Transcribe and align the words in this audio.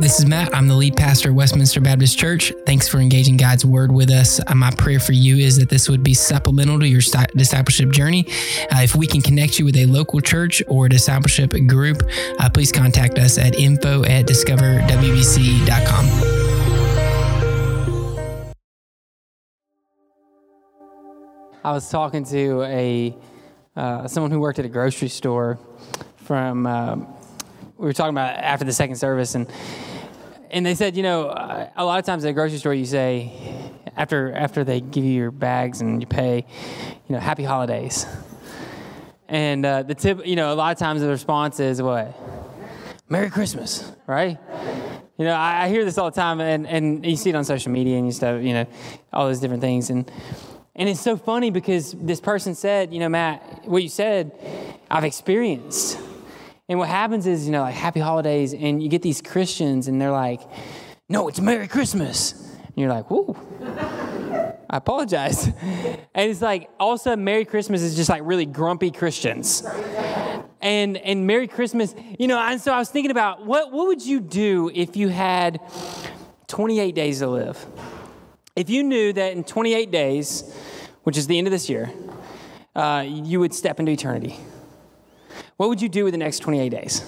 This 0.00 0.20
is 0.20 0.26
Matt. 0.26 0.54
I'm 0.54 0.68
the 0.68 0.76
lead 0.76 0.96
pastor 0.96 1.30
at 1.30 1.34
Westminster 1.34 1.80
Baptist 1.80 2.16
Church. 2.16 2.52
Thanks 2.64 2.86
for 2.86 2.98
engaging 2.98 3.36
God's 3.36 3.64
word 3.64 3.90
with 3.90 4.10
us. 4.10 4.40
Uh, 4.46 4.54
my 4.54 4.70
prayer 4.70 5.00
for 5.00 5.12
you 5.12 5.38
is 5.38 5.56
that 5.56 5.68
this 5.70 5.88
would 5.88 6.04
be 6.04 6.14
supplemental 6.14 6.78
to 6.78 6.86
your 6.86 7.00
discipleship 7.34 7.90
journey. 7.90 8.24
Uh, 8.70 8.78
if 8.82 8.94
we 8.94 9.08
can 9.08 9.20
connect 9.20 9.58
you 9.58 9.64
with 9.64 9.76
a 9.76 9.86
local 9.86 10.20
church 10.20 10.62
or 10.68 10.88
discipleship 10.88 11.50
group, 11.66 12.00
uh, 12.38 12.48
please 12.48 12.70
contact 12.70 13.18
us 13.18 13.38
at 13.38 13.58
info 13.58 14.04
at 14.04 14.24
discoverwbc.com. 14.24 16.04
I 21.64 21.72
was 21.72 21.90
talking 21.90 22.24
to 22.26 22.62
a 22.62 23.16
uh, 23.74 24.06
someone 24.06 24.30
who 24.30 24.38
worked 24.38 24.60
at 24.60 24.64
a 24.64 24.68
grocery 24.68 25.08
store 25.08 25.58
from 26.18 26.68
uh, 26.68 26.98
we 27.78 27.86
were 27.86 27.92
talking 27.92 28.14
about 28.14 28.36
after 28.36 28.64
the 28.64 28.72
second 28.72 28.96
service 28.96 29.34
and 29.34 29.50
and 30.50 30.64
they 30.64 30.74
said, 30.74 30.96
you 30.96 31.02
know, 31.02 31.26
a 31.76 31.84
lot 31.84 31.98
of 31.98 32.06
times 32.06 32.24
at 32.24 32.30
a 32.30 32.32
grocery 32.32 32.56
store, 32.56 32.72
you 32.72 32.86
say, 32.86 33.32
after 33.96 34.32
after 34.32 34.64
they 34.64 34.80
give 34.80 35.04
you 35.04 35.12
your 35.12 35.30
bags 35.30 35.80
and 35.80 36.00
you 36.00 36.06
pay, 36.06 36.46
you 37.08 37.14
know, 37.14 37.20
happy 37.20 37.44
holidays. 37.44 38.06
And 39.28 39.64
uh, 39.64 39.82
the 39.82 39.94
tip, 39.94 40.26
you 40.26 40.36
know, 40.36 40.52
a 40.52 40.56
lot 40.56 40.72
of 40.72 40.78
times 40.78 41.02
the 41.02 41.08
response 41.08 41.60
is 41.60 41.82
what? 41.82 42.18
Merry 43.10 43.28
Christmas, 43.28 43.92
right? 44.06 44.38
You 45.18 45.24
know, 45.26 45.34
I, 45.34 45.64
I 45.64 45.68
hear 45.68 45.84
this 45.84 45.98
all 45.98 46.10
the 46.10 46.16
time, 46.16 46.40
and, 46.40 46.66
and 46.66 47.04
you 47.04 47.16
see 47.16 47.30
it 47.30 47.36
on 47.36 47.44
social 47.44 47.72
media 47.72 47.98
and 47.98 48.06
you 48.06 48.12
stuff, 48.12 48.42
you 48.42 48.54
know, 48.54 48.66
all 49.12 49.26
those 49.26 49.40
different 49.40 49.60
things. 49.60 49.90
And 49.90 50.10
and 50.74 50.88
it's 50.88 51.00
so 51.00 51.16
funny 51.16 51.50
because 51.50 51.92
this 51.92 52.20
person 52.20 52.54
said, 52.54 52.92
you 52.94 53.00
know, 53.00 53.08
Matt, 53.08 53.68
what 53.68 53.82
you 53.82 53.88
said, 53.88 54.32
I've 54.90 55.04
experienced. 55.04 55.98
And 56.68 56.78
what 56.78 56.88
happens 56.88 57.26
is, 57.26 57.46
you 57.46 57.52
know, 57.52 57.62
like 57.62 57.74
happy 57.74 58.00
holidays, 58.00 58.52
and 58.52 58.82
you 58.82 58.88
get 58.88 59.00
these 59.00 59.22
Christians, 59.22 59.88
and 59.88 60.00
they're 60.00 60.10
like, 60.10 60.42
no, 61.08 61.28
it's 61.28 61.40
Merry 61.40 61.66
Christmas. 61.66 62.32
And 62.66 62.76
you're 62.76 62.90
like, 62.90 63.10
whoo. 63.10 63.36
I 64.70 64.76
apologize. 64.76 65.50
And 66.14 66.32
it's 66.32 66.42
like, 66.42 66.68
all 66.80 66.94
of 66.94 67.00
a 67.00 67.02
sudden, 67.02 67.24
Merry 67.24 67.44
Christmas 67.44 67.80
is 67.80 67.94
just 67.94 68.10
like 68.10 68.22
really 68.24 68.44
grumpy 68.44 68.90
Christians. 68.90 69.64
And, 70.60 70.96
and 70.96 71.28
Merry 71.28 71.46
Christmas, 71.46 71.94
you 72.18 72.26
know, 72.26 72.40
and 72.40 72.60
so 72.60 72.72
I 72.72 72.78
was 72.78 72.88
thinking 72.88 73.12
about 73.12 73.46
what, 73.46 73.70
what 73.70 73.86
would 73.86 74.04
you 74.04 74.18
do 74.18 74.68
if 74.74 74.96
you 74.96 75.10
had 75.10 75.60
28 76.48 76.92
days 76.96 77.20
to 77.20 77.28
live? 77.28 77.64
If 78.56 78.68
you 78.68 78.82
knew 78.82 79.12
that 79.12 79.32
in 79.32 79.44
28 79.44 79.92
days, 79.92 80.52
which 81.04 81.16
is 81.16 81.28
the 81.28 81.38
end 81.38 81.46
of 81.46 81.52
this 81.52 81.68
year, 81.68 81.92
uh, 82.74 83.04
you 83.06 83.38
would 83.38 83.54
step 83.54 83.78
into 83.78 83.92
eternity. 83.92 84.36
What 85.58 85.68
would 85.70 85.82
you 85.82 85.88
do 85.88 86.04
with 86.04 86.12
the 86.12 86.18
next 86.18 86.38
28 86.38 86.68
days? 86.68 87.04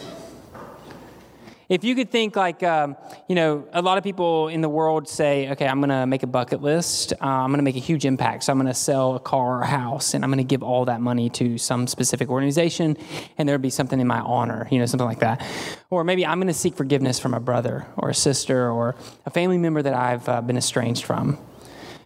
If 1.69 1.85
you 1.85 1.95
could 1.95 2.11
think 2.11 2.35
like, 2.35 2.65
um, 2.65 2.97
you 3.29 3.37
know, 3.37 3.69
a 3.73 3.81
lot 3.81 3.97
of 3.97 4.03
people 4.03 4.49
in 4.49 4.61
the 4.61 4.69
world 4.69 5.09
say, 5.09 5.51
okay, 5.51 5.69
I'm 5.69 5.79
going 5.79 5.91
to 5.91 6.05
make 6.05 6.25
a 6.25 6.27
bucket 6.27 6.61
list. 6.61 7.13
Uh, 7.13 7.27
I'm 7.27 7.51
going 7.51 7.61
to 7.61 7.63
make 7.63 7.77
a 7.77 7.79
huge 7.79 8.05
impact. 8.05 8.43
So 8.43 8.53
I'm 8.53 8.59
going 8.59 8.67
to 8.67 8.75
sell 8.75 9.15
a 9.15 9.21
car 9.21 9.59
or 9.59 9.63
a 9.63 9.69
house, 9.69 10.15
and 10.15 10.25
I'm 10.25 10.31
going 10.31 10.39
to 10.39 10.51
give 10.51 10.65
all 10.65 10.87
that 10.87 11.01
money 11.01 11.31
to 11.31 11.59
some 11.59 11.87
specific 11.87 12.29
organization, 12.29 12.97
and 13.39 13.49
there'd 13.49 13.63
be 13.63 13.71
something 13.71 14.01
in 14.01 14.09
my 14.09 14.19
honor, 14.19 14.67
you 14.73 14.81
know, 14.81 14.87
something 14.87 15.07
like 15.07 15.21
that. 15.21 15.47
Or 15.89 16.03
maybe 16.03 16.27
I'm 16.27 16.39
going 16.39 16.49
to 16.49 16.53
seek 16.53 16.75
forgiveness 16.75 17.21
from 17.21 17.35
a 17.35 17.41
brother 17.41 17.87
or 17.97 18.11
a 18.11 18.15
sister 18.15 18.69
or 18.69 18.97
a 19.27 19.31
family 19.31 19.59
member 19.59 19.81
that 19.81 19.95
I've 19.95 20.29
uh, 20.29 20.41
been 20.41 20.57
estranged 20.57 21.05
from. 21.05 21.39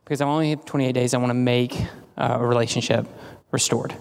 Because 0.05 0.20
I 0.20 0.27
only 0.27 0.51
have 0.51 0.67
28 0.67 0.92
days, 0.92 1.14
I 1.14 1.17
want 1.17 1.31
to 1.31 1.34
make 1.34 1.75
uh, 2.19 2.36
a 2.39 2.47
relationship 2.47 3.06
restored. 3.51 3.95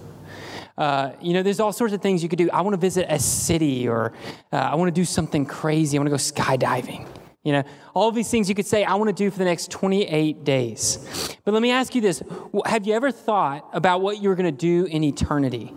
Uh, 0.77 1.11
you 1.21 1.33
know, 1.33 1.43
there's 1.43 1.59
all 1.59 1.71
sorts 1.71 1.93
of 1.93 2.01
things 2.01 2.23
you 2.23 2.29
could 2.29 2.39
do. 2.39 2.49
I 2.51 2.61
want 2.61 2.73
to 2.73 2.79
visit 2.79 3.05
a 3.09 3.19
city, 3.19 3.87
or 3.87 4.13
uh, 4.51 4.57
I 4.57 4.75
want 4.75 4.87
to 4.87 4.93
do 4.93 5.05
something 5.05 5.45
crazy. 5.45 5.97
I 5.97 6.01
want 6.01 6.07
to 6.07 6.11
go 6.11 6.17
skydiving. 6.17 7.07
You 7.43 7.51
know, 7.51 7.63
all 7.93 8.11
these 8.11 8.31
things 8.31 8.47
you 8.47 8.55
could 8.55 8.65
say, 8.65 8.85
I 8.85 8.95
want 8.95 9.09
to 9.09 9.13
do 9.13 9.29
for 9.29 9.37
the 9.37 9.45
next 9.45 9.69
28 9.69 10.43
days. 10.45 11.37
But 11.43 11.53
let 11.53 11.61
me 11.61 11.71
ask 11.71 11.93
you 11.93 12.01
this 12.01 12.23
Have 12.65 12.87
you 12.87 12.93
ever 12.93 13.11
thought 13.11 13.69
about 13.73 14.01
what 14.01 14.21
you're 14.21 14.35
going 14.35 14.45
to 14.45 14.51
do 14.51 14.85
in 14.85 15.03
eternity? 15.03 15.73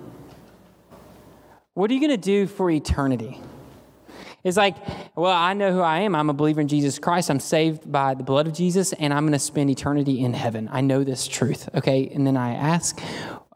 What 1.75 1.91
are 1.91 1.95
you 1.95 2.01
going 2.01 2.11
to 2.11 2.17
do 2.17 2.47
for 2.47 2.71
eternity? 2.71 3.39
It's 4.43 4.57
like, 4.57 4.77
well, 5.17 5.33
I 5.33 5.55
know 5.55 5.73
who 5.73 5.81
I 5.81 6.01
am. 6.01 6.15
I'm 6.15 6.31
a 6.31 6.33
believer 6.33 6.61
in 6.61 6.69
Jesus 6.69 7.01
Christ. 7.01 7.31
I'm 7.31 7.41
saved 7.41 7.91
by 7.91 8.15
the 8.15 8.23
blood 8.23 8.47
of 8.47 8.55
Jesus, 8.55 8.93
and 8.93 9.13
I'm 9.13 9.25
going 9.25 9.33
to 9.33 9.41
spend 9.41 9.71
eternity 9.71 10.21
in 10.21 10.35
heaven. 10.35 10.69
I 10.71 10.83
know 10.83 11.03
this 11.03 11.27
truth, 11.27 11.69
okay? 11.75 12.09
And 12.15 12.25
then 12.25 12.37
I 12.37 12.55
ask, 12.55 12.99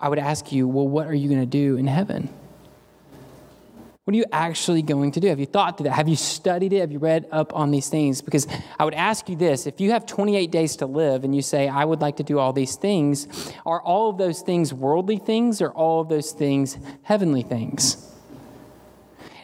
I 0.01 0.09
would 0.09 0.19
ask 0.19 0.51
you, 0.51 0.67
well, 0.67 0.89
what 0.89 1.07
are 1.07 1.15
you 1.15 1.29
going 1.29 1.41
to 1.41 1.47
do 1.47 1.77
in 1.77 1.87
heaven? 1.87 2.31
What 4.05 4.15
are 4.15 4.17
you 4.17 4.25
actually 4.33 4.83
going 4.83 5.13
to 5.13 5.21
do? 5.21 5.29
Have 5.29 5.39
you 5.39 5.47
thought 5.47 5.77
through 5.77 5.85
that? 5.85 5.93
Have 5.93 6.09
you 6.09 6.17
studied 6.17 6.73
it? 6.73 6.81
Have 6.81 6.91
you 6.91 6.99
read 6.99 7.27
up 7.31 7.55
on 7.55 7.71
these 7.71 7.89
things? 7.89 8.23
Because 8.23 8.49
I 8.79 8.85
would 8.85 8.95
ask 8.95 9.29
you 9.29 9.37
this 9.37 9.67
if 9.67 9.81
you 9.81 9.93
have 9.93 10.07
28 10.07 10.51
days 10.51 10.77
to 10.77 10.87
live 10.87 11.23
and 11.23 11.37
you 11.37 11.43
say, 11.43 11.69
I 11.69 11.85
would 11.85 12.01
like 12.01 12.17
to 12.17 12.25
do 12.25 12.39
all 12.39 12.53
these 12.53 12.77
things, 12.77 13.53
are 13.67 13.81
all 13.81 14.11
of 14.11 14.19
those 14.19 14.41
things 14.41 14.75
worldly 14.75 15.19
things 15.19 15.61
or 15.61 15.71
all 15.71 16.01
of 16.01 16.09
those 16.09 16.33
things 16.33 16.77
heavenly 17.03 17.43
things? 17.43 18.10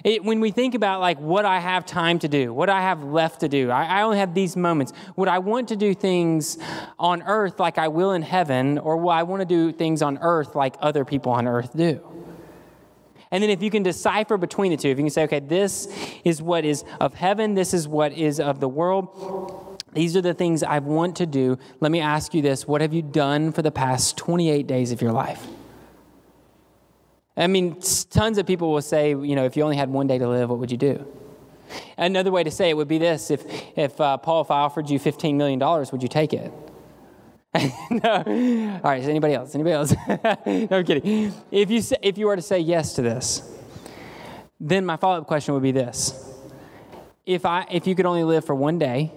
It, 0.06 0.22
when 0.22 0.38
we 0.38 0.52
think 0.52 0.76
about 0.76 1.00
like 1.00 1.18
what 1.18 1.44
I 1.44 1.58
have 1.58 1.84
time 1.84 2.20
to 2.20 2.28
do, 2.28 2.54
what 2.54 2.70
I 2.70 2.80
have 2.80 3.02
left 3.02 3.40
to 3.40 3.48
do, 3.48 3.72
I, 3.72 3.86
I 3.86 4.02
only 4.02 4.18
have 4.18 4.34
these 4.34 4.56
moments. 4.56 4.92
Would 5.16 5.26
I 5.26 5.40
want 5.40 5.66
to 5.70 5.76
do 5.76 5.94
things 5.94 6.58
on 6.96 7.24
earth 7.24 7.58
like 7.58 7.76
I 7.76 7.88
will 7.88 8.12
in 8.12 8.22
heaven, 8.22 8.78
or 8.78 8.98
will 8.98 9.10
I 9.10 9.24
want 9.24 9.40
to 9.40 9.46
do 9.46 9.72
things 9.72 10.02
on 10.02 10.18
earth 10.22 10.54
like 10.54 10.76
other 10.80 11.04
people 11.04 11.32
on 11.32 11.48
earth 11.48 11.76
do? 11.76 12.00
And 13.32 13.42
then 13.42 13.50
if 13.50 13.60
you 13.60 13.68
can 13.68 13.82
decipher 13.82 14.36
between 14.36 14.70
the 14.70 14.76
two, 14.76 14.90
if 14.90 14.96
you 14.96 15.02
can 15.02 15.10
say, 15.10 15.24
okay, 15.24 15.40
this 15.40 15.92
is 16.24 16.40
what 16.40 16.64
is 16.64 16.84
of 17.00 17.14
heaven, 17.14 17.54
this 17.54 17.74
is 17.74 17.88
what 17.88 18.12
is 18.12 18.38
of 18.38 18.60
the 18.60 18.68
world, 18.68 19.82
these 19.92 20.16
are 20.16 20.22
the 20.22 20.34
things 20.34 20.62
I 20.62 20.78
want 20.78 21.16
to 21.16 21.26
do. 21.26 21.58
Let 21.80 21.90
me 21.90 22.00
ask 22.00 22.32
you 22.32 22.42
this 22.42 22.64
what 22.68 22.80
have 22.80 22.94
you 22.94 23.02
done 23.02 23.50
for 23.50 23.62
the 23.62 23.72
past 23.72 24.16
28 24.18 24.68
days 24.68 24.92
of 24.92 25.02
your 25.02 25.10
life? 25.10 25.44
I 27.36 27.47
mean, 27.47 27.80
tons 28.10 28.38
of 28.38 28.47
people 28.47 28.72
will 28.72 28.82
say, 28.82 29.10
you 29.10 29.36
know, 29.36 29.44
if 29.44 29.56
you 29.56 29.62
only 29.62 29.76
had 29.76 29.91
one 29.91 30.06
day 30.06 30.19
to 30.19 30.28
live, 30.28 30.48
what 30.48 30.58
would 30.58 30.70
you 30.70 30.78
do? 30.78 31.06
Another 31.98 32.30
way 32.30 32.44
to 32.44 32.50
say 32.50 32.70
it 32.70 32.76
would 32.76 32.88
be 32.88 32.98
this 32.98 33.30
if, 33.30 33.44
if 33.76 34.00
uh, 34.00 34.16
Paul, 34.16 34.42
if 34.42 34.50
I 34.50 34.60
offered 34.60 34.88
you 34.88 34.98
$15 34.98 35.34
million, 35.34 35.58
would 35.58 36.02
you 36.02 36.08
take 36.08 36.32
it? 36.32 36.52
no. 37.91 38.80
All 38.84 38.91
right, 38.91 39.02
is 39.02 39.08
anybody 39.08 39.34
else? 39.34 39.54
Anybody 39.54 39.74
else? 39.74 39.94
no, 40.47 40.69
I'm 40.78 40.84
kidding. 40.84 41.32
If 41.50 41.70
you, 41.70 41.80
say, 41.82 41.97
if 42.02 42.16
you 42.16 42.26
were 42.26 42.36
to 42.36 42.42
say 42.42 42.58
yes 42.58 42.94
to 42.94 43.02
this, 43.02 43.42
then 44.58 44.86
my 44.86 44.97
follow 44.97 45.18
up 45.18 45.26
question 45.26 45.54
would 45.54 45.62
be 45.62 45.72
this 45.72 46.22
if, 47.26 47.44
I, 47.44 47.66
if 47.70 47.86
you 47.86 47.94
could 47.94 48.06
only 48.06 48.24
live 48.24 48.44
for 48.44 48.54
one 48.54 48.78
day, 48.78 49.12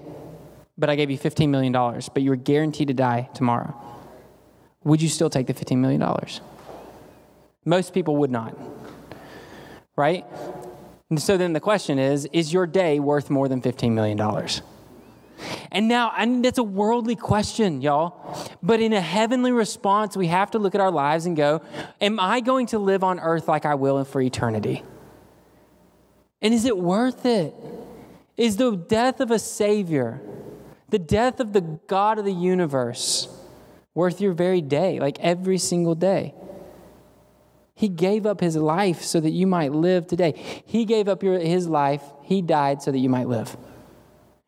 but 0.77 0.89
I 0.89 0.95
gave 0.95 1.11
you 1.11 1.17
$15 1.17 1.49
million, 1.49 1.71
but 1.71 2.23
you 2.23 2.31
were 2.31 2.35
guaranteed 2.35 2.87
to 2.87 2.93
die 2.93 3.29
tomorrow, 3.33 3.75
would 4.83 5.01
you 5.01 5.09
still 5.09 5.29
take 5.29 5.47
the 5.47 5.53
$15 5.53 5.77
million? 5.77 6.01
Most 7.69 7.93
people 7.93 8.15
would 8.17 8.31
not. 8.31 8.57
Right? 9.95 10.25
And 11.11 11.21
so 11.21 11.37
then 11.37 11.53
the 11.53 11.59
question 11.59 11.99
is 11.99 12.27
is 12.33 12.51
your 12.51 12.65
day 12.65 12.99
worth 12.99 13.29
more 13.29 13.47
than 13.47 13.61
$15 13.61 13.91
million? 13.91 14.19
And 15.71 15.87
now, 15.87 16.11
and 16.17 16.43
that's 16.43 16.57
a 16.57 16.63
worldly 16.63 17.15
question, 17.15 17.81
y'all. 17.83 18.49
But 18.63 18.81
in 18.81 18.91
a 18.91 18.99
heavenly 18.99 19.51
response, 19.51 20.17
we 20.17 20.27
have 20.27 20.49
to 20.51 20.59
look 20.59 20.73
at 20.73 20.81
our 20.81 20.89
lives 20.89 21.27
and 21.27 21.37
go, 21.37 21.61
Am 22.01 22.19
I 22.19 22.39
going 22.39 22.65
to 22.67 22.79
live 22.79 23.03
on 23.03 23.19
earth 23.19 23.47
like 23.47 23.65
I 23.65 23.75
will 23.75 24.03
for 24.03 24.19
eternity? 24.19 24.83
And 26.41 26.55
is 26.55 26.65
it 26.65 26.75
worth 26.75 27.23
it? 27.23 27.53
Is 28.35 28.57
the 28.57 28.75
death 28.75 29.19
of 29.19 29.29
a 29.29 29.37
Savior, 29.37 30.21
the 30.89 30.97
death 30.97 31.39
of 31.39 31.53
the 31.53 31.61
God 31.61 32.17
of 32.17 32.25
the 32.25 32.33
universe, 32.33 33.27
worth 33.93 34.19
your 34.19 34.33
very 34.33 34.61
day, 34.61 34.99
like 34.99 35.19
every 35.19 35.59
single 35.59 35.93
day? 35.93 36.33
He 37.79 37.87
gave 37.87 38.25
up 38.25 38.41
his 38.41 38.57
life 38.57 39.03
so 39.03 39.21
that 39.21 39.29
you 39.29 39.47
might 39.47 39.71
live 39.71 40.05
today. 40.05 40.33
He 40.65 40.83
gave 40.83 41.07
up 41.07 41.23
your, 41.23 41.39
his 41.39 41.65
life. 41.65 42.03
He 42.23 42.41
died 42.41 42.81
so 42.81 42.91
that 42.91 42.97
you 42.97 43.07
might 43.07 43.29
live. 43.29 43.55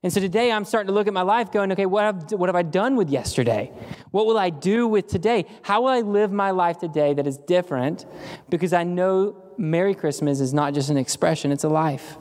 And 0.04 0.12
so 0.12 0.20
today 0.20 0.52
I'm 0.52 0.66
starting 0.66 0.88
to 0.88 0.94
look 0.94 1.08
at 1.08 1.14
my 1.14 1.22
life 1.22 1.50
going, 1.50 1.72
okay, 1.72 1.86
what 1.86 2.04
have, 2.04 2.34
what 2.34 2.50
have 2.50 2.58
I 2.58 2.64
done 2.64 2.98
with 2.98 3.10
yesterday? 3.10 3.72
What 4.10 4.26
will 4.26 4.38
I 4.38 4.50
do 4.50 4.86
with 4.86 5.08
today? 5.08 5.46
How 5.62 5.84
will 5.84 5.88
I 5.88 6.02
live 6.02 6.34
my 6.34 6.52
life 6.52 6.80
today 6.80 7.14
that 7.14 7.26
is 7.26 7.38
different? 7.38 8.06
Because 8.50 8.74
I 8.74 8.84
know 8.84 9.42
Merry 9.58 9.96
Christmas 9.96 10.42
is 10.42 10.54
not 10.54 10.74
just 10.74 10.90
an 10.90 10.98
expression, 10.98 11.54
it's 11.54 11.64
a 11.64 11.70
life. 11.70 12.18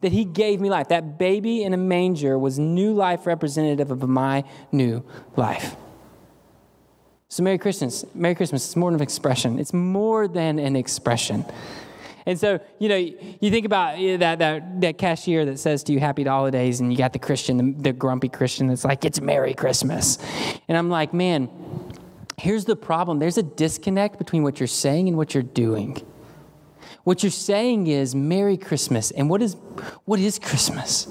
That 0.00 0.12
He 0.12 0.24
gave 0.24 0.62
me 0.62 0.70
life. 0.70 0.88
That 0.88 1.18
baby 1.18 1.62
in 1.62 1.74
a 1.74 1.76
manger 1.76 2.38
was 2.38 2.58
new 2.58 2.94
life 2.94 3.26
representative 3.26 3.90
of 3.90 4.08
my 4.08 4.44
new 4.72 5.04
life. 5.36 5.76
So 7.28 7.42
Merry 7.42 7.58
Christmas. 7.58 8.04
Merry 8.14 8.34
Christmas. 8.34 8.64
It's 8.64 8.76
more 8.76 8.90
than 8.90 9.00
an 9.00 9.02
expression. 9.02 9.58
It's 9.58 9.72
more 9.72 10.28
than 10.28 10.58
an 10.58 10.76
expression. 10.76 11.44
And 12.24 12.38
so, 12.38 12.58
you 12.80 12.88
know, 12.88 12.96
you 12.96 13.50
think 13.50 13.66
about 13.66 13.98
that, 13.98 14.38
that, 14.40 14.80
that 14.80 14.98
cashier 14.98 15.44
that 15.44 15.58
says 15.58 15.84
to 15.84 15.92
you, 15.92 16.00
Happy 16.00 16.24
Holidays, 16.24 16.80
and 16.80 16.90
you 16.90 16.98
got 16.98 17.12
the 17.12 17.20
Christian, 17.20 17.56
the, 17.56 17.82
the 17.82 17.92
grumpy 17.92 18.28
Christian 18.28 18.66
that's 18.66 18.84
like, 18.84 19.04
It's 19.04 19.20
Merry 19.20 19.54
Christmas. 19.54 20.18
And 20.66 20.76
I'm 20.76 20.90
like, 20.90 21.14
man, 21.14 21.48
here's 22.36 22.64
the 22.64 22.76
problem 22.76 23.18
there's 23.20 23.38
a 23.38 23.44
disconnect 23.44 24.18
between 24.18 24.42
what 24.42 24.58
you're 24.58 24.66
saying 24.66 25.08
and 25.08 25.16
what 25.16 25.34
you're 25.34 25.42
doing. 25.42 26.04
What 27.04 27.22
you're 27.22 27.30
saying 27.30 27.86
is 27.86 28.16
Merry 28.16 28.56
Christmas. 28.56 29.12
And 29.12 29.30
what 29.30 29.40
is, 29.40 29.54
what 30.04 30.18
is 30.18 30.40
Christmas? 30.40 31.06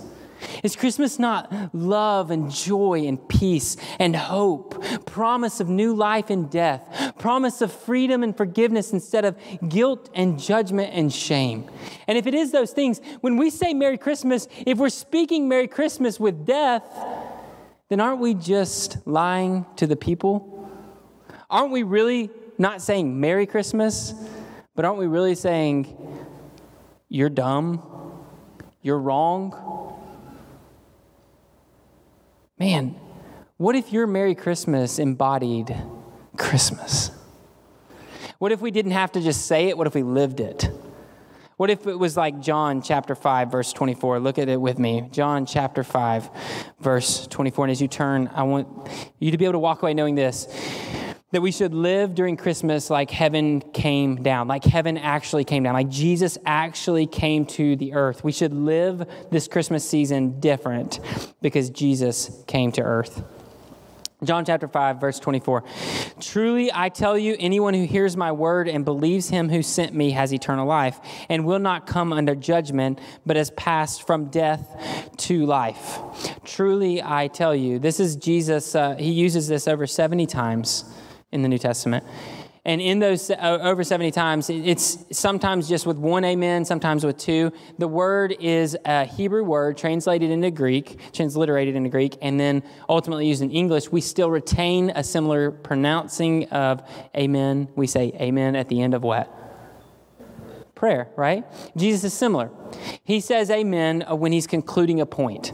Is 0.64 0.76
Christmas 0.76 1.20
not 1.20 1.52
love 1.74 2.32
and 2.32 2.52
joy 2.52 3.06
and 3.06 3.28
peace 3.28 3.78
and 4.00 4.16
hope, 4.16 4.84
promise 5.06 5.60
of 5.60 5.70
new 5.70 5.94
life 5.96 6.30
and 6.30 6.50
death, 6.50 7.14
promise 7.20 7.62
of 7.62 7.72
freedom 7.72 8.24
and 8.24 8.36
forgiveness 8.36 8.94
instead 8.94 9.26
of 9.26 9.38
guilt 9.68 10.10
and 10.14 10.40
judgment 10.40 10.92
and 10.94 11.12
shame? 11.12 11.70
And 12.08 12.18
if 12.18 12.28
it 12.28 12.34
is 12.34 12.52
those 12.52 12.72
things, 12.72 13.02
when 13.22 13.38
we 13.38 13.50
say 13.50 13.74
Merry 13.74 13.98
Christmas, 13.98 14.48
if 14.66 14.78
we're 14.78 14.90
speaking 14.90 15.48
Merry 15.48 15.68
Christmas 15.68 16.20
with 16.20 16.46
death, 16.46 16.84
then 17.90 18.00
aren't 18.00 18.20
we 18.20 18.34
just 18.34 19.06
lying 19.06 19.66
to 19.76 19.88
the 19.88 19.96
people? 19.96 20.70
Aren't 21.50 21.72
we 21.72 21.84
really 21.84 22.30
not 22.58 22.82
saying 22.82 23.20
Merry 23.20 23.46
Christmas, 23.46 24.14
but 24.76 24.86
aren't 24.86 24.98
we 24.98 25.08
really 25.08 25.36
saying, 25.36 25.96
You're 27.10 27.30
dumb, 27.30 27.82
you're 28.82 29.00
wrong? 29.00 29.75
Man, 32.58 32.96
what 33.58 33.76
if 33.76 33.92
your 33.92 34.08
Merry 34.08 34.34
Christmas 34.34 34.98
embodied 34.98 35.76
Christmas? 36.38 37.12
What 38.40 38.54
if 38.54 38.62
we 38.62 38.72
didn't 38.72 38.94
have 38.94 39.12
to 39.14 39.22
just 39.22 39.46
say 39.46 39.68
it? 39.68 39.78
What 39.78 39.88
if 39.88 39.96
we 39.96 40.04
lived 40.04 40.40
it? 40.40 40.70
What 41.58 41.70
if 41.70 41.86
it 41.86 42.00
was 42.00 42.16
like 42.16 42.40
John 42.40 42.82
chapter 42.82 43.14
5, 43.14 43.52
verse 43.52 43.74
24? 43.74 44.22
Look 44.22 44.38
at 44.38 44.48
it 44.48 44.60
with 44.60 44.80
me. 44.80 45.08
John 45.12 45.46
chapter 45.46 45.84
5, 45.84 46.30
verse 46.80 47.28
24. 47.28 47.66
And 47.66 47.72
as 47.74 47.82
you 47.82 47.90
turn, 47.90 48.30
I 48.34 48.44
want 48.44 48.68
you 49.20 49.32
to 49.32 49.38
be 49.38 49.44
able 49.44 49.54
to 49.54 49.60
walk 49.60 49.82
away 49.82 49.94
knowing 49.94 50.16
this 50.16 50.48
that 51.32 51.42
we 51.42 51.52
should 51.52 51.74
live 51.74 52.16
during 52.16 52.38
Christmas 52.38 52.90
like 52.90 53.10
heaven 53.10 53.60
came 53.60 54.22
down, 54.22 54.48
like 54.48 54.64
heaven 54.64 54.98
actually 54.98 55.44
came 55.44 55.64
down, 55.64 55.74
like 55.74 55.90
Jesus 55.90 56.38
actually 56.46 57.08
came 57.08 57.46
to 57.48 57.76
the 57.76 57.94
earth. 57.94 58.24
We 58.24 58.32
should 58.32 58.54
live 58.54 59.08
this 59.32 59.48
Christmas 59.48 59.88
season 59.88 60.40
different 60.40 61.00
because 61.42 61.70
Jesus 61.72 62.44
came 62.48 62.72
to 62.74 62.82
earth. 62.82 63.24
John 64.24 64.46
chapter 64.46 64.68
5, 64.68 65.02
verse 65.02 65.20
24. 65.20 65.64
Truly, 66.22 66.72
I 66.74 66.90
tell 66.90 67.18
you, 67.18 67.36
anyone 67.38 67.74
who 67.74 67.86
hears 67.86 68.16
my 68.16 68.32
word 68.32 68.68
and 68.70 68.86
believes 68.86 69.28
him 69.28 69.50
who 69.50 69.62
sent 69.62 69.94
me 69.94 70.12
has 70.12 70.34
eternal 70.34 70.66
life 70.66 71.00
and 71.28 71.46
will 71.46 71.60
not 71.60 71.86
come 71.86 72.14
under 72.14 72.34
judgment, 72.34 73.00
but 73.26 73.36
has 73.36 73.52
passed 73.52 74.08
from 74.08 74.28
death 74.28 75.12
to 75.18 75.46
life. 75.46 76.00
Truly, 76.46 77.04
I 77.04 77.28
tell 77.28 77.54
you. 77.54 77.78
This 77.78 78.00
is 78.00 78.16
Jesus, 78.16 78.74
uh, 78.74 78.96
he 78.96 79.12
uses 79.12 79.48
this 79.48 79.68
over 79.68 79.86
70 79.86 80.26
times 80.28 80.86
in 81.36 81.44
the 81.44 81.50
New 81.50 81.60
Testament. 81.60 82.04
And 82.68 82.82
in 82.82 82.98
those 82.98 83.30
uh, 83.30 83.60
over 83.62 83.84
70 83.84 84.10
times, 84.10 84.50
it's 84.50 85.06
sometimes 85.12 85.70
just 85.70 85.86
with 85.86 85.98
one 85.98 86.26
amen, 86.26 86.66
sometimes 86.66 87.06
with 87.06 87.16
two. 87.16 87.52
The 87.78 87.88
word 87.88 88.36
is 88.40 88.76
a 88.86 89.06
Hebrew 89.06 89.44
word 89.44 89.78
translated 89.78 90.32
into 90.32 90.50
Greek, 90.50 91.00
transliterated 91.14 91.76
into 91.76 91.90
Greek, 91.90 92.18
and 92.24 92.40
then 92.40 92.64
ultimately 92.90 93.28
used 93.28 93.44
in 93.44 93.52
English. 93.52 93.92
We 93.92 94.02
still 94.02 94.32
retain 94.32 94.90
a 94.96 95.04
similar 95.04 95.52
pronouncing 95.52 96.50
of 96.50 96.82
amen. 97.16 97.68
We 97.76 97.86
say 97.86 98.14
amen 98.20 98.56
at 98.56 98.68
the 98.68 98.82
end 98.82 98.96
of 98.96 99.04
what? 99.04 99.32
Prayer, 100.74 101.10
right? 101.16 101.46
Jesus 101.78 102.04
is 102.04 102.14
similar. 102.16 102.50
He 103.04 103.20
says 103.20 103.52
amen 103.52 104.06
when 104.10 104.32
he's 104.32 104.48
concluding 104.48 105.02
a 105.02 105.06
point. 105.06 105.54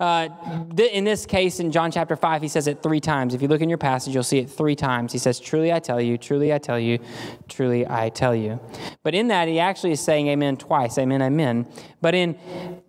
Uh, 0.00 0.28
th- 0.76 0.92
in 0.92 1.02
this 1.02 1.26
case, 1.26 1.58
in 1.58 1.72
John 1.72 1.90
chapter 1.90 2.14
5, 2.14 2.40
he 2.40 2.46
says 2.46 2.68
it 2.68 2.84
three 2.84 3.00
times. 3.00 3.34
If 3.34 3.42
you 3.42 3.48
look 3.48 3.60
in 3.60 3.68
your 3.68 3.78
passage, 3.78 4.14
you'll 4.14 4.22
see 4.22 4.38
it 4.38 4.48
three 4.48 4.76
times. 4.76 5.12
He 5.12 5.18
says, 5.18 5.40
Truly 5.40 5.72
I 5.72 5.80
tell 5.80 6.00
you, 6.00 6.16
truly 6.16 6.54
I 6.54 6.58
tell 6.58 6.78
you, 6.78 7.00
truly 7.48 7.84
I 7.84 8.08
tell 8.08 8.32
you. 8.32 8.60
But 9.02 9.16
in 9.16 9.26
that, 9.28 9.48
he 9.48 9.58
actually 9.58 9.90
is 9.90 10.00
saying 10.00 10.28
amen 10.28 10.56
twice 10.56 10.98
amen, 10.98 11.20
amen. 11.20 11.66
But 12.00 12.14
in 12.14 12.38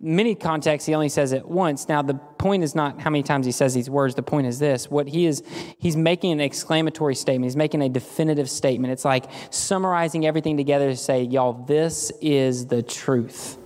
many 0.00 0.36
contexts, 0.36 0.86
he 0.86 0.94
only 0.94 1.08
says 1.08 1.32
it 1.32 1.48
once. 1.48 1.88
Now, 1.88 2.00
the 2.00 2.14
point 2.14 2.62
is 2.62 2.76
not 2.76 3.00
how 3.00 3.10
many 3.10 3.24
times 3.24 3.44
he 3.44 3.52
says 3.52 3.74
these 3.74 3.90
words. 3.90 4.14
The 4.14 4.22
point 4.22 4.46
is 4.46 4.60
this 4.60 4.88
what 4.88 5.08
he 5.08 5.26
is, 5.26 5.42
he's 5.78 5.96
making 5.96 6.30
an 6.30 6.40
exclamatory 6.40 7.16
statement, 7.16 7.46
he's 7.46 7.56
making 7.56 7.82
a 7.82 7.88
definitive 7.88 8.48
statement. 8.48 8.92
It's 8.92 9.04
like 9.04 9.24
summarizing 9.50 10.26
everything 10.26 10.56
together 10.56 10.88
to 10.88 10.96
say, 10.96 11.24
Y'all, 11.24 11.54
this 11.54 12.12
is 12.20 12.66
the 12.66 12.84
truth. 12.84 13.58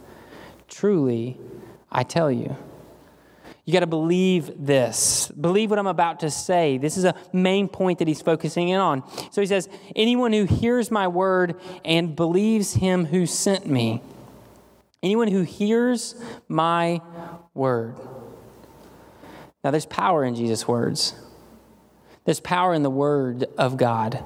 Truly, 0.66 1.38
I 1.92 2.04
tell 2.04 2.32
you. 2.32 2.56
You 3.64 3.72
got 3.72 3.80
to 3.80 3.86
believe 3.86 4.66
this. 4.66 5.28
Believe 5.28 5.70
what 5.70 5.78
I'm 5.78 5.86
about 5.86 6.20
to 6.20 6.30
say. 6.30 6.76
This 6.76 6.98
is 6.98 7.04
a 7.04 7.14
main 7.32 7.66
point 7.66 7.98
that 8.00 8.08
he's 8.08 8.20
focusing 8.20 8.68
in 8.68 8.78
on. 8.78 9.02
So 9.32 9.40
he 9.40 9.46
says, 9.46 9.68
Anyone 9.96 10.32
who 10.34 10.44
hears 10.44 10.90
my 10.90 11.08
word 11.08 11.58
and 11.84 12.14
believes 12.14 12.74
him 12.74 13.06
who 13.06 13.24
sent 13.24 13.66
me, 13.66 14.02
anyone 15.02 15.28
who 15.28 15.42
hears 15.42 16.14
my 16.46 17.00
word. 17.54 17.96
Now, 19.62 19.70
there's 19.70 19.86
power 19.86 20.24
in 20.24 20.34
Jesus' 20.34 20.68
words, 20.68 21.14
there's 22.26 22.40
power 22.40 22.74
in 22.74 22.82
the 22.82 22.90
word 22.90 23.46
of 23.56 23.78
God. 23.78 24.22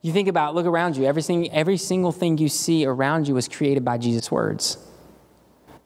You 0.00 0.12
think 0.12 0.28
about, 0.28 0.54
look 0.54 0.66
around 0.66 0.96
you, 0.96 1.04
everything, 1.04 1.50
every 1.52 1.76
single 1.76 2.12
thing 2.12 2.38
you 2.38 2.48
see 2.48 2.86
around 2.86 3.26
you 3.26 3.34
was 3.34 3.48
created 3.48 3.84
by 3.84 3.98
Jesus' 3.98 4.30
words. 4.30 4.78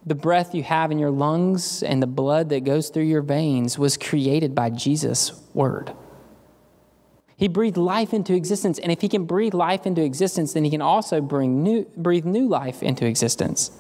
The 0.05 0.15
breath 0.15 0.55
you 0.55 0.63
have 0.65 0.91
in 0.91 0.99
your 0.99 1.11
lungs 1.11 1.83
and 1.83 2.03
the 2.03 2.09
blood 2.09 2.49
that 2.49 2.65
goes 2.65 2.89
through 2.89 3.05
your 3.05 3.23
veins 3.23 3.79
was 3.79 3.97
created 3.97 4.55
by 4.55 4.71
Jesus' 4.71 5.41
word. 5.55 5.93
He 7.37 7.49
breathed 7.49 7.77
life 7.77 8.13
into 8.13 8.35
existence, 8.35 8.79
and 8.79 8.93
if 8.93 9.01
he 9.01 9.09
can 9.09 9.25
breathe 9.25 9.55
life 9.55 9.87
into 9.87 10.03
existence, 10.03 10.53
then 10.53 10.65
he 10.65 10.71
can 10.71 10.83
also 10.83 11.21
bring 11.21 11.63
new, 11.63 11.87
breathe 11.97 12.25
new 12.25 12.49
life 12.49 12.83
into 12.83 13.07
existence. 13.07 13.71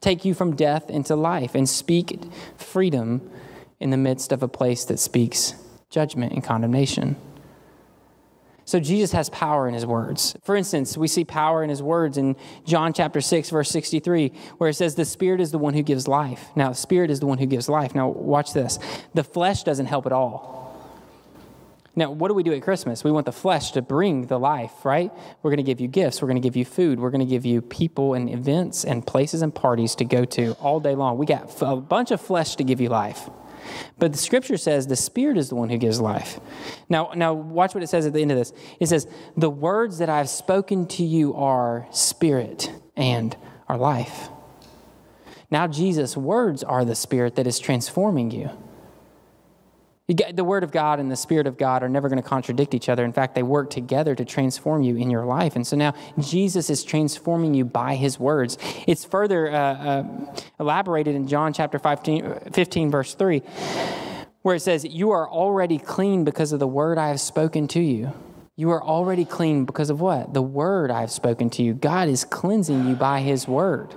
Take 0.00 0.24
you 0.24 0.34
from 0.34 0.54
death 0.54 0.90
into 0.90 1.16
life 1.16 1.54
and 1.54 1.68
speak 1.68 2.18
freedom 2.56 3.28
in 3.80 3.90
the 3.90 3.96
midst 3.96 4.32
of 4.32 4.42
a 4.42 4.48
place 4.48 4.84
that 4.84 4.98
speaks 4.98 5.54
judgment 5.90 6.32
and 6.32 6.42
condemnation. 6.42 7.16
So 8.66 8.80
Jesus 8.80 9.12
has 9.12 9.30
power 9.30 9.68
in 9.68 9.74
his 9.74 9.86
words. 9.86 10.36
For 10.42 10.56
instance, 10.56 10.98
we 10.98 11.06
see 11.06 11.24
power 11.24 11.62
in 11.62 11.70
his 11.70 11.80
words 11.80 12.18
in 12.18 12.34
John 12.64 12.92
chapter 12.92 13.20
6 13.20 13.48
verse 13.50 13.70
63 13.70 14.32
where 14.58 14.68
it 14.68 14.74
says 14.74 14.96
the 14.96 15.04
spirit 15.04 15.40
is 15.40 15.52
the 15.52 15.58
one 15.58 15.72
who 15.72 15.82
gives 15.82 16.08
life. 16.08 16.48
Now, 16.56 16.70
the 16.70 16.74
spirit 16.74 17.08
is 17.08 17.20
the 17.20 17.26
one 17.26 17.38
who 17.38 17.46
gives 17.46 17.68
life. 17.68 17.94
Now, 17.94 18.08
watch 18.08 18.52
this. 18.52 18.80
The 19.14 19.22
flesh 19.22 19.62
doesn't 19.62 19.86
help 19.86 20.04
at 20.04 20.12
all. 20.12 20.66
Now, 21.94 22.10
what 22.10 22.26
do 22.26 22.34
we 22.34 22.42
do 22.42 22.52
at 22.52 22.60
Christmas? 22.60 23.04
We 23.04 23.12
want 23.12 23.24
the 23.24 23.32
flesh 23.32 23.70
to 23.70 23.82
bring 23.82 24.26
the 24.26 24.38
life, 24.38 24.84
right? 24.84 25.12
We're 25.42 25.50
going 25.50 25.58
to 25.58 25.62
give 25.62 25.80
you 25.80 25.86
gifts. 25.86 26.20
We're 26.20 26.28
going 26.28 26.42
to 26.42 26.46
give 26.46 26.56
you 26.56 26.64
food. 26.64 26.98
We're 26.98 27.10
going 27.10 27.24
to 27.24 27.30
give 27.30 27.46
you 27.46 27.62
people 27.62 28.14
and 28.14 28.28
events 28.28 28.84
and 28.84 29.06
places 29.06 29.42
and 29.42 29.54
parties 29.54 29.94
to 29.94 30.04
go 30.04 30.24
to 30.24 30.52
all 30.54 30.80
day 30.80 30.96
long. 30.96 31.18
We 31.18 31.24
got 31.24 31.56
a 31.62 31.76
bunch 31.76 32.10
of 32.10 32.20
flesh 32.20 32.56
to 32.56 32.64
give 32.64 32.80
you 32.80 32.88
life. 32.88 33.30
But 33.98 34.12
the 34.12 34.18
scripture 34.18 34.56
says 34.56 34.86
the 34.86 34.96
Spirit 34.96 35.38
is 35.38 35.48
the 35.48 35.54
one 35.54 35.68
who 35.68 35.78
gives 35.78 36.00
life. 36.00 36.40
Now, 36.88 37.10
now 37.14 37.32
watch 37.32 37.74
what 37.74 37.82
it 37.82 37.88
says 37.88 38.06
at 38.06 38.12
the 38.12 38.22
end 38.22 38.32
of 38.32 38.38
this. 38.38 38.52
It 38.80 38.86
says, 38.86 39.06
The 39.36 39.50
words 39.50 39.98
that 39.98 40.08
I've 40.08 40.28
spoken 40.28 40.86
to 40.88 41.04
you 41.04 41.34
are 41.34 41.86
spirit 41.90 42.72
and 42.96 43.36
are 43.68 43.78
life. 43.78 44.28
Now, 45.50 45.66
Jesus' 45.66 46.16
words 46.16 46.64
are 46.64 46.84
the 46.84 46.94
spirit 46.94 47.36
that 47.36 47.46
is 47.46 47.58
transforming 47.58 48.30
you. 48.30 48.50
The 50.08 50.44
Word 50.44 50.62
of 50.62 50.70
God 50.70 51.00
and 51.00 51.10
the 51.10 51.16
Spirit 51.16 51.48
of 51.48 51.58
God 51.58 51.82
are 51.82 51.88
never 51.88 52.08
going 52.08 52.22
to 52.22 52.28
contradict 52.28 52.74
each 52.74 52.88
other. 52.88 53.04
In 53.04 53.12
fact, 53.12 53.34
they 53.34 53.42
work 53.42 53.70
together 53.70 54.14
to 54.14 54.24
transform 54.24 54.82
you 54.84 54.96
in 54.96 55.10
your 55.10 55.24
life. 55.24 55.56
And 55.56 55.66
so 55.66 55.74
now 55.74 55.94
Jesus 56.20 56.70
is 56.70 56.84
transforming 56.84 57.54
you 57.54 57.64
by 57.64 57.96
His 57.96 58.16
words. 58.20 58.56
It's 58.86 59.04
further 59.04 59.50
uh, 59.50 59.56
uh, 59.56 60.34
elaborated 60.60 61.16
in 61.16 61.26
John 61.26 61.52
chapter 61.52 61.80
15, 61.80 62.52
15, 62.52 62.90
verse 62.92 63.14
3, 63.14 63.42
where 64.42 64.54
it 64.54 64.60
says, 64.60 64.84
You 64.84 65.10
are 65.10 65.28
already 65.28 65.78
clean 65.78 66.22
because 66.22 66.52
of 66.52 66.60
the 66.60 66.68
word 66.68 66.98
I 66.98 67.08
have 67.08 67.20
spoken 67.20 67.66
to 67.68 67.80
you. 67.80 68.12
You 68.54 68.70
are 68.70 68.82
already 68.82 69.24
clean 69.24 69.64
because 69.64 69.90
of 69.90 70.00
what? 70.00 70.32
The 70.32 70.40
word 70.40 70.92
I 70.92 71.00
have 71.00 71.10
spoken 71.10 71.50
to 71.50 71.64
you. 71.64 71.74
God 71.74 72.08
is 72.08 72.24
cleansing 72.24 72.86
you 72.86 72.94
by 72.94 73.22
His 73.22 73.48
word. 73.48 73.92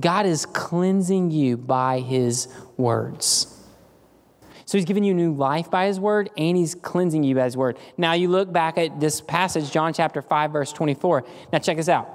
God 0.00 0.24
is 0.24 0.46
cleansing 0.46 1.32
you 1.32 1.58
by 1.58 2.00
His 2.00 2.48
words. 2.78 3.53
So 4.66 4.78
he's 4.78 4.84
giving 4.84 5.04
you 5.04 5.14
new 5.14 5.34
life 5.34 5.70
by 5.70 5.86
his 5.86 6.00
word 6.00 6.30
and 6.36 6.56
he's 6.56 6.74
cleansing 6.74 7.24
you 7.24 7.34
by 7.34 7.44
his 7.44 7.56
word. 7.56 7.78
Now 7.96 8.12
you 8.14 8.28
look 8.28 8.52
back 8.52 8.78
at 8.78 9.00
this 9.00 9.20
passage, 9.20 9.70
John 9.70 9.92
chapter 9.92 10.22
5, 10.22 10.52
verse 10.52 10.72
24. 10.72 11.24
Now 11.52 11.58
check 11.58 11.76
this 11.76 11.88
out. 11.88 12.08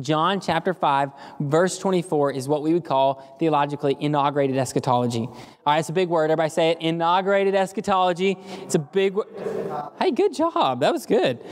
John 0.00 0.40
chapter 0.40 0.72
5, 0.72 1.10
verse 1.40 1.78
24 1.78 2.32
is 2.32 2.48
what 2.48 2.62
we 2.62 2.72
would 2.72 2.84
call 2.84 3.36
theologically 3.38 3.94
inaugurated 4.00 4.56
eschatology. 4.56 5.20
All 5.20 5.38
right, 5.66 5.80
it's 5.80 5.90
a 5.90 5.92
big 5.92 6.08
word. 6.08 6.30
Everybody 6.30 6.48
say 6.48 6.70
it. 6.70 6.78
Inaugurated 6.80 7.54
eschatology. 7.54 8.38
It's 8.62 8.74
a 8.74 8.78
big 8.78 9.14
word. 9.14 9.26
Hey, 10.00 10.10
good 10.10 10.32
job. 10.32 10.80
That 10.80 10.92
was 10.92 11.04
good. 11.04 11.44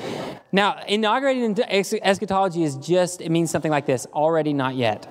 Now, 0.53 0.83
inaugurated 0.89 1.61
eschatology 2.03 2.63
is 2.63 2.77
just, 2.77 3.21
it 3.21 3.31
means 3.31 3.51
something 3.51 3.71
like 3.71 3.85
this 3.85 4.07
already, 4.07 4.55
not 4.55 4.75
yet 4.75 5.07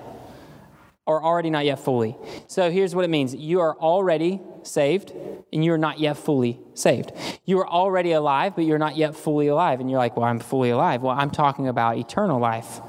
or 1.10 1.24
already 1.24 1.50
not 1.50 1.64
yet 1.64 1.80
fully. 1.80 2.16
So 2.46 2.70
here's 2.70 2.94
what 2.94 3.04
it 3.04 3.10
means 3.10 3.34
you 3.34 3.60
are 3.60 3.76
already 3.76 4.40
saved, 4.66 5.12
and 5.52 5.64
you're 5.64 5.78
not 5.78 5.98
yet 5.98 6.16
fully 6.16 6.60
saved. 6.74 7.12
You 7.44 7.58
are 7.60 7.68
already 7.68 8.12
alive, 8.12 8.54
but 8.54 8.64
you're 8.64 8.78
not 8.78 8.96
yet 8.96 9.14
fully 9.14 9.48
alive. 9.48 9.80
And 9.80 9.90
you're 9.90 9.98
like, 9.98 10.16
well, 10.16 10.26
I'm 10.26 10.40
fully 10.40 10.70
alive. 10.70 11.02
Well, 11.02 11.16
I'm 11.16 11.30
talking 11.30 11.68
about 11.68 11.96
eternal 11.98 12.40
life. 12.40 12.80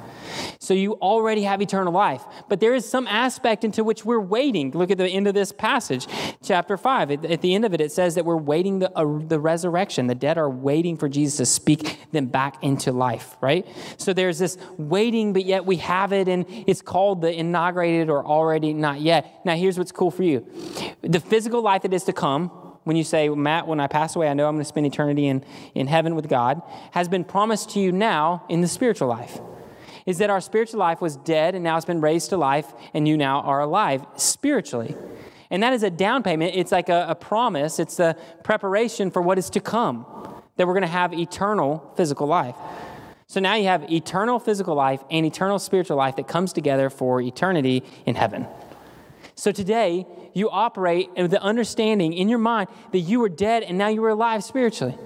So 0.59 0.73
you 0.73 0.93
already 0.93 1.43
have 1.43 1.61
eternal 1.61 1.93
life. 1.93 2.23
But 2.49 2.59
there 2.59 2.73
is 2.73 2.87
some 2.87 3.07
aspect 3.07 3.63
into 3.63 3.83
which 3.83 4.05
we're 4.05 4.19
waiting. 4.19 4.71
Look 4.71 4.91
at 4.91 4.97
the 4.97 5.07
end 5.07 5.27
of 5.27 5.33
this 5.33 5.51
passage, 5.51 6.07
chapter 6.43 6.77
5. 6.77 7.11
At, 7.11 7.41
the 7.41 7.55
end 7.55 7.65
of 7.65 7.73
it, 7.73 7.81
it 7.81 7.91
says 7.91 8.15
that 8.15 8.25
we're 8.25 8.37
waiting 8.37 8.79
the, 8.79 8.91
uh, 8.97 9.19
the 9.27 9.39
resurrection. 9.39 10.07
The 10.07 10.15
dead 10.15 10.37
are 10.37 10.49
waiting 10.49 10.97
for 10.97 11.09
Jesus 11.09 11.37
to 11.37 11.45
speak 11.45 11.97
them 12.11 12.27
back 12.27 12.63
into 12.63 12.91
life, 12.91 13.35
right? 13.41 13.67
So 13.97 14.13
there's 14.13 14.39
this 14.39 14.57
waiting, 14.77 15.33
but 15.33 15.45
yet 15.45 15.65
we 15.65 15.77
have 15.77 16.13
it, 16.13 16.27
and 16.27 16.45
it's 16.67 16.81
called 16.81 17.21
the 17.21 17.33
inaugurated 17.33 18.09
or 18.09 18.25
already 18.25 18.73
not 18.73 19.01
yet. 19.01 19.41
Now, 19.45 19.55
here's 19.55 19.77
what's 19.77 19.91
cool 19.91 20.11
for 20.11 20.23
you 20.23 20.45
the 21.01 21.19
physical 21.19 21.61
life 21.61 21.81
that 21.81 21.93
is 21.93 22.03
to 22.05 22.13
come 22.13 22.49
when 22.83 22.95
you 22.95 23.03
say, 23.03 23.29
Matt, 23.29 23.67
when 23.67 23.79
I 23.79 23.87
pass 23.87 24.15
away, 24.15 24.27
I 24.27 24.33
know 24.33 24.47
I'm 24.47 24.55
going 24.55 24.63
to 24.63 24.67
spend 24.67 24.85
eternity 24.85 25.27
in, 25.27 25.43
in 25.75 25.87
heaven 25.87 26.15
with 26.15 26.27
God, 26.27 26.61
has 26.91 27.07
been 27.07 27.23
promised 27.23 27.71
to 27.71 27.79
you 27.79 27.91
now 27.91 28.43
in 28.49 28.61
the 28.61 28.67
spiritual 28.67 29.07
life. 29.07 29.39
Is 30.05 30.17
that 30.17 30.29
our 30.29 30.41
spiritual 30.41 30.79
life 30.79 31.01
was 31.01 31.17
dead 31.17 31.55
and 31.55 31.63
now 31.63 31.77
it's 31.77 31.85
been 31.85 32.01
raised 32.01 32.29
to 32.29 32.37
life, 32.37 32.73
and 32.93 33.07
you 33.07 33.17
now 33.17 33.41
are 33.41 33.61
alive 33.61 34.05
spiritually. 34.15 34.95
And 35.49 35.61
that 35.63 35.73
is 35.73 35.83
a 35.83 35.89
down 35.89 36.23
payment. 36.23 36.55
It's 36.55 36.71
like 36.71 36.89
a, 36.89 37.07
a 37.09 37.15
promise, 37.15 37.77
it's 37.77 37.99
a 37.99 38.15
preparation 38.43 39.11
for 39.11 39.21
what 39.21 39.37
is 39.37 39.49
to 39.51 39.59
come, 39.59 40.05
that 40.55 40.65
we're 40.65 40.73
going 40.73 40.81
to 40.81 40.87
have 40.87 41.13
eternal 41.13 41.93
physical 41.97 42.25
life. 42.25 42.55
So 43.27 43.39
now 43.39 43.55
you 43.55 43.65
have 43.65 43.89
eternal 43.91 44.39
physical 44.39 44.75
life 44.75 45.01
and 45.09 45.25
eternal 45.25 45.59
spiritual 45.59 45.97
life 45.97 46.15
that 46.17 46.27
comes 46.27 46.51
together 46.51 46.89
for 46.89 47.21
eternity 47.21 47.83
in 48.05 48.15
heaven. 48.15 48.47
So 49.35 49.51
today, 49.51 50.05
you 50.33 50.49
operate 50.49 51.09
with 51.15 51.31
the 51.31 51.41
understanding 51.41 52.13
in 52.13 52.29
your 52.29 52.39
mind 52.39 52.69
that 52.91 52.99
you 52.99 53.19
were 53.19 53.29
dead 53.29 53.63
and 53.63 53.77
now 53.77 53.87
you 53.87 54.03
are 54.03 54.09
alive 54.09 54.43
spiritually. 54.43 54.97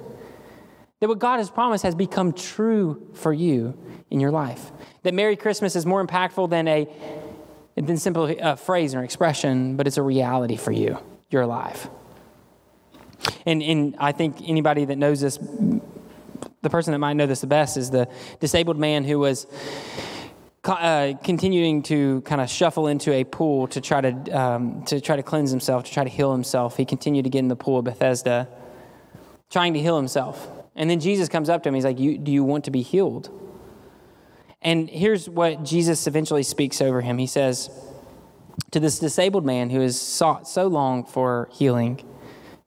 That 1.00 1.10
what 1.10 1.20
God 1.20 1.38
has 1.38 1.50
promised 1.50 1.84
has 1.84 1.96
become 1.96 2.34
true 2.34 3.10
for 3.14 3.34
you 3.34 3.78
in 4.09 4.19
your 4.19 4.31
life. 4.31 4.71
That 5.03 5.13
Merry 5.13 5.35
Christmas 5.35 5.75
is 5.75 5.85
more 5.85 6.05
impactful 6.05 6.50
than 6.50 6.67
a 6.67 6.88
than 7.75 7.97
simply 7.97 8.38
a 8.38 8.55
phrase 8.55 8.95
or 8.95 9.03
expression, 9.03 9.75
but 9.75 9.85
it's 9.85 9.97
a 9.97 10.01
reality 10.01 10.55
for 10.55 10.71
you. 10.71 10.97
You're 11.29 11.41
alive. 11.41 11.89
And, 13.45 13.62
and 13.62 13.95
I 14.00 14.12
think 14.12 14.38
anybody 14.47 14.85
that 14.85 14.97
knows 14.97 15.19
this, 15.19 15.38
the 16.62 16.69
person 16.69 16.93
that 16.93 17.00
might 17.00 17.13
know 17.13 17.25
this 17.25 17.41
the 17.41 17.47
best 17.47 17.75
is 17.77 17.89
the 17.89 18.07
disabled 18.39 18.77
man 18.77 19.03
who 19.03 19.19
was 19.19 19.45
uh, 20.63 21.13
continuing 21.24 21.83
to 21.83 22.21
kind 22.21 22.41
of 22.41 22.50
shuffle 22.50 22.88
into 22.88 23.12
a 23.12 23.24
pool 23.24 23.67
to 23.67 23.81
try 23.81 24.01
to 24.01 24.31
um, 24.31 24.83
to 24.85 25.00
try 25.00 25.15
to 25.15 25.24
cleanse 25.24 25.51
himself, 25.51 25.83
to 25.83 25.91
try 25.91 26.03
to 26.03 26.09
heal 26.09 26.31
himself. 26.31 26.77
He 26.77 26.85
continued 26.85 27.24
to 27.24 27.29
get 27.29 27.39
in 27.39 27.50
the 27.50 27.55
pool 27.55 27.79
of 27.79 27.85
Bethesda, 27.85 28.47
trying 29.51 29.74
to 29.74 29.79
heal 29.79 29.97
himself. 29.97 30.47
And 30.75 30.89
then 30.89 31.00
Jesus 31.00 31.29
comes 31.29 31.50
up 31.50 31.62
to 31.63 31.69
him. 31.69 31.75
He's 31.75 31.85
like, 31.85 32.00
you, 32.00 32.17
"Do 32.17 32.31
you 32.31 32.43
want 32.43 32.65
to 32.65 32.71
be 32.71 32.81
healed?" 32.81 33.29
And 34.65 34.89
here's 34.89 35.29
what 35.29 35.63
Jesus 35.63 36.07
eventually 36.07 36.41
speaks 36.41 36.81
over 36.81 37.01
him. 37.01 37.19
He 37.19 37.27
says 37.27 37.69
to 38.72 38.79
this 38.79 38.98
disabled 38.98 39.45
man 39.45 39.69
who 39.69 39.79
has 39.79 40.01
sought 40.01 40.48
so 40.48 40.65
long 40.65 41.05
for 41.05 41.48
healing, 41.51 42.01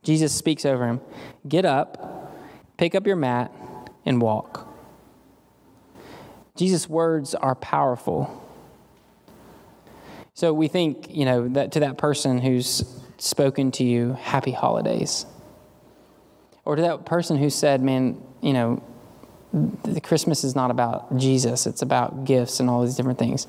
Jesus 0.05 0.33
speaks 0.33 0.65
over 0.65 0.87
him, 0.87 1.01
"Get 1.49 1.65
up, 1.65 2.33
pick 2.77 2.95
up 2.95 3.05
your 3.05 3.17
mat, 3.17 3.53
and 4.07 4.23
walk." 4.23 4.69
Jesus' 6.55 6.89
words 6.89 7.35
are 7.35 7.57
powerful. 7.57 8.31
So 10.35 10.53
we 10.53 10.69
think, 10.69 11.13
you 11.13 11.25
know, 11.25 11.49
that 11.49 11.73
to 11.73 11.81
that 11.81 11.99
person 11.99 12.39
who's 12.39 12.85
spoken 13.19 13.73
to 13.73 13.85
you, 13.85 14.13
happy 14.13 14.53
holidays. 14.53 15.27
Or 16.65 16.77
to 16.77 16.83
that 16.83 17.05
person 17.05 17.39
who 17.39 17.51
said, 17.51 17.83
man, 17.83 18.23
you 18.41 18.53
know, 18.53 18.83
the 19.53 20.01
Christmas 20.01 20.45
is 20.45 20.55
not 20.55 20.71
about 20.71 21.17
Jesus, 21.17 21.67
it's 21.67 21.83
about 21.83 22.25
gifts 22.25 22.61
and 22.61 22.69
all 22.69 22.85
these 22.85 22.97
different 22.97 23.19
things. 23.19 23.47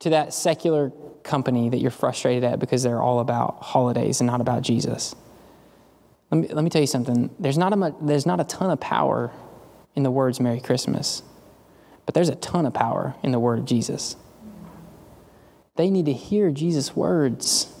To 0.00 0.10
that 0.10 0.34
secular 0.34 0.92
company 1.22 1.70
that 1.70 1.78
you're 1.78 1.90
frustrated 1.90 2.44
at 2.44 2.58
because 2.58 2.82
they're 2.82 3.00
all 3.00 3.20
about 3.20 3.62
holidays 3.62 4.20
and 4.20 4.26
not 4.26 4.40
about 4.40 4.62
Jesus. 4.62 5.14
Let 6.30 6.38
me, 6.38 6.48
let 6.48 6.64
me 6.64 6.70
tell 6.70 6.80
you 6.80 6.86
something. 6.86 7.30
There's 7.38 7.58
not, 7.58 7.72
a 7.72 7.76
much, 7.76 7.94
there's 8.00 8.26
not 8.26 8.40
a 8.40 8.44
ton 8.44 8.70
of 8.70 8.80
power 8.80 9.30
in 9.94 10.02
the 10.02 10.10
words 10.10 10.40
Merry 10.40 10.60
Christmas. 10.60 11.22
But 12.06 12.14
there's 12.14 12.28
a 12.28 12.34
ton 12.34 12.66
of 12.66 12.74
power 12.74 13.14
in 13.22 13.32
the 13.32 13.38
word 13.38 13.60
of 13.60 13.64
Jesus. 13.64 14.16
They 15.76 15.88
need 15.90 16.06
to 16.06 16.12
hear 16.12 16.50
Jesus' 16.50 16.96
words. 16.96 17.72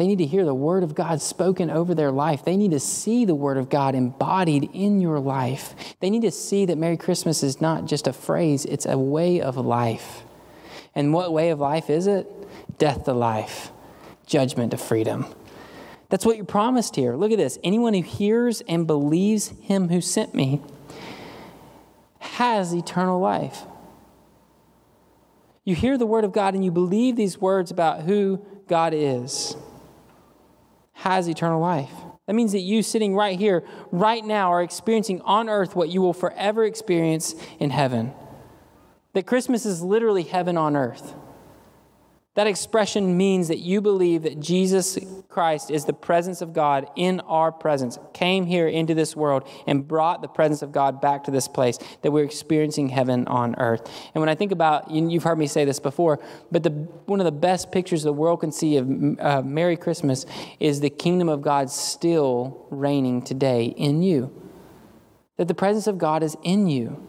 They 0.00 0.06
need 0.06 0.16
to 0.16 0.24
hear 0.24 0.46
the 0.46 0.54
word 0.54 0.82
of 0.82 0.94
God 0.94 1.20
spoken 1.20 1.68
over 1.68 1.94
their 1.94 2.10
life. 2.10 2.42
They 2.42 2.56
need 2.56 2.70
to 2.70 2.80
see 2.80 3.26
the 3.26 3.34
word 3.34 3.58
of 3.58 3.68
God 3.68 3.94
embodied 3.94 4.70
in 4.72 4.98
your 4.98 5.20
life. 5.20 5.74
They 6.00 6.08
need 6.08 6.22
to 6.22 6.30
see 6.30 6.64
that 6.64 6.78
Merry 6.78 6.96
Christmas 6.96 7.42
is 7.42 7.60
not 7.60 7.84
just 7.84 8.06
a 8.06 8.14
phrase, 8.14 8.64
it's 8.64 8.86
a 8.86 8.96
way 8.96 9.42
of 9.42 9.58
life. 9.58 10.22
And 10.94 11.12
what 11.12 11.34
way 11.34 11.50
of 11.50 11.60
life 11.60 11.90
is 11.90 12.06
it? 12.06 12.26
Death 12.78 13.04
to 13.04 13.12
life, 13.12 13.72
judgment 14.24 14.70
to 14.70 14.78
freedom. 14.78 15.26
That's 16.08 16.24
what 16.24 16.36
you're 16.36 16.46
promised 16.46 16.96
here. 16.96 17.14
Look 17.14 17.30
at 17.30 17.36
this. 17.36 17.58
Anyone 17.62 17.92
who 17.92 18.00
hears 18.00 18.62
and 18.62 18.86
believes 18.86 19.48
him 19.60 19.90
who 19.90 20.00
sent 20.00 20.34
me 20.34 20.62
has 22.20 22.72
eternal 22.72 23.20
life. 23.20 23.64
You 25.62 25.74
hear 25.74 25.98
the 25.98 26.06
word 26.06 26.24
of 26.24 26.32
God 26.32 26.54
and 26.54 26.64
you 26.64 26.70
believe 26.70 27.16
these 27.16 27.36
words 27.36 27.70
about 27.70 28.04
who 28.04 28.42
God 28.66 28.94
is, 28.94 29.56
has 31.00 31.28
eternal 31.28 31.60
life. 31.60 31.92
That 32.26 32.34
means 32.34 32.52
that 32.52 32.60
you 32.60 32.82
sitting 32.82 33.14
right 33.16 33.38
here, 33.38 33.64
right 33.90 34.24
now, 34.24 34.52
are 34.52 34.62
experiencing 34.62 35.20
on 35.22 35.48
earth 35.48 35.74
what 35.74 35.88
you 35.88 36.00
will 36.00 36.12
forever 36.12 36.64
experience 36.64 37.34
in 37.58 37.70
heaven. 37.70 38.12
That 39.14 39.26
Christmas 39.26 39.66
is 39.66 39.82
literally 39.82 40.22
heaven 40.22 40.56
on 40.56 40.76
earth. 40.76 41.14
That 42.40 42.46
expression 42.46 43.18
means 43.18 43.48
that 43.48 43.58
you 43.58 43.82
believe 43.82 44.22
that 44.22 44.40
Jesus 44.40 44.98
Christ 45.28 45.70
is 45.70 45.84
the 45.84 45.92
presence 45.92 46.40
of 46.40 46.54
God 46.54 46.88
in 46.96 47.20
our 47.20 47.52
presence, 47.52 47.98
came 48.14 48.46
here 48.46 48.66
into 48.66 48.94
this 48.94 49.14
world 49.14 49.46
and 49.66 49.86
brought 49.86 50.22
the 50.22 50.28
presence 50.28 50.62
of 50.62 50.72
God 50.72 51.02
back 51.02 51.24
to 51.24 51.30
this 51.30 51.46
place, 51.48 51.78
that 52.00 52.10
we're 52.10 52.24
experiencing 52.24 52.88
heaven 52.88 53.26
on 53.26 53.56
earth. 53.56 53.82
And 54.14 54.22
when 54.22 54.30
I 54.30 54.34
think 54.34 54.52
about, 54.52 54.90
you've 54.90 55.22
heard 55.22 55.38
me 55.38 55.48
say 55.48 55.66
this 55.66 55.78
before, 55.78 56.18
but 56.50 56.62
the, 56.62 56.70
one 56.70 57.20
of 57.20 57.26
the 57.26 57.30
best 57.30 57.70
pictures 57.72 58.04
the 58.04 58.12
world 58.14 58.40
can 58.40 58.52
see 58.52 58.78
of 58.78 58.88
uh, 59.20 59.42
Merry 59.42 59.76
Christmas 59.76 60.24
is 60.58 60.80
the 60.80 60.88
kingdom 60.88 61.28
of 61.28 61.42
God 61.42 61.68
still 61.68 62.66
reigning 62.70 63.20
today 63.20 63.66
in 63.66 64.02
you. 64.02 64.32
That 65.36 65.46
the 65.46 65.54
presence 65.54 65.86
of 65.86 65.98
God 65.98 66.22
is 66.22 66.38
in 66.42 66.68
you. 66.68 67.06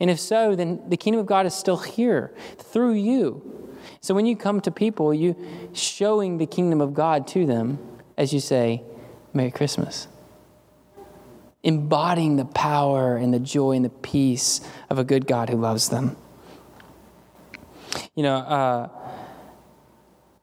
And 0.00 0.08
if 0.08 0.18
so, 0.18 0.56
then 0.56 0.80
the 0.88 0.96
kingdom 0.96 1.20
of 1.20 1.26
God 1.26 1.44
is 1.44 1.52
still 1.52 1.76
here 1.76 2.34
through 2.56 2.94
you. 2.94 3.59
So 4.00 4.14
when 4.14 4.26
you 4.26 4.36
come 4.36 4.60
to 4.62 4.70
people, 4.70 5.12
you 5.12 5.36
showing 5.72 6.38
the 6.38 6.46
kingdom 6.46 6.80
of 6.80 6.94
God 6.94 7.26
to 7.28 7.46
them 7.46 7.78
as 8.20 8.34
you 8.34 8.40
say, 8.40 8.82
Merry 9.32 9.50
Christmas. 9.50 10.06
Embodying 11.62 12.36
the 12.36 12.44
power 12.44 13.16
and 13.16 13.32
the 13.32 13.38
joy 13.38 13.72
and 13.72 13.84
the 13.84 13.88
peace 13.88 14.60
of 14.90 14.98
a 14.98 15.04
good 15.04 15.26
God 15.26 15.48
who 15.48 15.56
loves 15.56 15.88
them. 15.88 16.18
You 18.14 18.22
know, 18.22 18.36
uh, 18.36 18.88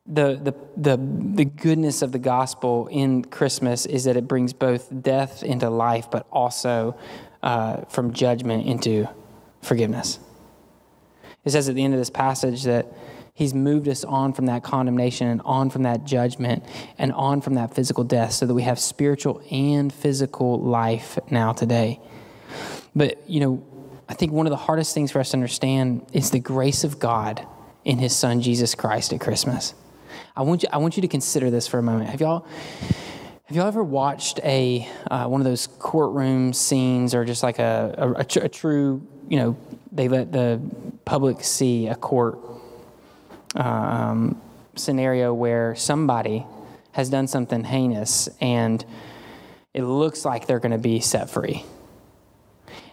the, 0.07 0.39
the, 0.41 0.55
the, 0.75 0.97
the 0.97 1.45
goodness 1.45 2.01
of 2.01 2.11
the 2.11 2.19
gospel 2.19 2.87
in 2.87 3.23
Christmas 3.25 3.85
is 3.85 4.05
that 4.05 4.17
it 4.17 4.27
brings 4.27 4.53
both 4.53 4.89
death 5.03 5.43
into 5.43 5.69
life, 5.69 6.09
but 6.09 6.25
also 6.31 6.97
uh, 7.43 7.81
from 7.89 8.11
judgment 8.11 8.65
into 8.65 9.07
forgiveness. 9.61 10.17
It 11.45 11.51
says 11.51 11.69
at 11.69 11.75
the 11.75 11.83
end 11.83 11.93
of 11.93 11.99
this 11.99 12.09
passage 12.09 12.63
that 12.63 12.87
He's 13.37 13.53
moved 13.53 13.87
us 13.87 14.03
on 14.03 14.33
from 14.33 14.47
that 14.47 14.63
condemnation 14.63 15.27
and 15.27 15.43
on 15.45 15.69
from 15.69 15.83
that 15.83 16.05
judgment 16.05 16.65
and 16.97 17.13
on 17.13 17.41
from 17.41 17.53
that 17.53 17.71
physical 17.71 18.03
death 18.03 18.31
so 18.31 18.47
that 18.47 18.53
we 18.55 18.63
have 18.63 18.79
spiritual 18.79 19.43
and 19.51 19.93
physical 19.93 20.59
life 20.59 21.19
now 21.29 21.53
today. 21.53 21.99
But, 22.95 23.29
you 23.29 23.39
know, 23.39 23.63
I 24.09 24.15
think 24.15 24.31
one 24.31 24.47
of 24.47 24.49
the 24.49 24.57
hardest 24.57 24.95
things 24.95 25.11
for 25.11 25.19
us 25.19 25.29
to 25.29 25.37
understand 25.37 26.07
is 26.13 26.31
the 26.31 26.39
grace 26.39 26.83
of 26.83 26.97
God 26.97 27.45
in 27.85 27.99
his 27.99 28.15
son 28.15 28.41
Jesus 28.41 28.73
Christ 28.73 29.13
at 29.13 29.21
Christmas. 29.21 29.75
I 30.35 30.41
want 30.41 30.63
you, 30.63 30.69
I 30.73 30.77
want 30.77 30.97
you 30.97 31.01
to 31.01 31.07
consider 31.07 31.51
this 31.51 31.67
for 31.67 31.77
a 31.77 31.83
moment. 31.83 32.09
Have 32.09 32.19
y'all 32.21 32.43
have 33.45 33.55
y'all 33.55 33.67
ever 33.67 33.83
watched 33.83 34.39
a 34.43 34.89
uh, 35.11 35.27
one 35.27 35.41
of 35.41 35.45
those 35.45 35.67
courtroom 35.67 36.53
scenes 36.53 37.13
or 37.13 37.23
just 37.23 37.43
like 37.43 37.59
a, 37.59 37.93
a, 37.99 38.11
a, 38.21 38.23
tr- 38.25 38.39
a 38.39 38.49
true, 38.49 39.07
you 39.29 39.37
know, 39.37 39.57
they 39.91 40.07
let 40.07 40.31
the 40.31 40.59
public 41.05 41.43
see 41.43 41.85
a 41.85 41.95
court 41.95 42.39
um, 43.57 44.41
scenario 44.75 45.33
where 45.33 45.75
somebody 45.75 46.45
has 46.91 47.09
done 47.09 47.27
something 47.27 47.63
heinous 47.63 48.29
and 48.39 48.85
it 49.73 49.83
looks 49.83 50.25
like 50.25 50.47
they're 50.47 50.59
going 50.59 50.71
to 50.71 50.77
be 50.77 50.99
set 50.99 51.29
free. 51.29 51.63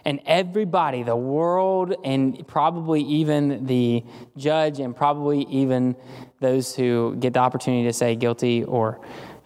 And 0.03 0.19
everybody, 0.27 1.01
the 1.01 1.15
world, 1.15 1.95
and 2.03 2.47
probably 2.47 3.01
even 3.01 3.65
the 3.65 4.03
judge, 4.37 4.79
and 4.79 4.95
probably 4.95 5.47
even 5.49 5.95
those 6.39 6.75
who 6.75 7.15
get 7.19 7.33
the 7.33 7.39
opportunity 7.39 7.85
to 7.87 7.93
say 7.93 8.15
guilty 8.15 8.63
or 8.63 8.99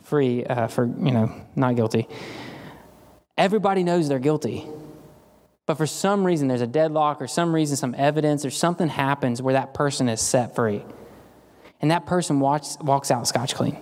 free 0.03 0.43
uh, 0.43 0.67
for, 0.67 0.85
you 0.85 1.11
know, 1.11 1.33
not 1.55 1.77
guilty, 1.77 2.09
everybody 3.37 3.83
knows 3.83 4.09
they're 4.09 4.19
guilty. 4.19 4.67
But 5.65 5.75
for 5.75 5.87
some 5.87 6.25
reason, 6.25 6.49
there's 6.49 6.61
a 6.61 6.67
deadlock 6.67 7.21
or 7.21 7.27
some 7.27 7.55
reason, 7.55 7.77
some 7.77 7.95
evidence 7.97 8.43
or 8.43 8.49
something 8.49 8.89
happens 8.89 9.41
where 9.41 9.53
that 9.53 9.73
person 9.73 10.09
is 10.09 10.19
set 10.19 10.55
free. 10.55 10.83
And 11.81 11.91
that 11.91 12.05
person 12.05 12.39
walks, 12.39 12.77
walks 12.81 13.11
out 13.11 13.27
scotch 13.27 13.55
clean. 13.55 13.81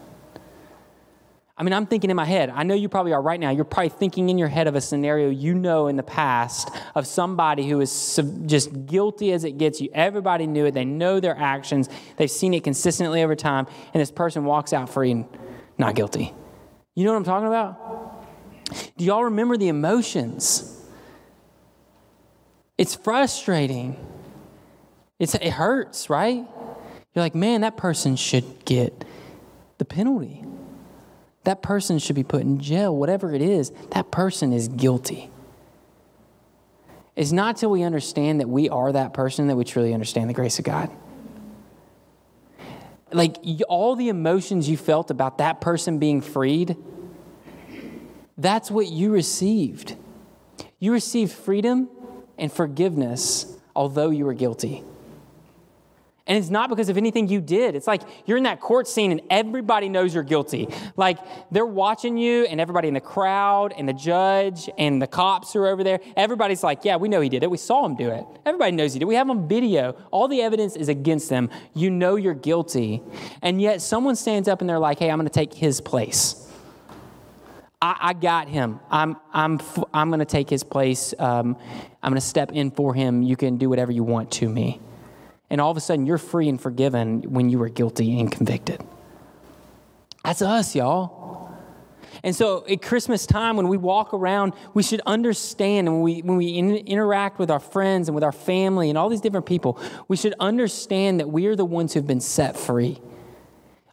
I 1.59 1.63
mean, 1.63 1.73
I'm 1.73 1.87
thinking 1.87 2.11
in 2.11 2.15
my 2.15 2.25
head, 2.25 2.51
I 2.51 2.61
know 2.61 2.75
you 2.75 2.87
probably 2.87 3.13
are 3.13 3.21
right 3.21 3.39
now. 3.39 3.49
You're 3.49 3.65
probably 3.65 3.89
thinking 3.89 4.29
in 4.29 4.37
your 4.37 4.47
head 4.47 4.67
of 4.67 4.75
a 4.75 4.81
scenario 4.81 5.29
you 5.29 5.55
know 5.55 5.87
in 5.87 5.95
the 5.95 6.03
past 6.03 6.69
of 6.93 7.07
somebody 7.07 7.67
who 7.67 7.81
is 7.81 8.19
just 8.45 8.85
guilty 8.85 9.31
as 9.31 9.43
it 9.43 9.57
gets 9.57 9.81
you. 9.81 9.89
Everybody 9.91 10.45
knew 10.45 10.65
it. 10.65 10.75
They 10.75 10.85
know 10.85 11.19
their 11.19 11.35
actions. 11.35 11.89
They've 12.17 12.29
seen 12.29 12.53
it 12.53 12.63
consistently 12.63 13.23
over 13.23 13.35
time. 13.35 13.65
And 13.91 13.99
this 13.99 14.11
person 14.11 14.45
walks 14.45 14.71
out 14.71 14.87
free 14.87 15.09
and 15.09 15.25
not 15.79 15.95
guilty. 15.95 16.31
You 16.93 17.05
know 17.05 17.11
what 17.11 17.17
I'm 17.17 17.23
talking 17.23 17.47
about? 17.47 18.95
Do 18.95 19.05
y'all 19.05 19.23
remember 19.23 19.57
the 19.57 19.69
emotions? 19.69 20.85
It's 22.77 22.93
frustrating. 22.93 23.97
It's, 25.17 25.33
it 25.33 25.49
hurts, 25.49 26.07
right? 26.07 26.45
You're 27.17 27.23
like, 27.23 27.33
man, 27.33 27.61
that 27.61 27.77
person 27.77 28.15
should 28.15 28.63
get 28.63 29.03
the 29.79 29.85
penalty. 29.85 30.45
That 31.45 31.63
person 31.63 31.97
should 31.97 32.15
be 32.15 32.23
put 32.23 32.41
in 32.41 32.59
jail, 32.59 32.95
whatever 32.95 33.33
it 33.33 33.41
is. 33.41 33.71
That 33.89 34.11
person 34.11 34.53
is 34.53 34.67
guilty. 34.67 35.31
It's 37.15 37.31
not 37.31 37.57
till 37.57 37.71
we 37.71 37.81
understand 37.81 38.39
that 38.39 38.47
we 38.47 38.69
are 38.69 38.91
that 38.91 39.15
person 39.15 39.47
that 39.47 39.55
we 39.55 39.63
truly 39.63 39.95
understand 39.95 40.29
the 40.29 40.35
grace 40.35 40.59
of 40.59 40.65
God. 40.65 40.91
Like 43.11 43.37
all 43.67 43.95
the 43.95 44.09
emotions 44.09 44.69
you 44.69 44.77
felt 44.77 45.09
about 45.09 45.39
that 45.39 45.59
person 45.59 45.97
being 45.97 46.21
freed, 46.21 46.77
that's 48.37 48.69
what 48.69 48.91
you 48.91 49.09
received. 49.11 49.95
You 50.77 50.93
received 50.93 51.31
freedom 51.31 51.89
and 52.37 52.53
forgiveness, 52.53 53.57
although 53.75 54.11
you 54.11 54.23
were 54.23 54.35
guilty. 54.35 54.83
And 56.27 56.37
it's 56.37 56.49
not 56.49 56.69
because 56.69 56.89
of 56.89 56.97
anything 56.97 57.27
you 57.29 57.39
did. 57.39 57.75
It's 57.75 57.87
like 57.87 58.01
you're 58.25 58.37
in 58.37 58.43
that 58.43 58.59
court 58.59 58.87
scene 58.87 59.11
and 59.11 59.21
everybody 59.29 59.87
knows 59.87 60.13
you're 60.13 60.23
guilty. 60.23 60.67
Like 60.95 61.17
they're 61.51 61.65
watching 61.65 62.17
you, 62.17 62.45
and 62.45 62.59
everybody 62.59 62.87
in 62.87 62.93
the 62.93 63.01
crowd, 63.01 63.73
and 63.77 63.87
the 63.87 63.93
judge, 63.93 64.69
and 64.77 65.01
the 65.01 65.07
cops 65.07 65.55
are 65.55 65.67
over 65.67 65.83
there. 65.83 65.99
Everybody's 66.15 66.63
like, 66.63 66.83
Yeah, 66.83 66.97
we 66.97 67.09
know 67.09 67.21
he 67.21 67.29
did 67.29 67.43
it. 67.43 67.49
We 67.49 67.57
saw 67.57 67.85
him 67.85 67.95
do 67.95 68.09
it. 68.09 68.25
Everybody 68.45 68.71
knows 68.71 68.93
he 68.93 68.99
did. 68.99 69.05
We 69.05 69.15
have 69.15 69.29
on 69.29 69.47
video. 69.47 69.95
All 70.11 70.27
the 70.27 70.41
evidence 70.41 70.75
is 70.75 70.89
against 70.89 71.29
them. 71.29 71.49
You 71.73 71.89
know 71.89 72.15
you're 72.15 72.33
guilty. 72.33 73.01
And 73.41 73.61
yet 73.61 73.81
someone 73.81 74.15
stands 74.15 74.47
up 74.47 74.61
and 74.61 74.69
they're 74.69 74.79
like, 74.79 74.99
Hey, 74.99 75.09
I'm 75.09 75.17
going 75.17 75.27
to 75.27 75.33
take 75.33 75.53
his 75.53 75.81
place. 75.81 76.43
I, 77.81 77.97
I, 78.01 78.13
got 78.13 78.47
him. 78.47 78.79
I'm, 78.89 79.17
I'm, 79.31 79.59
I'm 79.93 80.09
going 80.09 80.19
to 80.19 80.25
take 80.25 80.49
his 80.49 80.63
place. 80.63 81.13
Um, 81.19 81.55
I'm 82.01 82.11
going 82.11 82.19
to 82.19 82.25
step 82.25 82.51
in 82.51 82.71
for 82.71 82.93
him. 82.93 83.21
You 83.21 83.35
can 83.35 83.57
do 83.57 83.69
whatever 83.69 83.91
you 83.91 84.03
want 84.03 84.31
to 84.31 84.49
me. 84.49 84.81
And 85.49 85.61
all 85.61 85.71
of 85.71 85.77
a 85.77 85.81
sudden, 85.81 86.05
you're 86.05 86.17
free 86.17 86.49
and 86.49 86.59
forgiven 86.59 87.21
when 87.21 87.49
you 87.49 87.59
were 87.59 87.69
guilty 87.69 88.19
and 88.19 88.31
convicted. 88.31 88.81
That's 90.23 90.41
us, 90.41 90.75
y'all. 90.75 91.55
And 92.23 92.35
so 92.35 92.65
at 92.67 92.81
Christmas 92.81 93.25
time, 93.25 93.55
when 93.57 93.67
we 93.67 93.77
walk 93.77 94.13
around, 94.13 94.53
we 94.73 94.83
should 94.83 95.01
understand, 95.05 95.87
and 95.87 95.97
when 95.97 96.03
we, 96.03 96.21
when 96.21 96.37
we 96.37 96.49
in, 96.49 96.75
interact 96.75 97.39
with 97.39 97.51
our 97.51 97.59
friends 97.59 98.09
and 98.09 98.15
with 98.15 98.23
our 98.23 98.31
family 98.31 98.89
and 98.89 98.97
all 98.97 99.07
these 99.07 99.21
different 99.21 99.45
people, 99.45 99.79
we 100.07 100.17
should 100.17 100.33
understand 100.39 101.19
that 101.19 101.29
we 101.29 101.45
are 101.45 101.55
the 101.55 101.65
ones 101.65 101.93
who've 101.93 102.07
been 102.07 102.19
set 102.19 102.57
free. 102.57 102.99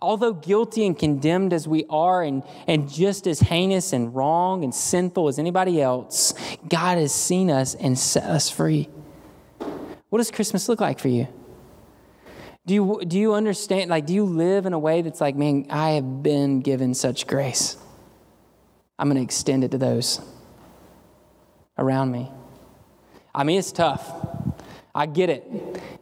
Although 0.02 0.32
guilty 0.32 0.86
and 0.86 0.98
condemned 0.98 1.52
as 1.52 1.68
we 1.68 1.84
are, 1.88 2.22
and, 2.22 2.42
and 2.66 2.90
just 2.90 3.26
as 3.26 3.40
heinous 3.40 3.92
and 3.92 4.14
wrong 4.14 4.64
and 4.64 4.74
sinful 4.74 5.28
as 5.28 5.38
anybody 5.38 5.80
else, 5.80 6.34
God 6.68 6.98
has 6.98 7.14
seen 7.14 7.50
us 7.50 7.74
and 7.74 7.98
set 7.98 8.24
us 8.24 8.50
free. 8.50 8.88
What 10.10 10.18
does 10.18 10.30
Christmas 10.30 10.68
look 10.68 10.80
like 10.80 10.98
for 10.98 11.08
you? 11.08 11.28
Do 12.66 12.74
you, 12.74 13.02
do 13.06 13.18
you 13.18 13.34
understand? 13.34 13.90
Like, 13.90 14.06
do 14.06 14.14
you 14.14 14.24
live 14.24 14.64
in 14.64 14.72
a 14.72 14.78
way 14.78 15.02
that's 15.02 15.20
like, 15.20 15.36
man, 15.36 15.66
I 15.68 15.90
have 15.90 16.22
been 16.22 16.60
given 16.60 16.94
such 16.94 17.26
grace? 17.26 17.76
I'm 18.98 19.08
going 19.08 19.16
to 19.16 19.22
extend 19.22 19.64
it 19.64 19.72
to 19.72 19.78
those 19.78 20.20
around 21.76 22.10
me. 22.10 22.30
I 23.34 23.44
mean, 23.44 23.58
it's 23.58 23.72
tough. 23.72 24.10
I 24.94 25.06
get 25.06 25.28
it. 25.28 25.44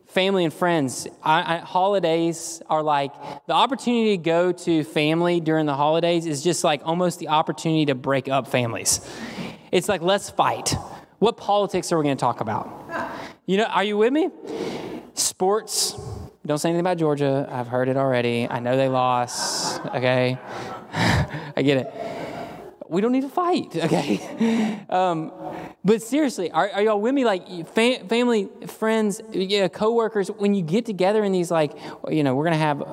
Family 0.07 0.45
and 0.45 0.53
friends, 0.53 1.09
I, 1.23 1.57
I, 1.57 1.59
holidays 1.61 2.61
are 2.69 2.83
like 2.83 3.13
the 3.47 3.55
opportunity 3.55 4.19
to 4.19 4.23
go 4.23 4.53
to 4.53 4.85
family 4.85 5.41
during 5.41 5.65
the 5.65 5.75
holidays 5.75 6.27
is 6.27 6.45
just 6.45 6.63
like 6.63 6.83
almost 6.85 7.19
the 7.19 7.29
opportunity 7.29 7.87
to 7.87 7.95
break 7.95 8.29
up 8.29 8.47
families. 8.47 9.01
It's 9.73 9.89
like, 9.89 10.03
let's 10.03 10.29
fight. 10.29 10.77
What 11.19 11.39
politics 11.39 11.91
are 11.91 11.99
we 11.99 12.05
going 12.05 12.17
to 12.17 12.21
talk 12.21 12.41
about? 12.41 12.69
You 13.47 13.57
know, 13.57 13.65
are 13.65 13.83
you 13.83 13.97
with 13.97 14.13
me? 14.13 14.29
Sports, 15.15 15.97
don't 16.45 16.59
say 16.59 16.71
anything 16.71 16.81
about 16.81 16.99
Georgia. 16.99 17.49
I've 17.51 17.69
heard 17.69 17.89
it 17.89 17.97
already. 17.97 18.49
I 18.49 18.59
know 18.59 18.77
they 18.77 18.89
lost. 18.89 19.81
Okay. 19.87 20.39
I 20.93 21.63
get 21.63 21.79
it. 21.79 21.95
We 22.89 23.01
don't 23.01 23.13
need 23.13 23.23
to 23.23 23.29
fight, 23.29 23.75
okay? 23.77 24.85
Um, 24.91 25.33
but 25.85 26.01
seriously, 26.01 26.51
are, 26.53 26.71
are, 26.71 26.83
y'all 26.83 27.01
with 27.01 27.13
me? 27.13 27.25
Like 27.25 27.69
fam- 27.69 28.07
family, 28.07 28.49
friends, 28.69 29.21
yeah, 29.33 29.67
coworkers. 29.67 30.29
When 30.29 30.55
you 30.55 30.63
get 30.63 30.87
together 30.87 31.25
in 31.25 31.33
these, 31.33 31.51
like, 31.51 31.73
you 32.09 32.23
know, 32.23 32.37
we're 32.37 32.45
gonna 32.45 32.57
have 32.57 32.85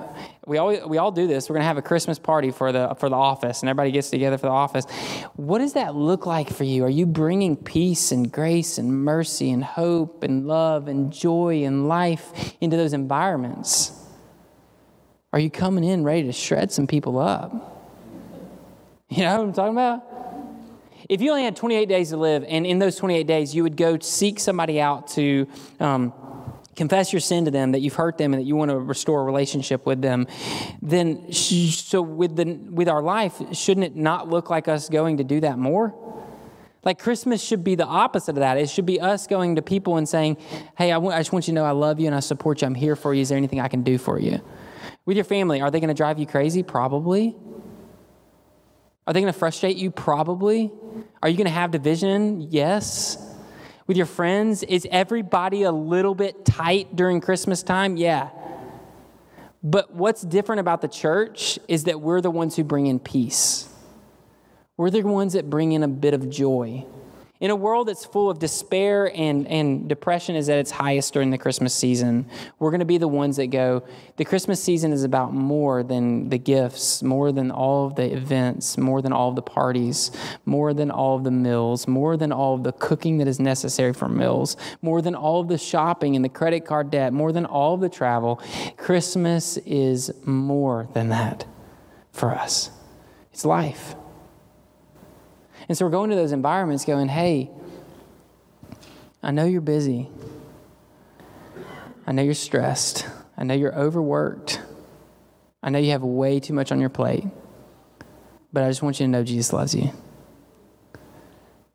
we 0.48 0.58
all 0.58 0.88
we 0.88 0.98
all 0.98 1.12
do 1.12 1.28
this. 1.28 1.50
We're 1.50 1.56
gonna 1.56 1.66
have 1.66 1.78
a 1.78 1.84
Christmas 1.84 2.18
party 2.18 2.50
for 2.50 2.72
the 2.72 2.96
for 2.96 3.08
the 3.08 3.16
office, 3.16 3.62
and 3.62 3.70
everybody 3.70 3.92
gets 3.92 4.10
together 4.10 4.40
for 4.40 4.48
the 4.48 4.54
office. 4.54 4.86
What 5.36 5.60
does 5.60 5.74
that 5.74 5.94
look 5.94 6.26
like 6.26 6.52
for 6.52 6.64
you? 6.64 6.84
Are 6.84 6.90
you 6.90 7.06
bringing 7.06 7.56
peace 7.56 8.12
and 8.12 8.32
grace 8.32 8.80
and 8.80 9.04
mercy 9.04 9.52
and 9.52 9.64
hope 9.64 10.24
and 10.24 10.48
love 10.48 10.88
and 10.88 11.14
joy 11.14 11.64
and 11.66 11.88
life 11.88 12.56
into 12.60 12.76
those 12.76 12.94
environments? 12.94 13.92
Are 15.32 15.40
you 15.40 15.52
coming 15.52 15.84
in 15.84 16.04
ready 16.04 16.24
to 16.24 16.32
shred 16.32 16.72
some 16.72 16.88
people 16.88 17.20
up? 17.20 17.76
You 19.10 19.24
know 19.24 19.38
what 19.38 19.44
I'm 19.48 19.54
talking 19.54 19.74
about? 19.74 20.09
If 21.10 21.22
you 21.22 21.32
only 21.32 21.44
had 21.44 21.56
28 21.56 21.90
days 21.90 22.10
to 22.10 22.18
live, 22.18 22.46
and 22.48 22.68
in 22.68 22.78
those 22.78 22.96
28 22.96 23.26
days 23.26 23.56
you 23.56 23.64
would 23.64 23.76
go 23.76 23.98
seek 23.98 24.40
somebody 24.40 24.80
out 24.80 25.08
to 25.10 25.48
um, 25.80 26.14
confess 26.76 27.12
your 27.12 27.20
sin 27.20 27.46
to 27.46 27.52
them 27.52 27.72
that 27.72 27.80
you've 27.80 27.96
hurt 27.96 28.20
them 28.20 28.32
and 28.32 28.42
that 28.42 28.46
you 28.46 28.56
want 28.56 28.70
to 28.70 28.78
restore 28.78 29.22
a 29.22 29.24
relationship 29.24 29.88
with 29.88 30.02
them 30.02 30.28
then 30.82 31.34
so 31.34 32.02
with 32.02 32.36
the 32.36 32.46
with 32.72 32.88
our 32.88 33.02
life 33.02 33.42
shouldn't 33.52 33.86
it 33.86 33.96
not 33.96 34.30
look 34.30 34.50
like 34.50 34.68
us 34.68 34.88
going 34.88 35.18
to 35.18 35.24
do 35.24 35.42
that 35.42 35.58
more? 35.58 35.96
Like 36.84 37.00
christmas 37.00 37.44
should 37.44 37.64
be 37.64 37.74
the 37.74 37.88
opposite 37.88 38.32
of 38.32 38.38
that. 38.38 38.58
It 38.58 38.70
should 38.70 38.86
be 38.86 39.02
us 39.02 39.26
going 39.26 39.56
to 39.56 39.64
people 39.64 39.98
and 39.98 40.08
saying 40.08 40.38
hey 40.78 40.92
I, 40.92 40.96
w- 40.96 41.12
I 41.12 41.20
just 41.20 41.34
want 41.34 41.48
you 41.48 41.54
to 41.54 41.56
know 41.56 41.66
i 41.66 41.72
love 41.72 42.00
you 42.00 42.06
and 42.06 42.16
i 42.16 42.20
support 42.20 42.62
you. 42.62 42.68
I'm 42.68 42.76
here 42.76 42.96
for 42.96 43.16
you. 43.16 43.24
Is 43.24 43.30
there 43.30 43.38
anything 43.38 43.60
i 43.60 43.68
can 43.68 43.82
do 43.82 43.98
for 43.98 44.20
you? 44.20 44.40
With 45.06 45.18
your 45.18 45.26
family 45.26 45.60
are 45.60 45.72
they 45.72 45.80
going 45.80 45.90
to 45.90 45.94
drive 45.96 46.20
you 46.20 46.28
crazy? 46.28 46.62
Probably 46.62 47.36
are 49.10 49.14
they 49.14 49.22
going 49.22 49.34
to 49.34 49.40
frustrate 49.40 49.76
you 49.76 49.90
probably 49.90 50.72
are 51.24 51.30
you 51.30 51.36
going 51.36 51.48
to 51.48 51.52
have 51.52 51.72
division 51.72 52.42
yes 52.50 53.18
with 53.88 53.98
your 53.98 54.06
friends? 54.06 54.62
Is 54.64 54.88
everybody 54.92 55.64
a 55.64 55.72
little 55.72 56.14
bit 56.14 56.46
tight 56.46 56.96
during 56.96 57.22
Christmas 57.22 57.64
time? 57.64 57.98
Yeah. 57.98 58.30
But 59.64 59.94
what's 59.96 60.22
different 60.22 60.60
about 60.60 60.82
the 60.82 60.88
church 60.88 61.60
is 61.68 61.86
that 61.86 62.00
we're 62.00 62.22
the 62.22 62.32
ones 62.32 62.56
who 62.56 62.64
bring 62.64 62.86
in 62.86 63.00
peace. 63.00 63.68
We're 64.78 64.92
the 64.92 65.02
ones 65.02 65.34
that 65.34 65.50
bring 65.50 65.72
in 65.72 65.84
a 65.84 65.88
bit 65.88 66.14
of 66.14 66.30
joy. 66.30 66.86
In 67.40 67.52
a 67.52 67.56
world 67.56 67.88
that's 67.88 68.04
full 68.04 68.30
of 68.30 68.38
despair 68.38 69.10
and, 69.16 69.48
and 69.48 69.88
depression 69.88 70.36
is 70.36 70.50
at 70.50 70.60
its 70.60 70.72
highest 70.72 71.14
during 71.14 71.30
the 71.30 71.38
Christmas 71.38 71.74
season, 71.74 72.26
we're 72.60 72.70
going 72.70 72.82
to 72.82 72.86
be 72.86 72.98
the 72.98 73.08
ones 73.08 73.38
that 73.38 73.48
go, 73.48 73.82
the 74.18 74.26
Christmas 74.26 74.62
season 74.62 74.92
is 74.92 75.06
about 75.06 75.34
more 75.34 75.82
than 75.82 76.28
the 76.28 76.38
gifts, 76.38 77.02
more 77.02 77.32
than 77.32 77.50
all 77.50 77.86
of 77.86 77.96
the 77.96 78.14
events, 78.14 78.78
more 78.78 79.02
than 79.02 79.14
all 79.14 79.30
of 79.30 79.36
the 79.38 79.42
parties, 79.42 80.12
more 80.44 80.74
than 80.74 80.92
all 80.92 81.16
of 81.16 81.24
the 81.24 81.32
meals, 81.32 81.88
more 81.88 82.18
than 82.18 82.34
all 82.34 82.56
of 82.56 82.64
the 82.64 82.74
cooking 82.74 83.20
that 83.20 83.28
is 83.28 83.40
necessary 83.40 83.94
for 83.94 84.10
meals, 84.10 84.58
more 84.82 85.02
than 85.02 85.16
all 85.16 85.40
of 85.40 85.48
the 85.48 85.58
shopping 85.58 86.18
and 86.18 86.26
the 86.26 86.30
credit 86.30 86.66
card 86.66 86.92
debt, 86.92 87.14
more 87.14 87.32
than 87.32 87.46
all 87.46 87.74
of 87.74 87.80
the 87.80 87.88
travel. 87.88 88.42
Christmas 88.76 89.56
is 89.66 90.12
more 90.26 90.90
than 90.94 91.08
that 91.08 91.46
for 92.12 92.32
us. 92.32 92.70
It's 93.32 93.46
life. 93.46 93.96
And 95.70 95.78
so 95.78 95.86
we're 95.86 95.92
going 95.92 96.10
to 96.10 96.16
those 96.16 96.32
environments 96.32 96.84
going, 96.84 97.08
hey, 97.08 97.52
I 99.22 99.30
know 99.30 99.46
you're 99.46 99.62
busy. 99.62 100.10
I 102.08 102.12
know 102.12 102.24
you're 102.24 102.34
stressed. 102.34 103.06
I 103.38 103.44
know 103.44 103.54
you're 103.54 103.78
overworked. 103.78 104.62
I 105.62 105.70
know 105.70 105.78
you 105.78 105.92
have 105.92 106.02
way 106.02 106.40
too 106.40 106.54
much 106.54 106.72
on 106.72 106.80
your 106.80 106.90
plate. 106.90 107.26
But 108.52 108.64
I 108.64 108.68
just 108.70 108.82
want 108.82 109.00
you 109.00 109.06
to 109.06 109.12
know 109.12 109.24
Jesus 109.24 109.54
loves 109.54 109.76
you. 109.76 109.92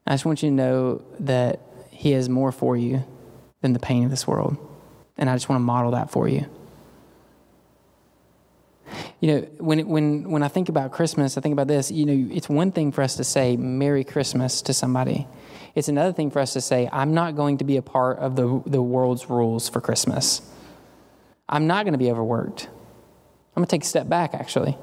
I 0.06 0.14
just 0.14 0.24
want 0.24 0.42
you 0.42 0.50
to 0.50 0.54
know 0.54 1.04
that 1.20 1.60
He 1.90 2.10
has 2.12 2.28
more 2.28 2.50
for 2.50 2.76
you 2.76 3.04
than 3.60 3.74
the 3.74 3.78
pain 3.78 4.04
of 4.04 4.10
this 4.10 4.26
world. 4.26 4.56
And 5.16 5.30
I 5.30 5.36
just 5.36 5.48
want 5.48 5.60
to 5.60 5.64
model 5.64 5.92
that 5.92 6.10
for 6.10 6.28
you. 6.28 6.46
You 9.20 9.32
know, 9.32 9.40
when, 9.58 9.86
when, 9.88 10.30
when 10.30 10.42
I 10.42 10.48
think 10.48 10.68
about 10.68 10.92
Christmas, 10.92 11.38
I 11.38 11.40
think 11.40 11.52
about 11.52 11.68
this. 11.68 11.90
You 11.90 12.06
know, 12.06 12.34
it's 12.34 12.48
one 12.48 12.72
thing 12.72 12.92
for 12.92 13.02
us 13.02 13.16
to 13.16 13.24
say 13.24 13.56
Merry 13.56 14.04
Christmas 14.04 14.62
to 14.62 14.74
somebody. 14.74 15.26
It's 15.74 15.88
another 15.88 16.12
thing 16.12 16.30
for 16.30 16.40
us 16.40 16.52
to 16.52 16.60
say, 16.60 16.88
I'm 16.92 17.14
not 17.14 17.36
going 17.36 17.58
to 17.58 17.64
be 17.64 17.76
a 17.76 17.82
part 17.82 18.18
of 18.18 18.36
the, 18.36 18.62
the 18.66 18.82
world's 18.82 19.28
rules 19.30 19.68
for 19.68 19.80
Christmas. 19.80 20.42
I'm 21.48 21.66
not 21.66 21.84
going 21.84 21.92
to 21.92 21.98
be 21.98 22.10
overworked. 22.10 22.68
I'm 23.56 23.60
going 23.60 23.66
to 23.66 23.70
take 23.70 23.84
a 23.84 23.86
step 23.86 24.08
back, 24.08 24.34
actually. 24.34 24.76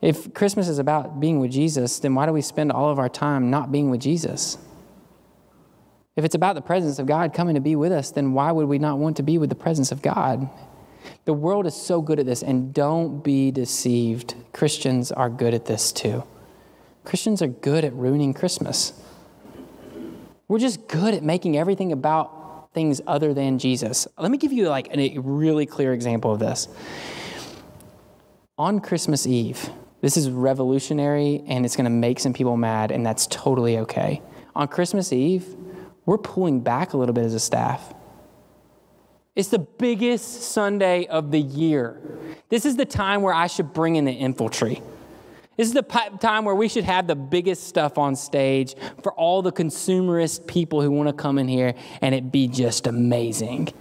If 0.00 0.34
Christmas 0.34 0.68
is 0.68 0.78
about 0.78 1.20
being 1.20 1.40
with 1.40 1.50
Jesus, 1.50 1.98
then 2.00 2.14
why 2.14 2.26
do 2.26 2.32
we 2.32 2.42
spend 2.42 2.72
all 2.72 2.90
of 2.90 2.98
our 2.98 3.08
time 3.08 3.50
not 3.50 3.72
being 3.72 3.90
with 3.90 4.00
Jesus? 4.00 4.58
If 6.16 6.24
it's 6.24 6.34
about 6.34 6.54
the 6.54 6.60
presence 6.60 6.98
of 6.98 7.06
God 7.06 7.32
coming 7.32 7.54
to 7.54 7.60
be 7.60 7.74
with 7.74 7.90
us, 7.90 8.10
then 8.10 8.34
why 8.34 8.52
would 8.52 8.68
we 8.68 8.78
not 8.78 8.98
want 8.98 9.16
to 9.16 9.22
be 9.22 9.38
with 9.38 9.48
the 9.48 9.56
presence 9.56 9.90
of 9.90 10.02
God? 10.02 10.48
The 11.24 11.34
world 11.34 11.66
is 11.66 11.74
so 11.74 12.00
good 12.02 12.18
at 12.18 12.26
this, 12.26 12.42
and 12.42 12.72
don't 12.74 13.22
be 13.22 13.50
deceived. 13.50 14.34
Christians 14.52 15.12
are 15.12 15.30
good 15.30 15.54
at 15.54 15.66
this 15.66 15.92
too. 15.92 16.24
Christians 17.04 17.42
are 17.42 17.48
good 17.48 17.84
at 17.84 17.92
ruining 17.94 18.34
Christmas. 18.34 18.92
We're 20.48 20.58
just 20.58 20.88
good 20.88 21.14
at 21.14 21.22
making 21.22 21.56
everything 21.56 21.92
about 21.92 22.72
things 22.74 23.00
other 23.06 23.32
than 23.32 23.58
Jesus. 23.58 24.06
Let 24.18 24.30
me 24.30 24.38
give 24.38 24.52
you 24.52 24.68
like 24.68 24.88
a 24.94 25.18
really 25.18 25.66
clear 25.66 25.92
example 25.92 26.32
of 26.32 26.38
this. 26.38 26.68
On 28.58 28.80
Christmas 28.80 29.26
Eve, 29.26 29.70
this 30.00 30.16
is 30.16 30.30
revolutionary 30.30 31.42
and 31.46 31.64
it's 31.64 31.76
going 31.76 31.84
to 31.84 31.90
make 31.90 32.20
some 32.20 32.32
people 32.32 32.56
mad, 32.56 32.90
and 32.90 33.04
that's 33.04 33.26
totally 33.28 33.78
okay. 33.78 34.22
On 34.54 34.68
Christmas 34.68 35.12
Eve, 35.12 35.56
we're 36.06 36.18
pulling 36.18 36.60
back 36.60 36.92
a 36.92 36.96
little 36.96 37.14
bit 37.14 37.24
as 37.24 37.34
a 37.34 37.40
staff. 37.40 37.94
It's 39.36 39.48
the 39.48 39.58
biggest 39.58 40.42
Sunday 40.42 41.06
of 41.06 41.32
the 41.32 41.40
year. 41.40 42.00
This 42.50 42.64
is 42.64 42.76
the 42.76 42.84
time 42.84 43.22
where 43.22 43.34
I 43.34 43.48
should 43.48 43.72
bring 43.72 43.96
in 43.96 44.04
the 44.04 44.12
infantry. 44.12 44.80
This 45.56 45.66
is 45.68 45.74
the 45.74 45.82
time 45.82 46.44
where 46.44 46.54
we 46.54 46.68
should 46.68 46.84
have 46.84 47.08
the 47.08 47.16
biggest 47.16 47.64
stuff 47.64 47.98
on 47.98 48.14
stage 48.14 48.74
for 49.02 49.12
all 49.14 49.42
the 49.42 49.52
consumerist 49.52 50.46
people 50.46 50.82
who 50.82 50.90
want 50.90 51.08
to 51.08 51.12
come 51.12 51.38
in 51.38 51.48
here 51.48 51.74
and 52.00 52.14
it 52.14 52.30
be 52.30 52.46
just 52.46 52.86
amazing. 52.86 53.72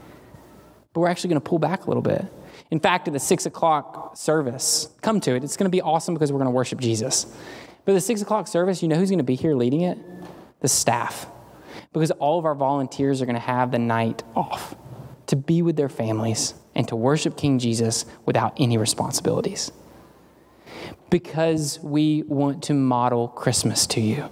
But 0.93 1.01
we're 1.01 1.07
actually 1.07 1.29
going 1.29 1.41
to 1.41 1.49
pull 1.49 1.59
back 1.59 1.85
a 1.85 1.87
little 1.87 2.03
bit. 2.03 2.25
In 2.71 2.79
fact, 2.79 3.07
at 3.07 3.13
the 3.13 3.19
six 3.19 3.45
o'clock 3.45 4.17
service, 4.17 4.89
come 5.01 5.19
to 5.21 5.35
it. 5.35 5.43
It's 5.43 5.57
going 5.57 5.69
to 5.69 5.75
be 5.75 5.81
awesome 5.81 6.15
because 6.15 6.31
we're 6.31 6.39
going 6.39 6.51
to 6.51 6.55
worship 6.55 6.79
Jesus. 6.79 7.25
But 7.85 7.93
the 7.93 8.01
six 8.01 8.21
o'clock 8.21 8.47
service, 8.47 8.81
you 8.81 8.87
know 8.87 8.95
who's 8.95 9.09
going 9.09 9.19
to 9.19 9.23
be 9.23 9.35
here 9.35 9.55
leading 9.55 9.81
it? 9.81 9.99
The 10.61 10.67
staff 10.67 11.27
because 11.91 12.11
all 12.11 12.39
of 12.39 12.45
our 12.45 12.55
volunteers 12.55 13.21
are 13.21 13.25
going 13.25 13.35
to 13.35 13.41
have 13.41 13.71
the 13.71 13.79
night 13.79 14.23
off 14.35 14.75
to 15.34 15.38
be 15.38 15.63
with 15.63 15.76
their 15.76 15.89
families 15.89 16.54
and 16.76 16.88
to 16.88 16.96
worship 16.96 17.36
King 17.36 17.58
Jesus 17.58 18.06
without 18.24 18.54
any 18.58 18.78
responsibilities. 18.78 19.72
Because 21.10 21.80
we 21.82 22.22
want 22.24 22.62
to 22.65 22.76
model 22.76 23.30
Christmas 23.30 23.88
to 23.88 24.00
you. 24.00 24.30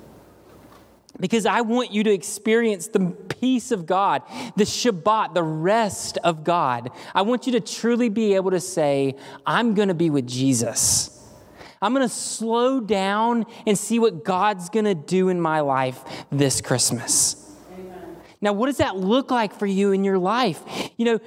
Because 1.20 1.48
I 1.48 1.62
want 1.62 1.92
you 1.92 2.04
to 2.04 2.12
experience 2.12 2.88
the 2.88 3.00
peace 3.40 3.72
of 3.72 3.88
God, 3.88 4.22
the 4.56 4.64
Shabbat, 4.64 5.34
the 5.34 5.42
rest 5.42 6.20
of 6.24 6.44
God. 6.44 6.92
I 7.16 7.24
want 7.24 7.48
you 7.48 7.54
to 7.54 7.60
truly 7.60 8.10
be 8.10 8.36
able 8.36 8.52
to 8.52 8.60
say, 8.60 9.16
I'm 9.44 9.74
going 9.74 9.88
to 9.88 9.96
be 9.96 10.12
with 10.12 10.28
Jesus. 10.28 11.18
I'm 11.82 11.96
going 11.96 12.08
to 12.08 12.14
slow 12.14 12.80
down 12.80 13.48
and 13.66 13.76
see 13.76 13.98
what 13.98 14.24
God's 14.24 14.70
going 14.70 14.86
to 14.86 14.94
do 14.94 15.30
in 15.30 15.42
my 15.42 15.62
life 15.62 16.04
this 16.32 16.62
Christmas. 16.62 17.41
Now, 18.44 18.54
what 18.54 18.66
does 18.66 18.78
that 18.78 18.98
look 18.98 19.30
like 19.30 19.54
for 19.54 19.68
you 19.68 19.92
in 19.92 20.04
your 20.04 20.18
life? 20.18 20.64
You 20.98 21.06
know, 21.06 21.20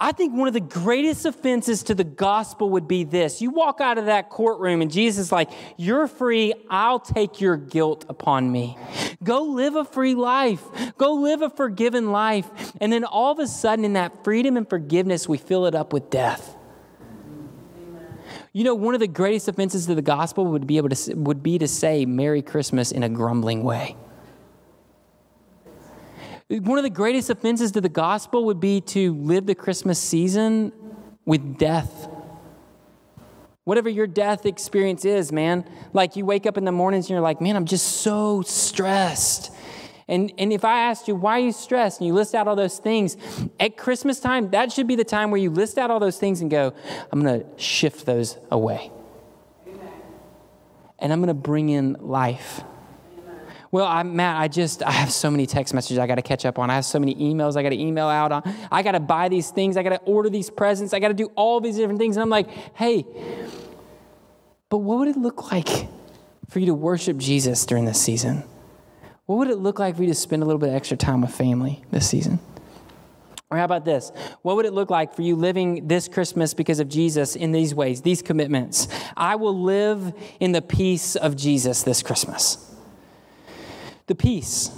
I 0.00 0.12
think 0.12 0.34
one 0.34 0.48
of 0.48 0.54
the 0.54 0.60
greatest 0.60 1.26
offenses 1.26 1.82
to 1.84 1.94
the 1.94 2.04
gospel 2.04 2.70
would 2.70 2.88
be 2.88 3.04
this. 3.04 3.42
You 3.42 3.50
walk 3.50 3.82
out 3.82 3.98
of 3.98 4.06
that 4.06 4.30
courtroom 4.30 4.80
and 4.80 4.90
Jesus 4.90 5.26
is 5.26 5.32
like, 5.32 5.50
You're 5.76 6.08
free. 6.08 6.54
I'll 6.70 7.00
take 7.00 7.38
your 7.38 7.58
guilt 7.58 8.06
upon 8.08 8.50
me. 8.50 8.78
Go 9.22 9.42
live 9.42 9.76
a 9.76 9.84
free 9.84 10.14
life. 10.14 10.62
Go 10.96 11.14
live 11.14 11.42
a 11.42 11.50
forgiven 11.50 12.12
life. 12.12 12.48
And 12.80 12.90
then 12.90 13.04
all 13.04 13.32
of 13.32 13.38
a 13.40 13.46
sudden, 13.46 13.84
in 13.84 13.92
that 13.92 14.24
freedom 14.24 14.56
and 14.56 14.68
forgiveness, 14.68 15.28
we 15.28 15.36
fill 15.36 15.66
it 15.66 15.74
up 15.74 15.92
with 15.92 16.08
death. 16.08 16.56
You 18.54 18.64
know, 18.64 18.74
one 18.74 18.94
of 18.94 19.00
the 19.00 19.08
greatest 19.08 19.48
offenses 19.48 19.86
to 19.86 19.94
the 19.94 20.02
gospel 20.02 20.46
would 20.46 20.66
be 20.66 20.78
able 20.78 20.88
to 20.88 21.14
would 21.14 21.42
be 21.42 21.58
to 21.58 21.68
say 21.68 22.06
Merry 22.06 22.40
Christmas 22.40 22.90
in 22.90 23.02
a 23.02 23.08
grumbling 23.08 23.64
way. 23.64 23.96
One 26.48 26.76
of 26.78 26.84
the 26.84 26.90
greatest 26.90 27.30
offenses 27.30 27.72
to 27.72 27.80
the 27.80 27.88
gospel 27.88 28.44
would 28.46 28.60
be 28.60 28.82
to 28.82 29.14
live 29.14 29.46
the 29.46 29.54
Christmas 29.54 29.98
season 29.98 30.72
with 31.24 31.56
death. 31.56 32.08
Whatever 33.64 33.88
your 33.88 34.06
death 34.06 34.44
experience 34.44 35.06
is, 35.06 35.32
man, 35.32 35.64
like 35.94 36.16
you 36.16 36.26
wake 36.26 36.44
up 36.44 36.58
in 36.58 36.66
the 36.66 36.72
mornings 36.72 37.06
and 37.06 37.10
you're 37.10 37.22
like, 37.22 37.40
man, 37.40 37.56
I'm 37.56 37.64
just 37.64 38.02
so 38.02 38.42
stressed. 38.42 39.52
And, 40.06 40.34
and 40.36 40.52
if 40.52 40.66
I 40.66 40.80
asked 40.80 41.08
you, 41.08 41.14
why 41.14 41.38
are 41.38 41.44
you 41.44 41.52
stressed? 41.52 42.00
And 42.00 42.06
you 42.06 42.12
list 42.12 42.34
out 42.34 42.46
all 42.46 42.56
those 42.56 42.76
things, 42.78 43.16
at 43.58 43.78
Christmas 43.78 44.20
time, 44.20 44.50
that 44.50 44.70
should 44.70 44.86
be 44.86 44.96
the 44.96 45.04
time 45.04 45.30
where 45.30 45.40
you 45.40 45.48
list 45.48 45.78
out 45.78 45.90
all 45.90 45.98
those 45.98 46.18
things 46.18 46.42
and 46.42 46.50
go, 46.50 46.74
I'm 47.10 47.22
going 47.22 47.40
to 47.40 47.46
shift 47.56 48.04
those 48.04 48.36
away. 48.50 48.90
And 50.98 51.10
I'm 51.10 51.20
going 51.20 51.28
to 51.28 51.34
bring 51.34 51.70
in 51.70 51.94
life. 52.00 52.62
Well, 53.74 53.86
I, 53.86 54.04
Matt, 54.04 54.40
I 54.40 54.46
just, 54.46 54.84
I 54.84 54.92
have 54.92 55.10
so 55.10 55.28
many 55.32 55.46
text 55.46 55.74
messages 55.74 55.98
I 55.98 56.06
got 56.06 56.14
to 56.14 56.22
catch 56.22 56.44
up 56.44 56.60
on. 56.60 56.70
I 56.70 56.76
have 56.76 56.84
so 56.84 57.00
many 57.00 57.16
emails 57.16 57.56
I 57.56 57.64
got 57.64 57.70
to 57.70 57.76
email 57.76 58.06
out 58.06 58.30
on. 58.30 58.54
I 58.70 58.84
got 58.84 58.92
to 58.92 59.00
buy 59.00 59.28
these 59.28 59.50
things. 59.50 59.76
I 59.76 59.82
got 59.82 59.88
to 59.88 60.00
order 60.02 60.30
these 60.30 60.48
presents. 60.48 60.94
I 60.94 61.00
got 61.00 61.08
to 61.08 61.14
do 61.14 61.32
all 61.34 61.60
these 61.60 61.74
different 61.74 61.98
things. 61.98 62.14
And 62.14 62.22
I'm 62.22 62.30
like, 62.30 62.48
hey, 62.76 63.04
but 64.68 64.78
what 64.78 64.98
would 64.98 65.08
it 65.08 65.16
look 65.16 65.50
like 65.50 65.88
for 66.48 66.60
you 66.60 66.66
to 66.66 66.74
worship 66.74 67.16
Jesus 67.16 67.66
during 67.66 67.84
this 67.84 68.00
season? 68.00 68.44
What 69.26 69.38
would 69.38 69.50
it 69.50 69.58
look 69.58 69.80
like 69.80 69.96
for 69.96 70.02
you 70.02 70.08
to 70.08 70.14
spend 70.14 70.44
a 70.44 70.46
little 70.46 70.60
bit 70.60 70.68
of 70.68 70.76
extra 70.76 70.96
time 70.96 71.22
with 71.22 71.34
family 71.34 71.82
this 71.90 72.08
season? 72.08 72.38
Or 73.50 73.58
how 73.58 73.64
about 73.64 73.84
this? 73.84 74.12
What 74.42 74.54
would 74.54 74.66
it 74.66 74.72
look 74.72 74.90
like 74.90 75.16
for 75.16 75.22
you 75.22 75.34
living 75.34 75.88
this 75.88 76.06
Christmas 76.06 76.54
because 76.54 76.78
of 76.78 76.88
Jesus 76.88 77.34
in 77.34 77.50
these 77.50 77.74
ways, 77.74 78.02
these 78.02 78.22
commitments? 78.22 78.86
I 79.16 79.34
will 79.34 79.60
live 79.60 80.14
in 80.38 80.52
the 80.52 80.62
peace 80.62 81.16
of 81.16 81.34
Jesus 81.34 81.82
this 81.82 82.04
Christmas 82.04 82.70
the 84.06 84.14
peace. 84.14 84.70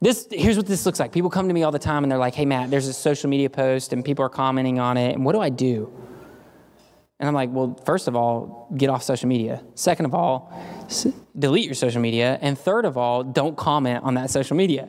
This, 0.00 0.28
here's 0.30 0.56
what 0.56 0.66
this 0.66 0.84
looks 0.84 1.00
like. 1.00 1.12
People 1.12 1.30
come 1.30 1.48
to 1.48 1.54
me 1.54 1.62
all 1.62 1.72
the 1.72 1.78
time 1.78 2.04
and 2.04 2.10
they're 2.10 2.18
like, 2.18 2.34
hey, 2.34 2.44
Matt, 2.44 2.70
there's 2.70 2.86
a 2.86 2.92
social 2.92 3.30
media 3.30 3.48
post 3.48 3.92
and 3.92 4.04
people 4.04 4.24
are 4.24 4.28
commenting 4.28 4.78
on 4.78 4.96
it. 4.96 5.14
And 5.14 5.24
what 5.24 5.32
do 5.32 5.40
I 5.40 5.48
do? 5.48 5.90
And 7.18 7.26
I'm 7.26 7.34
like, 7.34 7.50
well, 7.50 7.80
first 7.86 8.08
of 8.08 8.14
all, 8.14 8.68
get 8.76 8.90
off 8.90 9.02
social 9.02 9.28
media. 9.28 9.64
Second 9.74 10.04
of 10.04 10.14
all, 10.14 10.52
delete 11.38 11.64
your 11.64 11.74
social 11.74 12.02
media. 12.02 12.38
And 12.42 12.58
third 12.58 12.84
of 12.84 12.98
all, 12.98 13.24
don't 13.24 13.56
comment 13.56 14.04
on 14.04 14.14
that 14.14 14.30
social 14.30 14.54
media. 14.54 14.88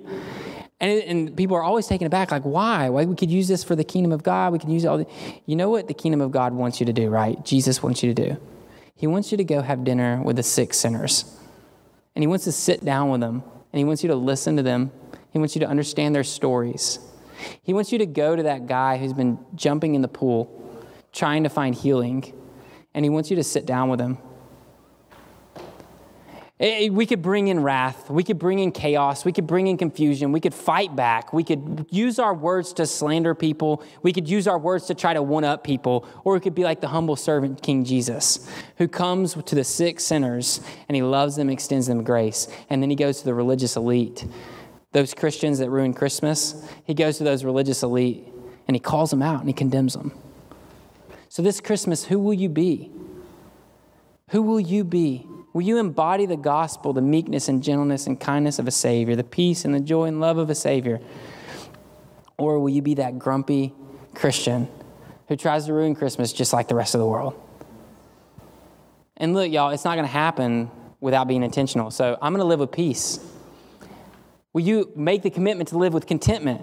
And, 0.80 1.02
and 1.04 1.38
people 1.38 1.56
are 1.56 1.63
always 1.63 1.88
taken 1.88 2.06
aback, 2.06 2.30
like, 2.30 2.44
why? 2.44 2.90
Why 2.90 3.06
we 3.06 3.16
could 3.16 3.32
use 3.32 3.48
this 3.48 3.63
for 3.63 3.76
the 3.76 3.84
kingdom 3.84 4.12
of 4.12 4.24
God? 4.24 4.54
We 4.54 4.60
could 4.60 4.70
use 4.70 4.86
all 4.86 5.00
the. 5.00 5.08
You 5.46 5.56
know 5.56 5.70
what 5.70 5.88
the 5.88 5.94
kingdom 5.94 6.22
of 6.22 6.32
God 6.32 6.54
wants 6.54 6.80
you 6.80 6.86
to 6.86 6.94
do, 6.94 7.10
right? 7.10 7.44
Jesus 7.44 7.82
wants 7.82 8.04
you 8.04 8.13
to 8.13 8.28
do. 8.30 8.38
He 8.94 9.08
wants 9.08 9.32
you 9.32 9.38
to 9.38 9.44
go 9.44 9.62
have 9.62 9.84
dinner 9.84 10.22
with 10.22 10.36
the 10.36 10.44
sick 10.44 10.74
sinners. 10.74 11.34
And 12.16 12.22
he 12.22 12.28
wants 12.28 12.44
to 12.44 12.52
sit 12.52 12.84
down 12.84 13.10
with 13.10 13.22
them 13.22 13.44
and 13.78 13.82
He 13.82 13.86
wants 13.86 14.02
you 14.02 14.08
to 14.08 14.16
listen 14.16 14.58
to 14.58 14.63
them. 14.63 14.92
He 15.30 15.38
wants 15.38 15.56
you 15.56 15.60
to 15.60 15.68
understand 15.68 16.16
their 16.16 16.24
stories. 16.24 16.98
He 17.62 17.74
wants 17.74 17.92
you 17.92 18.00
to 18.00 18.08
go 18.08 18.36
to 18.36 18.42
that 18.42 18.66
guy 18.66 18.98
who's 18.98 19.13
been 19.13 19.38
jumping 19.54 19.94
in 19.94 20.02
the 20.02 20.08
pool, 20.08 20.82
trying 21.13 21.44
to 21.44 21.50
find 21.50 21.76
healing, 21.76 22.34
and 22.96 23.06
He 23.06 23.12
wants 23.12 23.30
you 23.30 23.36
to 23.36 23.44
sit 23.44 23.68
down 23.68 23.90
with 23.90 24.02
him 24.02 24.18
Eh, 26.60 26.86
eh, 26.86 26.89
we 26.89 27.06
could 27.06 27.22
bring 27.22 27.50
in 27.50 27.62
wrath. 27.62 28.10
We 28.10 28.24
could 28.24 28.39
bring 28.39 28.58
in 28.58 28.72
chaos. 28.72 29.24
We 29.24 29.32
could 29.32 29.46
bring 29.46 29.67
in 29.67 29.78
confusion. 29.78 30.32
We 30.32 30.39
could 30.39 30.56
fight 30.56 30.96
back. 30.96 31.32
We 31.32 31.43
could 31.43 31.86
use 31.91 32.17
our 32.17 32.34
words 32.34 32.74
to 32.74 32.88
slander 32.88 33.36
people. 33.36 33.84
We 34.02 34.12
could 34.12 34.28
use 34.28 34.48
our 34.48 34.58
words 34.58 34.88
to 34.88 34.96
try 34.96 35.13
to 35.13 35.22
one 35.22 35.43
up 35.43 35.63
people. 35.63 36.08
Or 36.24 36.34
we 36.34 36.39
could 36.39 36.56
be 36.56 36.63
like 36.63 36.82
the 36.82 36.88
humble 36.88 37.15
servant, 37.15 37.62
King 37.62 37.86
Jesus, 37.86 38.50
who 38.78 38.88
comes 38.88 39.36
to 39.36 39.56
the 39.56 39.63
sick 39.63 40.00
sinners 40.00 40.62
and 40.89 40.96
he 40.96 41.04
loves 41.04 41.36
them, 41.36 41.50
extends 41.50 41.86
them 41.86 42.04
grace. 42.04 42.48
And 42.72 42.82
then 42.82 42.89
he 42.89 42.96
goes 42.96 43.20
to 43.20 43.26
the 43.26 43.36
religious 43.36 43.76
elite, 43.76 44.26
those 44.93 45.13
Christians 45.13 45.60
that 45.60 45.70
ruin 45.70 45.93
Christmas. 45.93 46.67
He 46.86 46.96
goes 46.96 47.20
to 47.20 47.24
those 47.24 47.43
religious 47.43 47.84
elite 47.84 48.28
and 48.67 48.76
he 48.76 48.80
calls 48.80 49.12
them 49.12 49.22
out 49.22 49.41
and 49.41 49.48
he 49.48 49.54
condemns 49.54 49.93
them. 49.93 50.12
So 51.30 51.43
this 51.43 51.62
Christmas, 51.62 52.06
who 52.06 52.17
will 52.17 52.34
you 52.34 52.50
be? 52.50 52.91
Who 54.32 54.41
will 54.41 54.60
you 54.60 54.84
be? 54.84 55.28
Will 55.54 55.64
you 55.64 55.78
embody 55.78 56.26
the 56.26 56.38
gospel, 56.38 56.94
the 56.94 57.02
meekness 57.02 57.48
and 57.48 57.64
gentleness 57.64 58.06
and 58.06 58.20
kindness 58.20 58.60
of 58.60 58.68
a 58.68 58.72
Savior, 58.72 59.16
the 59.16 59.24
peace 59.24 59.66
and 59.66 59.74
the 59.74 59.80
joy 59.80 60.06
and 60.06 60.20
love 60.20 60.38
of 60.38 60.50
a 60.50 60.56
Savior? 60.56 61.00
Or 62.38 62.60
will 62.60 62.70
you 62.70 62.82
be 62.82 62.96
that 62.96 63.18
grumpy 63.18 63.74
Christian 64.14 64.68
who 65.28 65.36
tries 65.36 65.66
to 65.66 65.74
ruin 65.74 65.96
Christmas 65.96 66.32
just 66.32 66.54
like 66.54 66.68
the 66.68 66.76
rest 66.76 66.94
of 66.94 67.00
the 67.00 67.08
world? 67.08 67.34
And 69.16 69.34
look, 69.34 69.52
y'all, 69.52 69.72
it's 69.72 69.84
not 69.84 69.96
going 69.96 70.06
to 70.06 70.12
happen 70.12 70.70
without 71.00 71.28
being 71.28 71.44
intentional. 71.44 71.90
So 71.90 72.18
I'm 72.22 72.34
going 72.34 72.44
to 72.44 72.48
live 72.48 72.60
with 72.60 72.72
peace. 72.72 73.20
Will 74.54 74.62
you 74.62 74.92
make 74.96 75.24
the 75.24 75.30
commitment 75.30 75.70
to 75.70 75.78
live 75.78 75.94
with 75.94 76.06
contentment? 76.06 76.62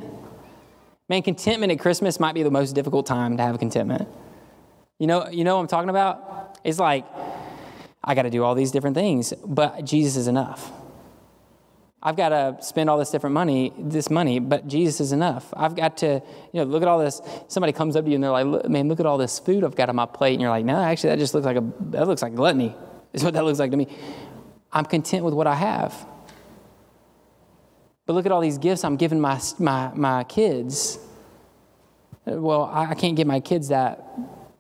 Man, 1.09 1.23
contentment 1.23 1.73
at 1.73 1.79
Christmas 1.81 2.19
might 2.19 2.35
be 2.35 2.43
the 2.43 2.51
most 2.51 2.73
difficult 2.73 3.07
time 3.07 3.37
to 3.37 3.43
have 3.43 3.59
contentment. 3.59 4.09
You 4.99 5.07
know, 5.07 5.29
you 5.29 5.45
know 5.45 5.57
what 5.57 5.63
I'm 5.63 5.69
talking 5.69 5.91
about? 5.91 6.59
It's 6.65 6.79
like, 6.79 7.05
I 8.07 8.15
got 8.15 8.23
to 8.23 8.31
do 8.31 8.45
all 8.45 8.55
these 8.55 8.71
different 8.71 8.95
things, 8.95 9.33
but 9.45 9.85
Jesus 9.85 10.17
is 10.17 10.29
enough. 10.29 10.71
I've 12.03 12.17
got 12.17 12.29
to 12.29 12.59
spend 12.61 12.91
all 12.91 12.99
this 12.99 13.11
different 13.11 13.33
money, 13.33 13.73
this 13.79 14.11
money, 14.11 14.39
but 14.39 14.67
Jesus 14.67 15.01
is 15.01 15.13
enough. 15.13 15.55
I've 15.57 15.75
got 15.75 15.97
to, 15.99 16.23
you 16.53 16.61
know, 16.61 16.65
look 16.65 16.83
at 16.83 16.89
all 16.89 16.99
this. 16.99 17.23
Somebody 17.49 17.73
comes 17.73 17.97
up 17.97 18.05
to 18.05 18.11
you 18.11 18.17
and 18.17 18.23
they're 18.23 18.31
like, 18.31 18.69
man, 18.69 18.89
look 18.89 19.01
at 19.01 19.07
all 19.07 19.17
this 19.17 19.39
food 19.39 19.65
I've 19.65 19.75
got 19.75 19.89
on 19.89 19.97
my 19.97 20.05
plate. 20.05 20.35
And 20.35 20.43
you're 20.43 20.51
like, 20.51 20.67
no, 20.67 20.77
actually, 20.77 21.11
that 21.11 21.19
just 21.19 21.33
looks 21.33 21.47
like 21.47 21.57
a, 21.57 21.65
that 21.93 22.07
looks 22.07 22.21
like 22.21 22.35
gluttony, 22.35 22.77
is 23.15 23.25
what 23.25 23.33
that 23.33 23.45
looks 23.45 23.59
like 23.59 23.71
to 23.71 23.77
me. 23.79 23.89
I'm 24.71 24.85
content 24.85 25.25
with 25.25 25.33
what 25.33 25.47
I 25.47 25.55
have. 25.55 26.07
But 28.05 28.13
look 28.13 28.27
at 28.27 28.33
all 28.33 28.43
these 28.43 28.59
gifts 28.59 28.85
I'm 28.85 28.97
giving 28.97 29.19
my, 29.19 29.41
my, 29.59 29.91
my 29.95 30.25
kids. 30.25 30.99
Well, 32.27 32.65
I, 32.65 32.91
I 32.91 32.95
can't 32.95 33.17
give 33.17 33.27
my 33.27 33.41
kids 33.41 33.69
that, 33.69 34.05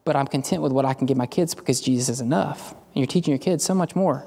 but 0.06 0.16
I'm 0.16 0.26
content 0.26 0.62
with 0.62 0.72
what 0.72 0.86
I 0.86 0.94
can 0.94 1.04
give 1.04 1.18
my 1.18 1.26
kids 1.26 1.54
because 1.54 1.82
Jesus 1.82 2.08
is 2.08 2.20
enough. 2.22 2.74
And 2.94 3.00
you're 3.00 3.06
teaching 3.06 3.32
your 3.32 3.38
kids 3.38 3.64
so 3.64 3.74
much 3.74 3.96
more. 3.96 4.26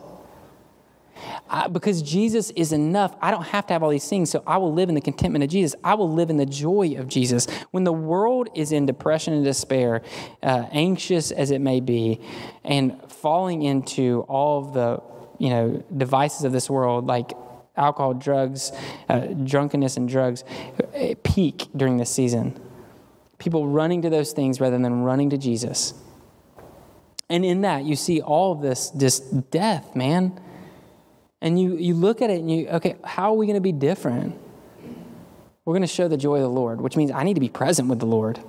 I, 1.50 1.68
because 1.68 2.02
Jesus 2.02 2.52
is 2.52 2.72
enough, 2.72 3.16
I 3.22 3.32
don't 3.32 3.46
have 3.48 3.66
to 3.68 3.74
have 3.74 3.84
all 3.84 3.90
these 3.90 4.08
things, 4.08 4.30
so 4.30 4.44
I 4.46 4.58
will 4.58 4.74
live 4.74 4.90
in 4.90 4.96
the 4.96 5.02
contentment 5.02 5.44
of 5.44 5.50
Jesus. 5.50 5.76
I 5.84 5.94
will 5.94 6.12
live 6.12 6.30
in 6.30 6.38
the 6.38 6.46
joy 6.46 6.96
of 6.98 7.08
Jesus. 7.08 7.48
When 7.72 7.84
the 7.86 7.94
world 7.94 8.50
is 8.54 8.72
in 8.72 8.86
depression 8.86 9.34
and 9.34 9.44
despair, 9.44 10.02
uh, 10.44 10.66
anxious 10.72 11.32
as 11.32 11.52
it 11.52 11.62
may 11.62 11.80
be, 11.80 12.20
and 12.64 13.02
falling 13.10 13.64
into 13.64 14.26
all 14.28 14.66
of 14.66 14.74
the 14.74 15.02
you 15.40 15.50
know 15.50 15.84
devices 15.96 16.44
of 16.44 16.52
this 16.52 16.70
world, 16.70 17.08
like 17.08 17.32
alcohol, 17.76 18.14
drugs, 18.14 18.72
uh, 19.08 19.20
drunkenness, 19.20 19.98
and 19.98 20.10
drugs, 20.10 20.44
uh, 20.80 21.14
peak 21.24 21.68
during 21.76 21.98
this 21.98 22.10
season. 22.10 22.60
People 23.38 23.68
running 23.68 24.02
to 24.02 24.10
those 24.10 24.34
things 24.34 24.60
rather 24.60 24.78
than 24.78 25.04
running 25.04 25.30
to 25.30 25.38
Jesus. 25.38 25.94
And 27.30 27.44
in 27.44 27.62
that, 27.62 27.84
you 27.84 27.96
see 27.96 28.22
all 28.22 28.54
of 28.54 28.62
this, 28.62 28.90
this 28.92 29.20
death, 29.20 29.96
man 29.96 30.40
and 31.42 31.60
you, 31.60 31.76
you 31.76 31.94
look 31.94 32.22
at 32.22 32.30
it 32.30 32.40
and 32.40 32.50
you, 32.50 32.68
okay, 32.68 32.96
how 33.04 33.32
are 33.32 33.36
we 33.36 33.46
going 33.46 33.56
to 33.56 33.62
be 33.62 33.72
different? 33.72 34.40
We're 35.66 35.74
going 35.74 35.82
to 35.82 35.88
show 35.88 36.08
the 36.08 36.18
joy 36.18 36.38
of 36.38 36.42
the 36.42 36.50
Lord, 36.50 36.82
which 36.82 36.96
means 36.96 37.12
I 37.12 37.24
need 37.24 37.36
to 37.36 37.40
be 37.40 37.50
present 37.50 37.90
with 37.90 38.00
the 38.00 38.06
Lord. 38.06 38.40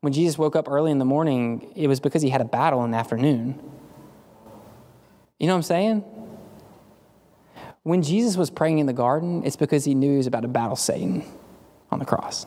When 0.00 0.12
Jesus 0.12 0.38
woke 0.38 0.56
up 0.56 0.68
early 0.68 0.90
in 0.90 0.98
the 0.98 1.04
morning, 1.04 1.72
it 1.76 1.86
was 1.86 2.00
because 2.00 2.22
he 2.22 2.30
had 2.30 2.40
a 2.40 2.46
battle 2.46 2.84
in 2.84 2.90
the 2.90 2.96
afternoon. 2.96 3.58
You 5.38 5.46
know 5.46 5.52
what 5.52 5.58
I'm 5.58 5.62
saying? 5.62 6.04
When 7.82 8.02
Jesus 8.02 8.36
was 8.36 8.50
praying 8.50 8.78
in 8.78 8.86
the 8.86 8.92
garden, 8.92 9.42
it's 9.44 9.56
because 9.56 9.84
he 9.84 9.94
knew 9.94 10.12
he 10.12 10.16
was 10.16 10.26
about 10.26 10.40
to 10.40 10.48
battle 10.48 10.76
Satan 10.76 11.24
on 11.90 11.98
the 11.98 12.04
cross. 12.04 12.46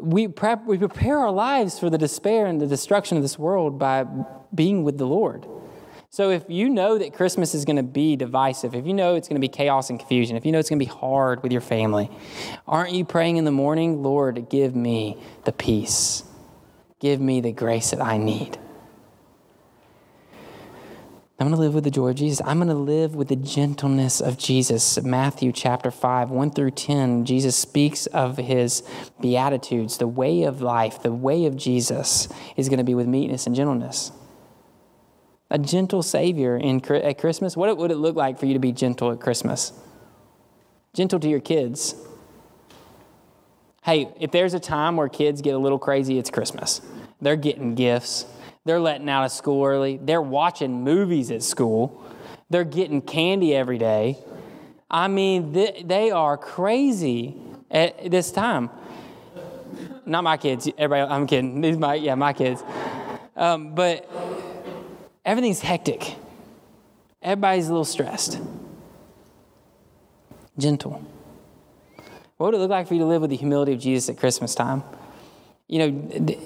We, 0.00 0.28
prep, 0.28 0.64
we 0.66 0.78
prepare 0.78 1.18
our 1.18 1.32
lives 1.32 1.78
for 1.78 1.90
the 1.90 1.98
despair 1.98 2.46
and 2.46 2.60
the 2.60 2.66
destruction 2.66 3.16
of 3.16 3.22
this 3.22 3.38
world 3.38 3.78
by 3.78 4.06
being 4.54 4.84
with 4.84 4.98
the 4.98 5.06
Lord. 5.06 5.46
So 6.12 6.30
if 6.30 6.44
you 6.48 6.68
know 6.68 6.98
that 6.98 7.14
Christmas 7.14 7.54
is 7.54 7.64
going 7.64 7.76
to 7.76 7.84
be 7.84 8.16
divisive, 8.16 8.74
if 8.74 8.84
you 8.84 8.94
know 8.94 9.14
it's 9.14 9.28
going 9.28 9.40
to 9.40 9.40
be 9.40 9.48
chaos 9.48 9.90
and 9.90 9.98
confusion, 9.98 10.36
if 10.36 10.44
you 10.44 10.50
know 10.50 10.58
it's 10.58 10.68
going 10.68 10.80
to 10.80 10.84
be 10.84 10.90
hard 10.90 11.42
with 11.44 11.52
your 11.52 11.60
family, 11.60 12.10
aren't 12.66 12.92
you 12.92 13.04
praying 13.04 13.36
in 13.36 13.44
the 13.44 13.52
morning, 13.52 14.02
Lord, 14.02 14.48
give 14.50 14.74
me 14.74 15.22
the 15.44 15.52
peace? 15.52 16.24
Give 16.98 17.20
me 17.20 17.40
the 17.40 17.52
grace 17.52 17.92
that 17.92 18.00
I 18.00 18.18
need. 18.18 18.58
I'm 21.40 21.46
going 21.46 21.56
to 21.56 21.60
live 21.60 21.74
with 21.74 21.84
the 21.84 21.90
joy 21.90 22.10
of 22.10 22.16
Jesus. 22.16 22.40
I'm 22.44 22.58
going 22.58 22.68
to 22.68 22.74
live 22.74 23.14
with 23.14 23.28
the 23.28 23.36
gentleness 23.36 24.20
of 24.20 24.36
Jesus. 24.36 25.02
Matthew 25.02 25.52
chapter 25.52 25.90
5, 25.90 26.30
1 26.30 26.50
through 26.50 26.72
10, 26.72 27.24
Jesus 27.24 27.56
speaks 27.56 28.06
of 28.06 28.36
his 28.36 28.82
beatitudes. 29.20 29.96
The 29.96 30.06
way 30.06 30.42
of 30.42 30.60
life, 30.60 31.02
the 31.02 31.12
way 31.12 31.46
of 31.46 31.56
Jesus 31.56 32.28
is 32.56 32.68
going 32.68 32.78
to 32.78 32.84
be 32.84 32.94
with 32.94 33.06
meekness 33.06 33.46
and 33.46 33.56
gentleness 33.56 34.12
a 35.50 35.58
gentle 35.58 36.02
Savior 36.02 36.56
in, 36.56 36.80
at 36.92 37.18
Christmas? 37.18 37.56
What 37.56 37.76
would 37.76 37.90
it 37.90 37.96
look 37.96 38.16
like 38.16 38.38
for 38.38 38.46
you 38.46 38.54
to 38.54 38.60
be 38.60 38.72
gentle 38.72 39.10
at 39.10 39.20
Christmas? 39.20 39.72
Gentle 40.94 41.18
to 41.20 41.28
your 41.28 41.40
kids. 41.40 41.94
Hey, 43.82 44.12
if 44.20 44.30
there's 44.30 44.54
a 44.54 44.60
time 44.60 44.96
where 44.96 45.08
kids 45.08 45.42
get 45.42 45.54
a 45.54 45.58
little 45.58 45.78
crazy, 45.78 46.18
it's 46.18 46.30
Christmas. 46.30 46.80
They're 47.20 47.36
getting 47.36 47.74
gifts, 47.74 48.26
they're 48.64 48.80
letting 48.80 49.08
out 49.08 49.24
of 49.24 49.32
school 49.32 49.64
early, 49.64 49.98
they're 50.02 50.22
watching 50.22 50.84
movies 50.84 51.30
at 51.30 51.42
school, 51.42 52.02
they're 52.48 52.64
getting 52.64 53.02
candy 53.02 53.54
every 53.54 53.78
day. 53.78 54.18
I 54.90 55.08
mean, 55.08 55.52
they 55.52 56.10
are 56.10 56.36
crazy 56.36 57.36
at 57.70 58.10
this 58.10 58.32
time. 58.32 58.70
Not 60.04 60.24
my 60.24 60.36
kids. 60.36 60.68
Everybody, 60.76 61.12
I'm 61.12 61.26
kidding. 61.26 61.60
These 61.60 61.76
my 61.78 61.94
yeah, 61.94 62.16
my 62.16 62.32
kids. 62.32 62.64
Um, 63.36 63.76
but 63.76 64.10
Everything's 65.24 65.60
hectic. 65.60 66.16
Everybody's 67.22 67.68
a 67.68 67.70
little 67.70 67.84
stressed. 67.84 68.40
Gentle. 70.58 71.04
What 72.36 72.46
would 72.46 72.54
it 72.54 72.58
look 72.58 72.70
like 72.70 72.88
for 72.88 72.94
you 72.94 73.00
to 73.00 73.06
live 73.06 73.20
with 73.20 73.30
the 73.30 73.36
humility 73.36 73.74
of 73.74 73.80
Jesus 73.80 74.08
at 74.08 74.16
Christmas 74.16 74.54
time? 74.54 74.82
You 75.68 75.78
know, 75.90 76.36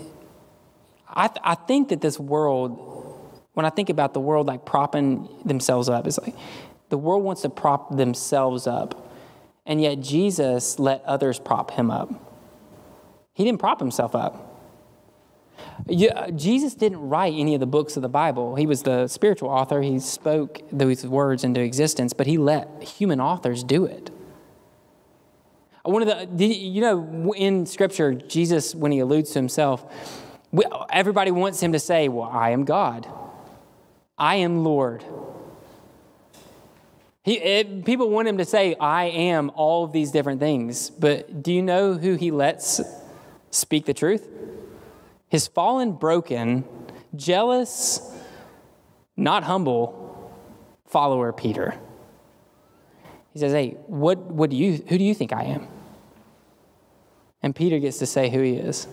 I, 1.15 1.29
th- 1.29 1.41
I 1.45 1.55
think 1.55 1.89
that 1.89 2.01
this 2.01 2.19
world, 2.19 3.41
when 3.55 3.65
I 3.65 3.71
think 3.71 3.89
about 3.89 4.13
the 4.15 4.21
world 4.21 4.47
like 4.47 4.67
propping 4.67 5.29
themselves 5.45 5.89
up, 5.89 6.07
it's 6.07 6.19
like 6.19 6.35
the 6.89 6.99
world 6.99 7.23
wants 7.23 7.43
to 7.43 7.49
prop 7.49 7.97
themselves 7.97 8.67
up, 8.67 9.11
and 9.65 9.81
yet 9.81 10.01
Jesus 10.01 10.79
let 10.79 11.03
others 11.05 11.39
prop 11.39 11.71
him 11.71 11.91
up. 11.91 12.11
He 13.33 13.45
didn't 13.45 13.61
prop 13.61 13.81
himself 13.81 14.15
up. 14.15 14.51
Yeah, 15.89 16.31
Jesus 16.31 16.75
didn't 16.75 17.01
write 17.01 17.35
any 17.37 17.55
of 17.55 17.61
the 17.61 17.67
books 17.67 17.97
of 17.97 18.03
the 18.03 18.09
Bible. 18.09 18.57
He 18.57 18.67
was 18.67 18.83
the 18.83 19.07
spiritual 19.07 19.51
author. 19.51 19.83
He 19.83 19.99
spoke 19.99 20.61
those 20.73 21.07
words 21.07 21.45
into 21.45 21.61
existence, 21.61 22.13
but 22.13 22.27
he 22.27 22.39
let 22.39 22.83
human 22.83 23.21
authors 23.21 23.63
do 23.65 23.85
it. 23.85 24.11
One 25.85 26.03
of 26.03 26.39
the, 26.39 26.47
you 26.47 26.81
know, 26.81 27.35
in 27.35 27.67
Scripture, 27.67 28.15
Jesus, 28.15 28.75
when 28.75 28.91
he 28.91 29.01
alludes 29.01 29.33
to 29.33 29.39
himself, 29.39 29.85
everybody 30.91 31.31
wants 31.31 31.61
him 31.61 31.73
to 31.73 31.79
say, 31.79 32.09
Well, 32.09 32.29
I 32.31 32.51
am 32.51 32.65
God, 32.65 33.09
I 34.17 34.37
am 34.37 34.65
Lord. 34.65 35.05
He, 37.23 37.39
it, 37.39 37.87
people 37.87 38.11
want 38.11 38.29
him 38.29 38.37
to 38.37 38.45
say, 38.45 38.77
I 38.79 39.05
am 39.07 39.51
all 39.55 39.85
of 39.85 39.93
these 39.93 40.11
different 40.11 40.41
things, 40.41 40.91
but 40.91 41.43
do 41.43 41.55
you 41.55 41.63
know 41.63 41.95
who 41.95 42.17
he 42.17 42.31
lets 42.31 42.83
speak 43.51 43.87
the 43.87 43.95
truth? 43.95 44.29
his 45.35 45.49
fallen, 45.49 45.91
broken, 45.91 46.63
jealous, 47.17 48.01
not 49.17 49.43
humble 49.43 50.33
follower 50.87 51.33
Peter. 51.33 51.75
He 53.33 53.41
says, 53.41 53.53
Hey, 53.53 53.71
what, 53.89 54.19
what 54.19 54.51
do 54.51 54.55
you, 54.55 54.75
who 54.89 54.97
do 54.97 55.03
you 55.03 55.13
think 55.13 55.33
I 55.33 55.43
am? 55.43 55.67
And 57.43 57.53
Peter 57.53 57.81
gets 57.81 57.99
to 57.99 58.07
say 58.07 58.31
who 58.31 58.43
he 58.43 58.53
is. 58.53 58.87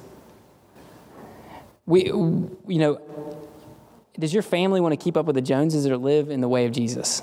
We, 1.86 2.06
you 2.06 2.58
know, 2.67 3.02
does 4.20 4.34
your 4.34 4.44
family 4.44 4.82
want 4.82 4.94
to 4.94 5.04
keep 5.04 5.17
up 5.17 5.26
with 5.26 5.36
the 5.36 5.41
Joneses 5.41 5.88
or 5.88 5.98
live 5.98 6.30
in 6.30 6.41
the 6.41 6.48
way 6.48 6.65
of 6.65 6.72
Jesus? 6.72 7.22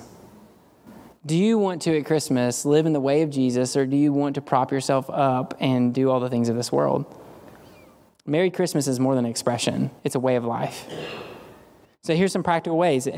Do 1.26 1.36
you 1.36 1.58
want 1.58 1.82
to 1.82 1.98
at 1.98 2.06
Christmas 2.06 2.64
live 2.64 2.86
in 2.86 2.92
the 2.92 3.00
way 3.00 3.22
of 3.22 3.30
Jesus 3.30 3.76
or 3.76 3.86
do 3.86 3.96
you 3.96 4.12
want 4.12 4.36
to 4.36 4.40
prop 4.40 4.72
yourself 4.72 5.10
up 5.10 5.54
and 5.60 5.92
do 5.92 6.10
all 6.10 6.20
the 6.20 6.30
things 6.30 6.48
of 6.48 6.56
this 6.56 6.72
world? 6.72 7.04
Merry 8.24 8.50
Christmas 8.50 8.86
is 8.86 9.00
more 9.00 9.14
than 9.14 9.24
an 9.24 9.30
expression, 9.30 9.90
it's 10.04 10.14
a 10.14 10.20
way 10.20 10.36
of 10.36 10.44
life. 10.44 10.86
So 12.02 12.14
here's 12.14 12.32
some 12.32 12.42
practical 12.42 12.78
ways. 12.78 13.08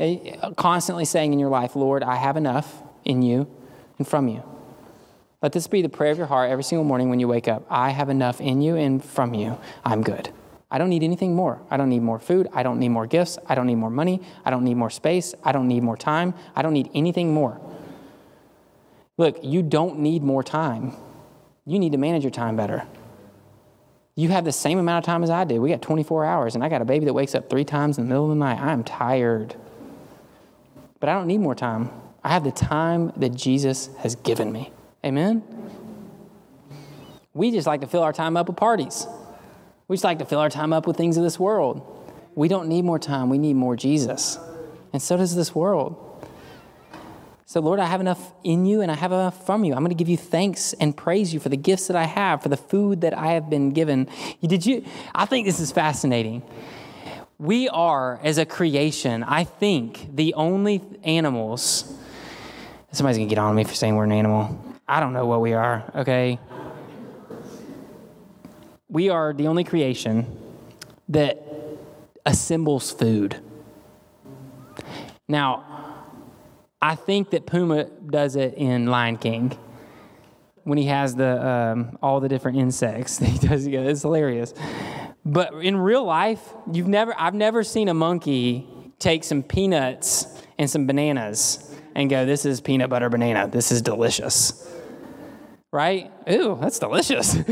Constantly 0.57 1.05
saying 1.05 1.31
in 1.31 1.39
your 1.39 1.49
life, 1.49 1.75
Lord, 1.75 2.03
I 2.03 2.15
have 2.15 2.37
enough 2.37 2.81
in 3.05 3.21
you 3.21 3.47
and 3.97 4.07
from 4.07 4.27
you. 4.27 4.43
Let 5.41 5.53
this 5.53 5.67
be 5.67 5.81
the 5.81 5.89
prayer 5.89 6.11
of 6.11 6.17
your 6.17 6.27
heart 6.27 6.49
every 6.49 6.63
single 6.63 6.83
morning 6.83 7.09
when 7.09 7.19
you 7.19 7.27
wake 7.27 7.47
up. 7.47 7.65
I 7.69 7.91
have 7.91 8.09
enough 8.09 8.41
in 8.41 8.61
you 8.61 8.75
and 8.75 9.03
from 9.03 9.33
you. 9.33 9.57
I'm 9.85 10.01
good. 10.01 10.31
I 10.71 10.77
don't 10.77 10.89
need 10.89 11.03
anything 11.03 11.35
more. 11.35 11.61
I 11.69 11.75
don't 11.75 11.89
need 11.89 12.01
more 12.01 12.17
food. 12.17 12.47
I 12.53 12.63
don't 12.63 12.79
need 12.79 12.89
more 12.89 13.05
gifts. 13.05 13.37
I 13.45 13.55
don't 13.55 13.67
need 13.67 13.75
more 13.75 13.89
money. 13.89 14.21
I 14.45 14.49
don't 14.49 14.63
need 14.63 14.75
more 14.75 14.89
space. 14.89 15.35
I 15.43 15.51
don't 15.51 15.67
need 15.67 15.83
more 15.83 15.97
time. 15.97 16.33
I 16.55 16.61
don't 16.61 16.71
need 16.71 16.89
anything 16.93 17.33
more. 17.33 17.59
Look, 19.17 19.37
you 19.43 19.61
don't 19.61 19.99
need 19.99 20.23
more 20.23 20.43
time. 20.43 20.93
You 21.65 21.77
need 21.77 21.91
to 21.91 21.97
manage 21.97 22.23
your 22.23 22.31
time 22.31 22.55
better. 22.55 22.87
You 24.15 24.29
have 24.29 24.45
the 24.45 24.51
same 24.51 24.79
amount 24.79 25.05
of 25.05 25.05
time 25.05 25.23
as 25.23 25.29
I 25.29 25.43
do. 25.43 25.61
We 25.61 25.69
got 25.69 25.81
24 25.81 26.25
hours, 26.25 26.55
and 26.55 26.63
I 26.63 26.69
got 26.69 26.81
a 26.81 26.85
baby 26.85 27.05
that 27.05 27.13
wakes 27.13 27.35
up 27.35 27.49
three 27.49 27.65
times 27.65 27.97
in 27.97 28.05
the 28.05 28.09
middle 28.09 28.25
of 28.25 28.29
the 28.29 28.35
night. 28.35 28.59
I'm 28.59 28.83
tired. 28.83 29.55
But 30.99 31.09
I 31.09 31.13
don't 31.13 31.27
need 31.27 31.39
more 31.39 31.55
time. 31.55 31.89
I 32.23 32.29
have 32.29 32.43
the 32.43 32.51
time 32.51 33.11
that 33.17 33.29
Jesus 33.29 33.89
has 33.99 34.15
given 34.15 34.51
me. 34.51 34.71
Amen? 35.03 35.43
We 37.33 37.51
just 37.51 37.67
like 37.67 37.81
to 37.81 37.87
fill 37.87 38.03
our 38.03 38.13
time 38.13 38.37
up 38.37 38.47
with 38.47 38.57
parties. 38.57 39.07
We 39.91 39.95
just 39.95 40.05
like 40.05 40.19
to 40.19 40.25
fill 40.25 40.39
our 40.39 40.49
time 40.49 40.71
up 40.71 40.87
with 40.87 40.95
things 40.95 41.17
of 41.17 41.23
this 41.23 41.37
world. 41.37 41.81
We 42.33 42.47
don't 42.47 42.69
need 42.69 42.85
more 42.85 42.97
time. 42.97 43.29
We 43.29 43.37
need 43.37 43.55
more 43.55 43.75
Jesus. 43.75 44.39
And 44.93 45.01
so 45.01 45.17
does 45.17 45.35
this 45.35 45.53
world. 45.53 46.25
So, 47.45 47.59
Lord, 47.59 47.77
I 47.77 47.87
have 47.87 47.99
enough 47.99 48.31
in 48.41 48.65
you 48.65 48.79
and 48.79 48.89
I 48.89 48.95
have 48.95 49.11
enough 49.11 49.45
from 49.45 49.65
you. 49.65 49.73
I'm 49.73 49.79
going 49.79 49.89
to 49.89 49.95
give 49.95 50.07
you 50.07 50.15
thanks 50.15 50.71
and 50.71 50.95
praise 50.95 51.33
you 51.33 51.41
for 51.41 51.49
the 51.49 51.57
gifts 51.57 51.87
that 51.87 51.97
I 51.97 52.05
have, 52.05 52.41
for 52.41 52.47
the 52.47 52.55
food 52.55 53.01
that 53.01 53.17
I 53.17 53.33
have 53.33 53.49
been 53.49 53.71
given. 53.71 54.07
Did 54.41 54.65
you? 54.65 54.85
I 55.13 55.25
think 55.25 55.45
this 55.45 55.59
is 55.59 55.73
fascinating. 55.73 56.41
We 57.37 57.67
are, 57.67 58.17
as 58.23 58.37
a 58.37 58.45
creation, 58.45 59.23
I 59.23 59.43
think, 59.43 60.15
the 60.15 60.35
only 60.35 60.81
animals. 61.03 61.83
Somebody's 62.93 63.17
going 63.17 63.27
to 63.27 63.35
get 63.35 63.41
on 63.41 63.55
me 63.55 63.65
for 63.65 63.75
saying 63.75 63.97
we're 63.97 64.05
an 64.05 64.13
animal. 64.13 64.57
I 64.87 65.01
don't 65.01 65.11
know 65.11 65.25
what 65.25 65.41
we 65.41 65.51
are, 65.51 65.83
okay? 65.95 66.39
We 68.91 69.07
are 69.07 69.31
the 69.31 69.47
only 69.47 69.63
creation 69.63 70.27
that 71.07 71.41
assembles 72.25 72.91
food. 72.91 73.39
Now, 75.29 75.63
I 76.81 76.95
think 76.95 77.29
that 77.29 77.45
Pumbaa 77.45 77.89
does 78.11 78.35
it 78.35 78.55
in 78.55 78.87
Lion 78.87 79.15
King 79.15 79.57
when 80.63 80.77
he 80.77 80.87
has 80.87 81.15
the 81.15 81.47
um, 81.47 81.97
all 82.01 82.19
the 82.19 82.27
different 82.27 82.57
insects. 82.57 83.17
He 83.25 83.37
does 83.37 83.65
it's 83.65 84.01
hilarious. 84.01 84.53
But 85.23 85.53
in 85.53 85.77
real 85.77 86.03
life, 86.03 86.53
you've 86.69 86.89
never 86.89 87.15
I've 87.17 87.33
never 87.33 87.63
seen 87.63 87.87
a 87.87 87.93
monkey 87.93 88.67
take 88.99 89.23
some 89.23 89.41
peanuts 89.41 90.27
and 90.59 90.69
some 90.69 90.85
bananas 90.85 91.73
and 91.95 92.09
go, 92.09 92.25
"This 92.25 92.45
is 92.45 92.59
peanut 92.59 92.89
butter 92.89 93.07
banana. 93.07 93.47
This 93.47 93.71
is 93.71 93.81
delicious." 93.81 94.67
Right? 95.71 96.11
Ooh, 96.29 96.57
that's 96.59 96.79
delicious. 96.79 97.35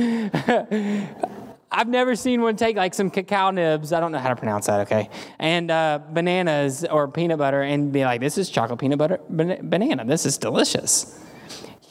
I've 1.71 1.87
never 1.87 2.15
seen 2.15 2.41
one 2.41 2.55
take 2.55 2.75
like 2.75 2.93
some 2.93 3.09
cacao 3.09 3.51
nibs. 3.51 3.93
I 3.93 3.99
don't 3.99 4.11
know 4.11 4.17
how 4.17 4.29
to 4.29 4.35
pronounce 4.35 4.65
that, 4.65 4.81
okay? 4.81 5.09
And 5.37 5.69
uh, 5.69 5.99
bananas 6.11 6.83
or 6.83 7.07
peanut 7.07 7.37
butter 7.37 7.61
and 7.61 7.91
be 7.91 8.03
like, 8.03 8.21
this 8.21 8.37
is 8.37 8.49
chocolate 8.49 8.79
peanut 8.79 8.97
butter 8.97 9.19
banana. 9.29 10.03
This 10.05 10.25
is 10.25 10.37
delicious. 10.37 11.17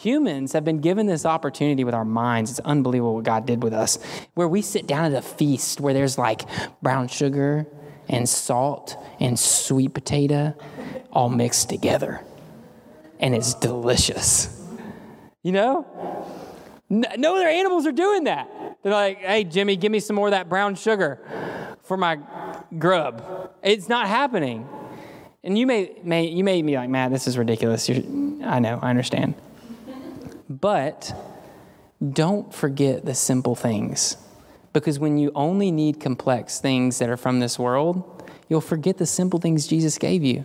Humans 0.01 0.53
have 0.53 0.65
been 0.65 0.81
given 0.81 1.07
this 1.07 1.25
opportunity 1.25 1.85
with 1.85 1.95
our 1.95 2.05
minds. 2.05 2.51
It's 2.51 2.61
unbelievable 2.61 3.17
what 3.17 3.25
God 3.25 3.47
did 3.47 3.63
with 3.63 3.73
us, 3.73 3.99
where 4.35 4.49
we 4.49 4.63
sit 4.63 4.87
down 4.87 5.07
at 5.07 5.13
a 5.13 5.23
feast 5.23 5.81
where 5.81 5.95
there's 5.95 6.19
like 6.19 6.43
brown 6.83 7.09
sugar 7.09 7.67
and 8.09 8.29
salt 8.29 8.97
and 9.21 9.39
sweet 9.39 9.95
potato 9.95 10.55
all 11.13 11.29
mixed 11.29 11.69
together. 11.69 12.25
And 13.21 13.35
it's 13.35 13.55
delicious. 13.55 14.55
You 15.43 15.53
know? 15.53 16.18
No 16.91 17.37
other 17.37 17.49
animals 17.49 17.87
are 17.87 17.93
doing 17.93 18.25
that. 18.25 18.49
They're 18.83 18.93
like, 18.93 19.19
hey, 19.19 19.45
Jimmy, 19.45 19.77
give 19.77 19.93
me 19.93 20.01
some 20.01 20.17
more 20.17 20.29
of 20.29 20.33
that 20.33 20.49
brown 20.49 20.75
sugar 20.75 21.19
for 21.83 21.97
my 21.97 22.19
grub. 22.79 23.53
It's 23.63 23.89
not 23.89 24.09
happening. 24.09 24.67
And 25.45 25.59
you 25.59 25.67
may, 25.67 25.97
may 26.03 26.27
you 26.27 26.45
may 26.45 26.63
be 26.63 26.77
like, 26.77 26.89
Matt, 26.89 27.11
this 27.11 27.27
is 27.27 27.37
ridiculous. 27.37 27.89
You're, 27.89 28.03
I 28.45 28.59
know, 28.59 28.79
I 28.81 28.91
understand. 28.91 29.35
But 30.49 31.13
don't 32.13 32.53
forget 32.55 33.05
the 33.05 33.15
simple 33.15 33.55
things. 33.55 34.17
Because 34.73 34.99
when 34.99 35.19
you 35.19 35.33
only 35.35 35.71
need 35.71 36.01
complex 36.01 36.61
things 36.61 36.99
that 36.99 37.09
are 37.09 37.17
from 37.17 37.41
this 37.41 37.59
world, 37.59 38.23
you'll 38.49 38.61
forget 38.61 38.99
the 38.99 39.07
simple 39.07 39.39
things 39.39 39.67
Jesus 39.67 39.99
gave 39.99 40.23
you. 40.23 40.45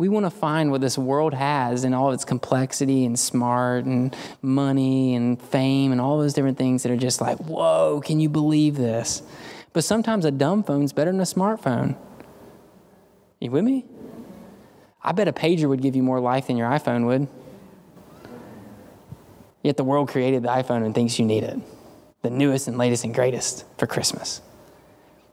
We 0.00 0.08
want 0.08 0.24
to 0.24 0.30
find 0.30 0.70
what 0.70 0.80
this 0.80 0.96
world 0.96 1.34
has 1.34 1.84
in 1.84 1.92
all 1.92 2.08
of 2.08 2.14
its 2.14 2.24
complexity 2.24 3.04
and 3.04 3.18
smart 3.18 3.84
and 3.84 4.16
money 4.40 5.14
and 5.14 5.38
fame 5.38 5.92
and 5.92 6.00
all 6.00 6.18
those 6.18 6.32
different 6.32 6.56
things 6.56 6.84
that 6.84 6.90
are 6.90 6.96
just 6.96 7.20
like, 7.20 7.36
whoa, 7.36 8.00
can 8.02 8.18
you 8.18 8.30
believe 8.30 8.78
this? 8.78 9.22
But 9.74 9.84
sometimes 9.84 10.24
a 10.24 10.30
dumb 10.30 10.64
phone's 10.64 10.94
better 10.94 11.12
than 11.12 11.20
a 11.20 11.24
smartphone. 11.24 11.98
You 13.40 13.50
with 13.50 13.62
me? 13.62 13.84
I 15.02 15.12
bet 15.12 15.28
a 15.28 15.34
pager 15.34 15.68
would 15.68 15.82
give 15.82 15.94
you 15.94 16.02
more 16.02 16.18
life 16.18 16.46
than 16.46 16.56
your 16.56 16.70
iPhone 16.70 17.04
would. 17.04 17.28
Yet 19.62 19.76
the 19.76 19.84
world 19.84 20.08
created 20.08 20.44
the 20.44 20.48
iPhone 20.48 20.82
and 20.82 20.94
thinks 20.94 21.18
you 21.18 21.26
need 21.26 21.44
it. 21.44 21.58
The 22.22 22.30
newest 22.30 22.68
and 22.68 22.78
latest 22.78 23.04
and 23.04 23.14
greatest 23.14 23.66
for 23.76 23.86
Christmas. 23.86 24.40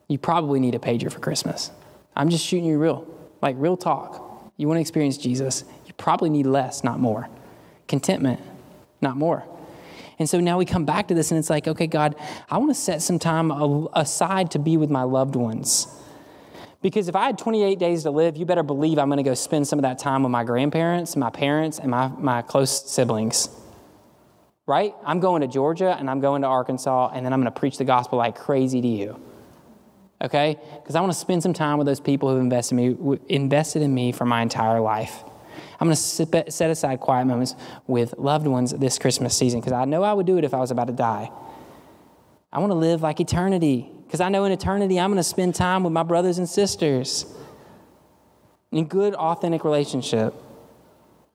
You 0.09 0.17
probably 0.17 0.59
need 0.59 0.75
a 0.75 0.79
pager 0.79 1.09
for 1.09 1.19
Christmas. 1.19 1.71
I'm 2.17 2.29
just 2.29 2.45
shooting 2.45 2.65
you 2.65 2.77
real, 2.77 3.07
like 3.41 3.55
real 3.57 3.77
talk 3.77 4.26
you 4.57 4.67
want 4.67 4.77
to 4.77 4.81
experience 4.81 5.17
Jesus, 5.17 5.63
you 5.85 5.93
probably 5.93 6.29
need 6.29 6.47
less, 6.47 6.83
not 6.83 6.99
more. 6.99 7.29
Contentment, 7.87 8.41
not 9.01 9.15
more. 9.15 9.45
And 10.19 10.27
so 10.27 10.39
now 10.39 10.57
we 10.57 10.65
come 10.65 10.83
back 10.83 11.07
to 11.09 11.13
this 11.13 11.31
and 11.31 11.37
it's 11.37 11.49
like, 11.49 11.67
okay, 11.67 11.85
God, 11.85 12.15
I 12.49 12.57
want 12.57 12.71
to 12.71 12.75
set 12.75 13.03
some 13.03 13.19
time 13.19 13.51
aside 13.93 14.51
to 14.51 14.59
be 14.59 14.75
with 14.75 14.89
my 14.89 15.03
loved 15.03 15.35
ones. 15.35 15.87
Because 16.81 17.07
if 17.07 17.15
I 17.15 17.25
had 17.25 17.37
28 17.37 17.77
days 17.77 18.03
to 18.03 18.11
live, 18.11 18.35
you 18.35 18.45
better 18.45 18.63
believe 18.63 18.97
I'm 18.97 19.09
going 19.09 19.17
to 19.17 19.23
go 19.23 19.35
spend 19.35 19.67
some 19.67 19.77
of 19.77 19.83
that 19.83 19.99
time 19.99 20.23
with 20.23 20.31
my 20.31 20.43
grandparents, 20.43 21.15
my 21.15 21.29
parents, 21.29 21.79
and 21.79 21.91
my, 21.91 22.07
my 22.07 22.41
close 22.41 22.89
siblings. 22.91 23.49
Right? 24.65 24.93
I'm 25.05 25.19
going 25.19 25.41
to 25.41 25.47
Georgia 25.47 25.95
and 25.97 26.09
I'm 26.09 26.19
going 26.19 26.41
to 26.41 26.47
Arkansas, 26.47 27.11
and 27.13 27.25
then 27.25 27.31
I'm 27.31 27.39
going 27.39 27.51
to 27.51 27.59
preach 27.59 27.77
the 27.77 27.85
gospel 27.85 28.17
like 28.17 28.35
crazy 28.35 28.81
to 28.81 28.87
you 28.87 29.21
okay? 30.21 30.57
Because 30.75 30.95
I 30.95 31.01
want 31.01 31.13
to 31.13 31.17
spend 31.17 31.43
some 31.43 31.53
time 31.53 31.77
with 31.77 31.87
those 31.87 31.99
people 31.99 32.29
who've 32.29 32.41
invested, 32.41 32.75
me, 32.75 32.95
invested 33.29 33.81
in 33.81 33.93
me 33.93 34.11
for 34.11 34.25
my 34.25 34.41
entire 34.41 34.79
life. 34.79 35.23
I'm 35.79 35.87
going 35.87 35.95
to 35.95 36.51
set 36.51 36.71
aside 36.71 36.99
quiet 36.99 37.25
moments 37.25 37.55
with 37.85 38.15
loved 38.17 38.47
ones 38.47 38.71
this 38.71 38.97
Christmas 38.97 39.35
season 39.35 39.59
because 39.59 39.73
I 39.73 39.85
know 39.85 40.03
I 40.03 40.13
would 40.13 40.25
do 40.25 40.37
it 40.37 40.43
if 40.43 40.53
I 40.53 40.57
was 40.59 40.71
about 40.71 40.87
to 40.87 40.93
die. 40.93 41.29
I 42.51 42.59
want 42.59 42.71
to 42.71 42.75
live 42.75 43.01
like 43.01 43.19
eternity 43.19 43.89
because 44.05 44.19
I 44.19 44.29
know 44.29 44.45
in 44.45 44.51
eternity 44.51 44.99
I'm 44.99 45.11
going 45.11 45.17
to 45.17 45.23
spend 45.23 45.53
time 45.53 45.83
with 45.83 45.93
my 45.93 46.03
brothers 46.03 46.39
and 46.39 46.49
sisters 46.49 47.25
in 48.71 48.87
good, 48.87 49.13
authentic 49.13 49.63
relationship. 49.63 50.33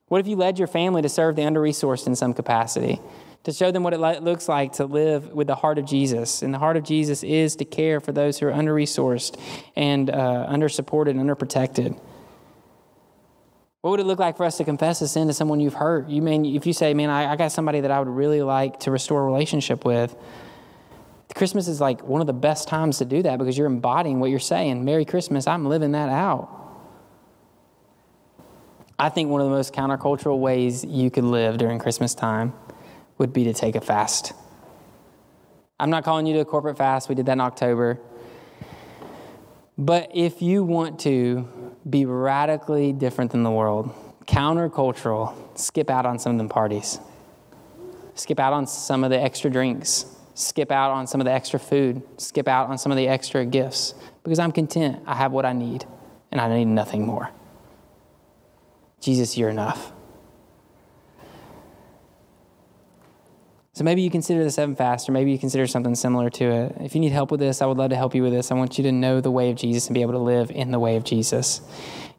What 0.08 0.20
if 0.20 0.26
you 0.26 0.36
led 0.36 0.58
your 0.58 0.68
family 0.68 1.02
to 1.02 1.08
serve 1.08 1.36
the 1.36 1.44
under 1.44 1.60
resourced 1.60 2.06
in 2.06 2.16
some 2.16 2.34
capacity? 2.34 3.00
To 3.44 3.52
show 3.52 3.72
them 3.72 3.82
what 3.82 3.92
it 3.92 3.98
looks 4.22 4.48
like 4.48 4.74
to 4.74 4.86
live 4.86 5.32
with 5.32 5.48
the 5.48 5.54
heart 5.54 5.78
of 5.78 5.84
Jesus. 5.84 6.42
And 6.42 6.54
the 6.54 6.58
heart 6.58 6.76
of 6.76 6.84
Jesus 6.84 7.22
is 7.24 7.56
to 7.56 7.64
care 7.64 8.00
for 8.00 8.12
those 8.12 8.38
who 8.38 8.46
are 8.46 8.52
under 8.52 8.74
resourced 8.74 9.38
and 9.74 10.10
uh, 10.10 10.46
under 10.48 10.68
supported, 10.68 11.12
and 11.12 11.20
under 11.20 11.34
protected. 11.34 11.94
What 13.80 13.90
would 13.90 14.00
it 14.00 14.06
look 14.06 14.20
like 14.20 14.36
for 14.36 14.44
us 14.44 14.58
to 14.58 14.64
confess 14.64 15.00
a 15.02 15.08
sin 15.08 15.26
to 15.26 15.34
someone 15.34 15.58
you've 15.58 15.74
hurt? 15.74 16.08
You 16.08 16.22
mean 16.22 16.44
if 16.44 16.66
you 16.66 16.72
say, 16.72 16.94
"Man, 16.94 17.10
I, 17.10 17.32
I 17.32 17.36
got 17.36 17.50
somebody 17.50 17.80
that 17.80 17.90
I 17.90 17.98
would 17.98 18.08
really 18.08 18.42
like 18.42 18.80
to 18.80 18.92
restore 18.92 19.22
a 19.22 19.24
relationship 19.24 19.84
with," 19.84 20.14
Christmas 21.34 21.66
is 21.66 21.80
like 21.80 22.02
one 22.04 22.20
of 22.20 22.28
the 22.28 22.32
best 22.32 22.68
times 22.68 22.98
to 22.98 23.04
do 23.04 23.22
that 23.22 23.38
because 23.38 23.58
you're 23.58 23.66
embodying 23.66 24.20
what 24.20 24.30
you're 24.30 24.38
saying. 24.38 24.84
Merry 24.84 25.04
Christmas! 25.04 25.48
I'm 25.48 25.66
living 25.66 25.92
that 25.92 26.10
out. 26.10 26.60
I 29.00 29.08
think 29.08 29.30
one 29.30 29.40
of 29.40 29.48
the 29.48 29.52
most 29.52 29.72
countercultural 29.72 30.38
ways 30.38 30.84
you 30.84 31.10
could 31.10 31.24
live 31.24 31.58
during 31.58 31.80
Christmas 31.80 32.14
time 32.14 32.52
would 33.18 33.32
be 33.32 33.44
to 33.44 33.52
take 33.52 33.76
a 33.76 33.80
fast. 33.80 34.32
I'm 35.78 35.90
not 35.90 36.04
calling 36.04 36.26
you 36.26 36.34
to 36.34 36.40
a 36.40 36.44
corporate 36.44 36.78
fast, 36.78 37.08
we 37.08 37.14
did 37.14 37.26
that 37.26 37.32
in 37.32 37.40
October. 37.40 37.98
But 39.78 40.10
if 40.14 40.42
you 40.42 40.62
want 40.64 41.00
to 41.00 41.48
be 41.88 42.04
radically 42.04 42.92
different 42.92 43.32
than 43.32 43.42
the 43.42 43.50
world, 43.50 43.92
countercultural, 44.26 45.58
skip 45.58 45.90
out 45.90 46.06
on 46.06 46.18
some 46.18 46.32
of 46.32 46.38
them 46.38 46.48
parties. 46.48 46.98
Skip 48.14 48.38
out 48.38 48.52
on 48.52 48.66
some 48.66 49.04
of 49.04 49.10
the 49.10 49.20
extra 49.20 49.50
drinks. 49.50 50.06
Skip 50.34 50.70
out 50.70 50.90
on 50.90 51.06
some 51.06 51.20
of 51.20 51.24
the 51.24 51.32
extra 51.32 51.58
food. 51.58 52.02
Skip 52.18 52.46
out 52.46 52.68
on 52.68 52.78
some 52.78 52.92
of 52.92 52.96
the 52.96 53.08
extra 53.08 53.44
gifts. 53.44 53.94
Because 54.22 54.38
I'm 54.38 54.52
content. 54.52 55.02
I 55.06 55.16
have 55.16 55.32
what 55.32 55.44
I 55.44 55.52
need, 55.52 55.84
and 56.30 56.40
I 56.40 56.48
need 56.54 56.66
nothing 56.66 57.06
more. 57.06 57.30
Jesus, 59.00 59.36
you're 59.36 59.50
enough. 59.50 59.92
So 63.74 63.84
maybe 63.84 64.02
you 64.02 64.10
consider 64.10 64.44
the 64.44 64.50
seven 64.50 64.76
fast, 64.76 65.08
or 65.08 65.12
maybe 65.12 65.32
you 65.32 65.38
consider 65.38 65.66
something 65.66 65.94
similar 65.94 66.28
to 66.28 66.44
it. 66.44 66.76
If 66.80 66.94
you 66.94 67.00
need 67.00 67.12
help 67.12 67.30
with 67.30 67.40
this, 67.40 67.62
I 67.62 67.66
would 67.66 67.78
love 67.78 67.88
to 67.88 67.96
help 67.96 68.14
you 68.14 68.22
with 68.22 68.32
this. 68.32 68.50
I 68.50 68.54
want 68.54 68.76
you 68.76 68.84
to 68.84 68.92
know 68.92 69.22
the 69.22 69.30
way 69.30 69.50
of 69.50 69.56
Jesus 69.56 69.86
and 69.86 69.94
be 69.94 70.02
able 70.02 70.12
to 70.12 70.18
live 70.18 70.50
in 70.50 70.72
the 70.72 70.78
way 70.78 70.96
of 70.96 71.04
Jesus. 71.04 71.62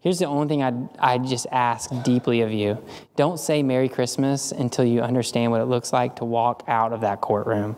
Here's 0.02 0.18
the 0.18 0.26
only 0.26 0.48
thing 0.48 0.64
I'd, 0.64 0.90
I'd 0.98 1.26
just 1.26 1.46
ask 1.52 1.92
deeply 2.04 2.42
of 2.42 2.52
you 2.52 2.84
don't 3.16 3.40
say 3.40 3.62
Merry 3.62 3.88
Christmas 3.88 4.52
until 4.52 4.84
you 4.84 5.02
understand 5.02 5.52
what 5.52 5.62
it 5.62 5.66
looks 5.66 5.94
like 5.94 6.16
to 6.18 6.26
walk 6.26 6.64
out 6.68 6.92
of 6.92 7.02
that 7.02 7.22
courtroom, 7.22 7.76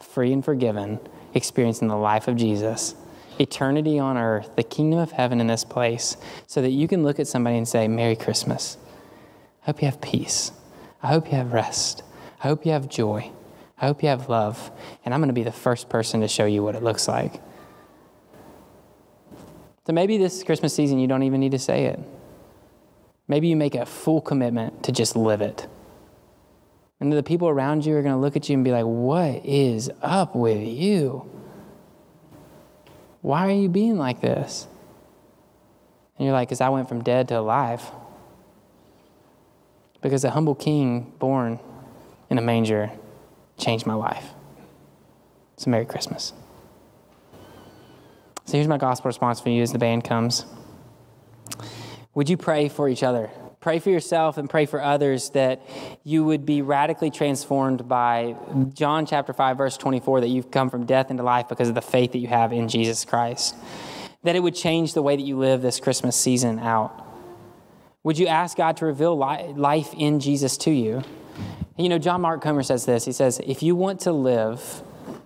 free 0.00 0.32
and 0.32 0.42
forgiven, 0.42 0.98
experiencing 1.34 1.88
the 1.88 1.96
life 1.96 2.28
of 2.28 2.36
Jesus, 2.36 2.94
eternity 3.38 3.98
on 3.98 4.16
earth, 4.16 4.56
the 4.56 4.62
kingdom 4.62 4.98
of 4.98 5.12
heaven 5.12 5.38
in 5.38 5.48
this 5.48 5.64
place, 5.64 6.16
so 6.46 6.62
that 6.62 6.70
you 6.70 6.88
can 6.88 7.02
look 7.02 7.20
at 7.20 7.28
somebody 7.28 7.58
and 7.58 7.68
say, 7.68 7.86
Merry 7.88 8.16
Christmas. 8.16 8.78
I 9.62 9.66
hope 9.66 9.82
you 9.82 9.86
have 9.86 10.00
peace. 10.00 10.50
I 11.02 11.08
hope 11.08 11.26
you 11.26 11.36
have 11.36 11.52
rest. 11.52 12.02
I 12.40 12.48
hope 12.48 12.64
you 12.64 12.72
have 12.72 12.88
joy. 12.88 13.30
I 13.80 13.86
hope 13.86 14.02
you 14.02 14.08
have 14.08 14.28
love. 14.28 14.70
And 15.04 15.12
I'm 15.14 15.20
going 15.20 15.28
to 15.28 15.34
be 15.34 15.42
the 15.42 15.52
first 15.52 15.88
person 15.88 16.20
to 16.20 16.28
show 16.28 16.46
you 16.46 16.62
what 16.62 16.74
it 16.74 16.82
looks 16.82 17.08
like. 17.08 17.40
So 19.86 19.92
maybe 19.92 20.18
this 20.18 20.42
Christmas 20.42 20.74
season, 20.74 20.98
you 20.98 21.06
don't 21.06 21.22
even 21.22 21.40
need 21.40 21.52
to 21.52 21.58
say 21.58 21.86
it. 21.86 21.98
Maybe 23.26 23.48
you 23.48 23.56
make 23.56 23.74
a 23.74 23.86
full 23.86 24.20
commitment 24.20 24.82
to 24.84 24.92
just 24.92 25.16
live 25.16 25.40
it. 25.40 25.66
And 27.00 27.12
the 27.12 27.22
people 27.22 27.48
around 27.48 27.86
you 27.86 27.96
are 27.96 28.02
going 28.02 28.14
to 28.14 28.20
look 28.20 28.36
at 28.36 28.48
you 28.48 28.54
and 28.54 28.64
be 28.64 28.72
like, 28.72 28.84
What 28.84 29.44
is 29.44 29.90
up 30.02 30.34
with 30.34 30.66
you? 30.66 31.30
Why 33.20 33.46
are 33.46 33.52
you 33.52 33.68
being 33.68 33.98
like 33.98 34.20
this? 34.20 34.66
And 36.18 36.26
you're 36.26 36.34
like, 36.34 36.48
Because 36.48 36.60
I 36.60 36.68
went 36.70 36.88
from 36.88 37.02
dead 37.02 37.28
to 37.28 37.38
alive. 37.38 37.82
because 40.02 40.24
a 40.24 40.30
humble 40.30 40.54
king 40.54 41.12
born 41.18 41.60
in 42.30 42.38
a 42.38 42.42
manger 42.42 42.90
changed 43.56 43.86
my 43.86 43.94
life. 43.94 44.30
So, 45.56 45.70
Merry 45.70 45.86
Christmas. 45.86 46.32
So, 48.44 48.52
here's 48.52 48.68
my 48.68 48.78
gospel 48.78 49.08
response 49.08 49.40
for 49.40 49.50
you 49.50 49.62
as 49.62 49.72
the 49.72 49.78
band 49.78 50.04
comes. 50.04 50.44
Would 52.14 52.28
you 52.28 52.36
pray 52.36 52.68
for 52.68 52.88
each 52.88 53.02
other? 53.02 53.30
Pray 53.60 53.80
for 53.80 53.90
yourself 53.90 54.38
and 54.38 54.48
pray 54.48 54.66
for 54.66 54.80
others 54.80 55.30
that 55.30 55.60
you 56.04 56.24
would 56.24 56.46
be 56.46 56.62
radically 56.62 57.10
transformed 57.10 57.88
by 57.88 58.36
John 58.72 59.04
chapter 59.04 59.32
5, 59.32 59.58
verse 59.58 59.76
24, 59.76 60.20
that 60.20 60.28
you've 60.28 60.50
come 60.50 60.70
from 60.70 60.86
death 60.86 61.10
into 61.10 61.24
life 61.24 61.48
because 61.48 61.68
of 61.68 61.74
the 61.74 61.82
faith 61.82 62.12
that 62.12 62.18
you 62.18 62.28
have 62.28 62.52
in 62.52 62.68
Jesus 62.68 63.04
Christ. 63.04 63.56
That 64.22 64.36
it 64.36 64.40
would 64.40 64.54
change 64.54 64.94
the 64.94 65.02
way 65.02 65.16
that 65.16 65.22
you 65.22 65.36
live 65.38 65.60
this 65.60 65.80
Christmas 65.80 66.16
season 66.16 66.60
out. 66.60 67.04
Would 68.04 68.18
you 68.18 68.28
ask 68.28 68.56
God 68.56 68.76
to 68.78 68.86
reveal 68.86 69.16
life 69.16 69.92
in 69.92 70.20
Jesus 70.20 70.56
to 70.58 70.70
you? 70.70 71.02
You 71.76 71.88
know, 71.88 71.98
John 71.98 72.20
Mark 72.20 72.42
Comer 72.42 72.62
says 72.62 72.86
this. 72.86 73.04
He 73.04 73.12
says, 73.12 73.40
if 73.46 73.62
you 73.62 73.76
want 73.76 74.00
to 74.00 74.12
live 74.12 74.82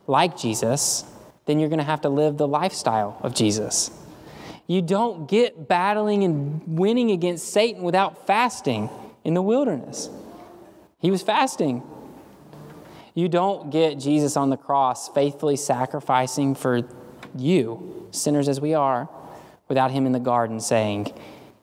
like 0.06 0.36
Jesus, 0.36 1.04
then 1.46 1.58
you're 1.58 1.68
going 1.68 1.78
to 1.78 1.84
have 1.84 2.02
to 2.02 2.08
live 2.08 2.36
the 2.36 2.48
lifestyle 2.48 3.18
of 3.22 3.34
Jesus. 3.34 3.90
You 4.66 4.82
don't 4.82 5.28
get 5.28 5.68
battling 5.68 6.24
and 6.24 6.78
winning 6.78 7.10
against 7.10 7.52
Satan 7.52 7.82
without 7.82 8.26
fasting 8.26 8.90
in 9.24 9.34
the 9.34 9.42
wilderness. 9.42 10.08
He 11.00 11.10
was 11.10 11.22
fasting. 11.22 11.82
You 13.14 13.28
don't 13.28 13.70
get 13.70 13.98
Jesus 13.98 14.36
on 14.36 14.50
the 14.50 14.56
cross 14.56 15.08
faithfully 15.08 15.56
sacrificing 15.56 16.54
for 16.54 16.82
you, 17.36 18.08
sinners 18.10 18.48
as 18.48 18.60
we 18.60 18.74
are, 18.74 19.08
without 19.68 19.90
him 19.90 20.06
in 20.06 20.12
the 20.12 20.20
garden 20.20 20.60
saying, 20.60 21.12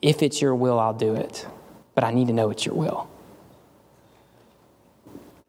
If 0.02 0.22
it's 0.22 0.42
your 0.42 0.54
will, 0.54 0.80
I'll 0.80 0.94
do 0.94 1.16
it. 1.16 1.48
But 1.96 2.04
I 2.04 2.12
need 2.12 2.28
to 2.28 2.34
know 2.34 2.50
it's 2.50 2.66
your 2.66 2.76
will. 2.76 3.10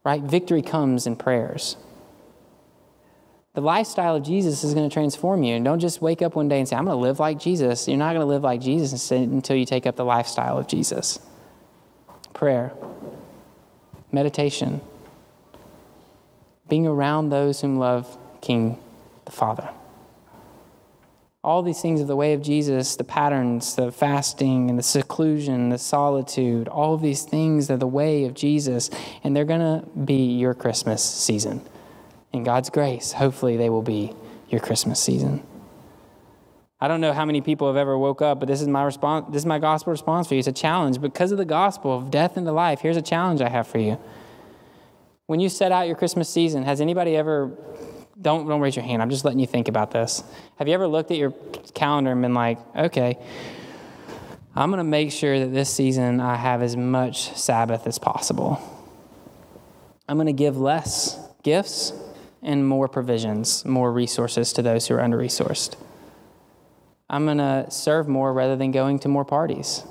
Right? 0.03 0.21
Victory 0.21 0.61
comes 0.61 1.05
in 1.05 1.15
prayers. 1.15 1.77
The 3.53 3.61
lifestyle 3.61 4.15
of 4.15 4.23
Jesus 4.23 4.63
is 4.63 4.73
going 4.73 4.89
to 4.89 4.93
transform 4.93 5.43
you. 5.43 5.55
And 5.55 5.65
don't 5.65 5.79
just 5.79 6.01
wake 6.01 6.21
up 6.21 6.35
one 6.35 6.47
day 6.47 6.59
and 6.59 6.67
say, 6.67 6.75
I'm 6.75 6.85
going 6.85 6.95
to 6.95 7.01
live 7.01 7.19
like 7.19 7.37
Jesus. 7.37 7.87
You're 7.87 7.97
not 7.97 8.13
going 8.13 8.21
to 8.21 8.25
live 8.25 8.43
like 8.43 8.61
Jesus 8.61 9.11
until 9.11 9.57
you 9.57 9.65
take 9.65 9.85
up 9.85 9.97
the 9.97 10.05
lifestyle 10.05 10.57
of 10.57 10.67
Jesus. 10.67 11.19
Prayer, 12.33 12.71
meditation, 14.11 14.81
being 16.69 16.87
around 16.87 17.29
those 17.29 17.59
whom 17.59 17.77
love 17.77 18.17
King 18.39 18.79
the 19.25 19.31
Father. 19.31 19.69
All 21.43 21.63
these 21.63 21.81
things 21.81 22.01
of 22.01 22.07
the 22.07 22.15
way 22.15 22.33
of 22.33 22.41
Jesus, 22.41 22.95
the 22.95 23.03
patterns, 23.03 23.75
the 23.75 23.91
fasting 23.91 24.69
and 24.69 24.77
the 24.77 24.83
seclusion, 24.83 25.69
the 25.69 25.79
solitude, 25.79 26.67
all 26.67 26.93
of 26.93 27.01
these 27.01 27.23
things 27.23 27.71
are 27.71 27.77
the 27.77 27.87
way 27.87 28.25
of 28.25 28.35
Jesus, 28.35 28.91
and 29.23 29.35
they're 29.35 29.45
going 29.45 29.59
to 29.59 29.87
be 30.05 30.37
your 30.37 30.53
Christmas 30.53 31.03
season 31.03 31.61
in 32.33 32.43
God's 32.43 32.69
grace, 32.69 33.13
hopefully 33.13 33.57
they 33.57 33.69
will 33.69 33.81
be 33.81 34.13
your 34.49 34.61
Christmas 34.61 34.99
season. 34.99 35.43
I 36.79 36.87
don't 36.87 37.01
know 37.01 37.13
how 37.13 37.25
many 37.25 37.41
people 37.41 37.67
have 37.67 37.77
ever 37.77 37.97
woke 37.97 38.21
up, 38.21 38.39
but 38.39 38.47
this 38.47 38.61
is 38.61 38.67
my 38.67 38.83
response. 38.83 39.27
This 39.29 39.43
is 39.43 39.45
my 39.45 39.59
gospel 39.59 39.91
response 39.91 40.27
for 40.27 40.33
you. 40.33 40.39
It's 40.39 40.47
a 40.47 40.51
challenge 40.51 40.99
because 40.99 41.31
of 41.31 41.37
the 41.37 41.45
gospel 41.45 41.95
of 41.95 42.09
death 42.09 42.37
into 42.37 42.51
life. 42.51 42.81
Here's 42.81 42.97
a 42.97 43.03
challenge 43.03 43.41
I 43.41 43.49
have 43.49 43.67
for 43.67 43.77
you. 43.77 43.99
When 45.27 45.39
you 45.39 45.47
set 45.47 45.71
out 45.71 45.85
your 45.87 45.95
Christmas 45.95 46.27
season, 46.27 46.63
has 46.63 46.81
anybody 46.81 47.15
ever 47.15 47.51
don't 48.19 48.47
don't 48.47 48.61
raise 48.61 48.75
your 48.75 48.85
hand. 48.85 49.01
I'm 49.01 49.09
just 49.09 49.25
letting 49.25 49.39
you 49.39 49.47
think 49.47 49.67
about 49.67 49.91
this. 49.91 50.23
Have 50.57 50.67
you 50.67 50.73
ever 50.73 50.87
looked 50.87 51.11
at 51.11 51.17
your 51.17 51.33
calendar 51.73 52.11
and 52.11 52.21
been 52.21 52.33
like, 52.33 52.57
okay, 52.75 53.17
I'm 54.53 54.69
going 54.69 54.79
to 54.79 54.83
make 54.83 55.11
sure 55.11 55.39
that 55.39 55.53
this 55.53 55.73
season 55.73 56.19
I 56.19 56.35
have 56.35 56.61
as 56.61 56.75
much 56.75 57.37
Sabbath 57.37 57.87
as 57.87 57.97
possible. 57.97 58.59
I'm 60.09 60.17
going 60.17 60.27
to 60.27 60.33
give 60.33 60.57
less 60.57 61.17
gifts 61.41 61.93
and 62.41 62.67
more 62.67 62.89
provisions, 62.89 63.63
more 63.63 63.93
resources 63.93 64.51
to 64.53 64.61
those 64.61 64.87
who 64.87 64.95
are 64.95 65.01
under 65.01 65.17
resourced. 65.17 65.75
I'm 67.09 67.25
going 67.25 67.37
to 67.37 67.71
serve 67.71 68.09
more 68.09 68.33
rather 68.33 68.57
than 68.57 68.71
going 68.71 68.99
to 68.99 69.07
more 69.07 69.23
parties. 69.23 69.83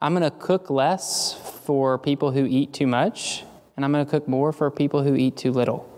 I'm 0.00 0.14
going 0.14 0.28
to 0.28 0.36
cook 0.38 0.70
less 0.70 1.34
for 1.64 1.98
people 1.98 2.30
who 2.32 2.46
eat 2.46 2.72
too 2.72 2.86
much, 2.86 3.44
and 3.76 3.84
I'm 3.84 3.92
going 3.92 4.04
to 4.04 4.10
cook 4.10 4.26
more 4.26 4.52
for 4.52 4.70
people 4.70 5.02
who 5.02 5.14
eat 5.16 5.36
too 5.36 5.52
little. 5.52 5.91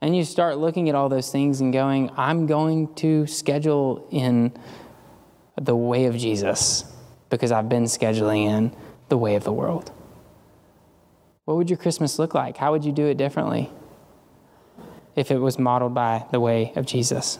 And 0.00 0.16
you 0.16 0.24
start 0.24 0.58
looking 0.58 0.88
at 0.88 0.94
all 0.94 1.08
those 1.08 1.30
things 1.30 1.60
and 1.60 1.72
going, 1.72 2.10
I'm 2.16 2.46
going 2.46 2.94
to 2.96 3.26
schedule 3.26 4.06
in 4.10 4.52
the 5.60 5.74
way 5.74 6.06
of 6.06 6.16
Jesus 6.16 6.84
because 7.30 7.50
I've 7.50 7.68
been 7.68 7.84
scheduling 7.84 8.46
in 8.46 8.76
the 9.08 9.16
way 9.16 9.36
of 9.36 9.44
the 9.44 9.52
world. 9.52 9.90
What 11.44 11.56
would 11.56 11.70
your 11.70 11.78
Christmas 11.78 12.18
look 12.18 12.34
like? 12.34 12.56
How 12.56 12.72
would 12.72 12.84
you 12.84 12.92
do 12.92 13.06
it 13.06 13.16
differently? 13.16 13.70
if 15.16 15.30
it 15.30 15.38
was 15.38 15.58
modeled 15.58 15.94
by 15.94 16.26
the 16.30 16.38
way 16.38 16.72
of 16.76 16.86
Jesus. 16.86 17.38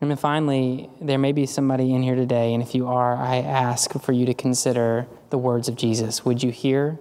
And 0.00 0.10
then 0.10 0.16
finally, 0.16 0.90
there 1.00 1.18
may 1.18 1.30
be 1.30 1.46
somebody 1.46 1.94
in 1.94 2.02
here 2.02 2.16
today, 2.16 2.54
and 2.54 2.62
if 2.62 2.74
you 2.74 2.88
are, 2.88 3.14
I 3.14 3.36
ask 3.36 3.92
for 4.00 4.10
you 4.10 4.26
to 4.26 4.34
consider 4.34 5.06
the 5.30 5.38
words 5.38 5.68
of 5.68 5.76
Jesus. 5.76 6.24
Would 6.24 6.42
you 6.42 6.50
hear 6.50 6.98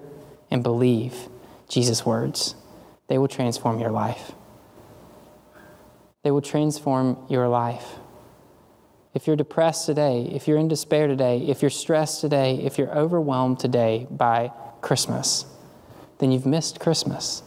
and 0.52 0.62
believe 0.62 1.30
Jesus' 1.68 2.06
words? 2.06 2.54
They 3.12 3.18
will 3.18 3.28
transform 3.28 3.78
your 3.78 3.92
life. 3.92 4.32
They 6.24 6.32
will 6.32 6.42
transform 6.42 7.18
your 7.28 7.50
life. 7.50 7.86
If 9.14 9.28
you're 9.28 9.36
depressed 9.36 9.86
today, 9.86 10.30
if 10.32 10.48
you're 10.48 10.58
in 10.58 10.70
despair 10.70 11.08
today, 11.08 11.40
if 11.40 11.62
you're 11.62 11.72
stressed 11.72 12.22
today, 12.22 12.62
if 12.64 12.78
you're 12.78 12.98
overwhelmed 12.98 13.60
today 13.60 14.08
by 14.10 14.54
Christmas, 14.80 15.44
then 16.20 16.32
you've 16.32 16.46
missed 16.46 16.80
Christmas. 16.80 17.44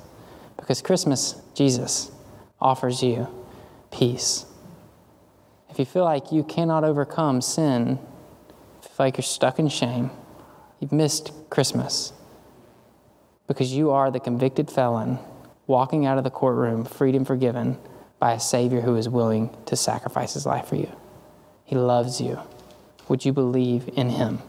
Because 0.58 0.82
Christmas, 0.82 1.40
Jesus 1.54 2.12
offers 2.60 3.02
you 3.02 3.26
peace. 3.90 4.44
If 5.70 5.78
you 5.78 5.86
feel 5.86 6.04
like 6.04 6.30
you 6.30 6.44
cannot 6.44 6.84
overcome 6.84 7.40
sin, 7.40 7.98
if 8.82 8.84
you 8.84 8.94
feel 8.96 9.06
like 9.06 9.16
you're 9.16 9.22
stuck 9.22 9.58
in 9.58 9.70
shame, 9.70 10.10
you've 10.78 10.92
missed 10.92 11.32
Christmas. 11.48 12.12
Because 13.46 13.72
you 13.72 13.92
are 13.92 14.10
the 14.10 14.20
convicted 14.20 14.70
felon 14.70 15.18
walking 15.66 16.06
out 16.06 16.18
of 16.18 16.24
the 16.24 16.30
courtroom, 16.30 16.84
freed 16.84 17.14
and 17.14 17.26
forgiven 17.26 17.78
by 18.18 18.32
a 18.32 18.40
Savior 18.40 18.80
who 18.80 18.96
is 18.96 19.08
willing 19.08 19.54
to 19.66 19.76
sacrifice 19.76 20.34
his 20.34 20.46
life 20.46 20.66
for 20.66 20.76
you. 20.76 20.90
He 21.64 21.76
loves 21.76 22.20
you. 22.20 22.38
Would 23.08 23.24
you 23.24 23.32
believe 23.32 23.88
in 23.94 24.10
him? 24.10 24.40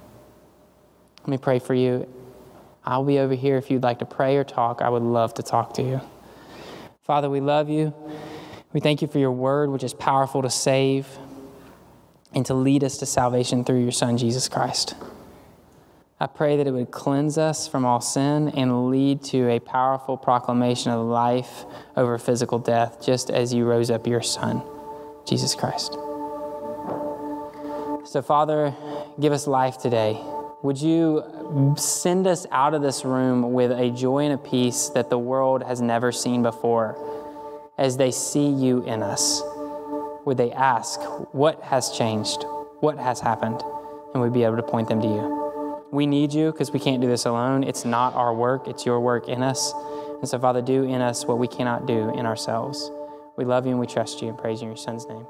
Let 1.21 1.27
me 1.27 1.37
pray 1.37 1.59
for 1.59 1.73
you 1.73 2.07
I'll 2.85 3.03
be 3.03 3.17
over 3.17 3.33
here 3.33 3.57
if 3.57 3.71
you'd 3.71 3.83
like 3.83 3.99
to 3.99 4.05
pray 4.05 4.37
or 4.37 4.43
talk. 4.43 4.81
I 4.81 4.89
would 4.89 5.01
love 5.01 5.33
to 5.35 5.43
talk 5.43 5.73
to 5.75 5.81
you. 5.81 6.01
Father, 7.01 7.29
we 7.29 7.39
love 7.39 7.67
you. 7.67 7.93
We 8.73 8.79
thank 8.79 9.01
you 9.01 9.07
for 9.07 9.17
your 9.17 9.31
word, 9.31 9.69
which 9.69 9.83
is 9.83 9.93
powerful 9.93 10.41
to 10.43 10.49
save 10.49 11.07
and 12.33 12.45
to 12.45 12.53
lead 12.53 12.83
us 12.83 12.97
to 12.97 13.05
salvation 13.05 13.63
through 13.63 13.81
your 13.81 13.91
Son, 13.91 14.17
Jesus 14.17 14.47
Christ. 14.47 14.93
I 16.25 16.27
pray 16.27 16.57
that 16.57 16.65
it 16.65 16.71
would 16.71 16.89
cleanse 16.89 17.37
us 17.37 17.67
from 17.67 17.85
all 17.85 18.01
sin 18.01 18.49
and 18.49 18.89
lead 18.89 19.21
to 19.25 19.47
a 19.47 19.59
powerful 19.59 20.17
proclamation 20.17 20.91
of 20.91 21.05
life 21.05 21.65
over 21.95 22.17
physical 22.17 22.57
death, 22.57 22.97
just 22.99 23.29
as 23.29 23.53
you 23.53 23.63
rose 23.63 23.91
up 23.91 24.07
your 24.07 24.23
Son, 24.23 24.63
Jesus 25.27 25.53
Christ. 25.53 25.93
So, 28.09 28.23
Father, 28.25 28.73
give 29.19 29.33
us 29.33 29.45
life 29.45 29.77
today. 29.77 30.19
Would 30.63 30.81
you 30.81 31.75
send 31.77 32.25
us 32.25 32.47
out 32.49 32.73
of 32.73 32.81
this 32.81 33.05
room 33.05 33.53
with 33.53 33.69
a 33.69 33.91
joy 33.91 34.23
and 34.23 34.33
a 34.33 34.39
peace 34.39 34.89
that 34.95 35.11
the 35.11 35.19
world 35.19 35.61
has 35.61 35.79
never 35.79 36.11
seen 36.11 36.41
before 36.41 36.97
as 37.77 37.97
they 37.97 38.09
see 38.09 38.49
you 38.49 38.83
in 38.85 39.03
us? 39.03 39.43
Would 40.25 40.37
they 40.37 40.51
ask, 40.51 40.99
What 41.33 41.61
has 41.61 41.91
changed? 41.91 42.45
What 42.79 42.97
has 42.97 43.19
happened? 43.19 43.61
And 44.15 44.23
we'd 44.23 44.33
be 44.33 44.43
able 44.43 44.55
to 44.55 44.63
point 44.63 44.87
them 44.87 45.01
to 45.03 45.07
you. 45.07 45.44
We 45.91 46.05
need 46.05 46.33
you 46.33 46.51
because 46.51 46.71
we 46.71 46.79
can't 46.79 47.01
do 47.01 47.07
this 47.07 47.25
alone. 47.25 47.63
It's 47.63 47.85
not 47.85 48.13
our 48.15 48.33
work, 48.33 48.67
it's 48.67 48.85
your 48.85 48.99
work 48.99 49.27
in 49.27 49.43
us. 49.43 49.73
And 50.19 50.27
so, 50.27 50.39
Father, 50.39 50.61
do 50.61 50.83
in 50.83 51.01
us 51.01 51.25
what 51.25 51.37
we 51.37 51.47
cannot 51.47 51.85
do 51.85 52.09
in 52.17 52.25
ourselves. 52.25 52.91
We 53.37 53.45
love 53.45 53.65
you 53.65 53.71
and 53.71 53.79
we 53.79 53.87
trust 53.87 54.21
you 54.21 54.29
and 54.29 54.37
praise 54.37 54.61
you 54.61 54.67
in 54.67 54.71
your 54.71 54.77
Son's 54.77 55.05
name. 55.07 55.25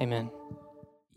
Amen 0.00 0.30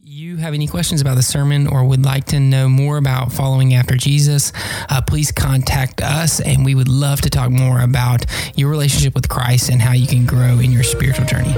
you 0.06 0.36
have 0.36 0.54
any 0.54 0.68
questions 0.68 1.00
about 1.00 1.16
the 1.16 1.24
sermon 1.24 1.66
or 1.66 1.86
would 1.86 2.04
like 2.04 2.26
to 2.26 2.40
know 2.40 2.68
more 2.68 2.98
about 2.98 3.32
following 3.32 3.74
after 3.74 3.96
Jesus, 3.96 4.52
uh, 4.90 5.02
please 5.02 5.32
contact 5.32 6.02
us 6.02 6.42
and 6.42 6.66
we 6.66 6.76
would 6.76 6.90
love 6.90 7.22
to 7.22 7.30
talk 7.30 7.52
more 7.52 7.80
about 7.80 8.26
your 8.56 8.70
relationship 8.70 9.16
with 9.16 9.30
Christ 9.30 9.70
and 9.70 9.82
how 9.82 9.94
you 9.94 10.08
can 10.08 10.26
grow 10.26 10.60
in 10.60 10.72
your 10.74 10.84
spiritual 10.84 11.26
journey. 11.26 11.54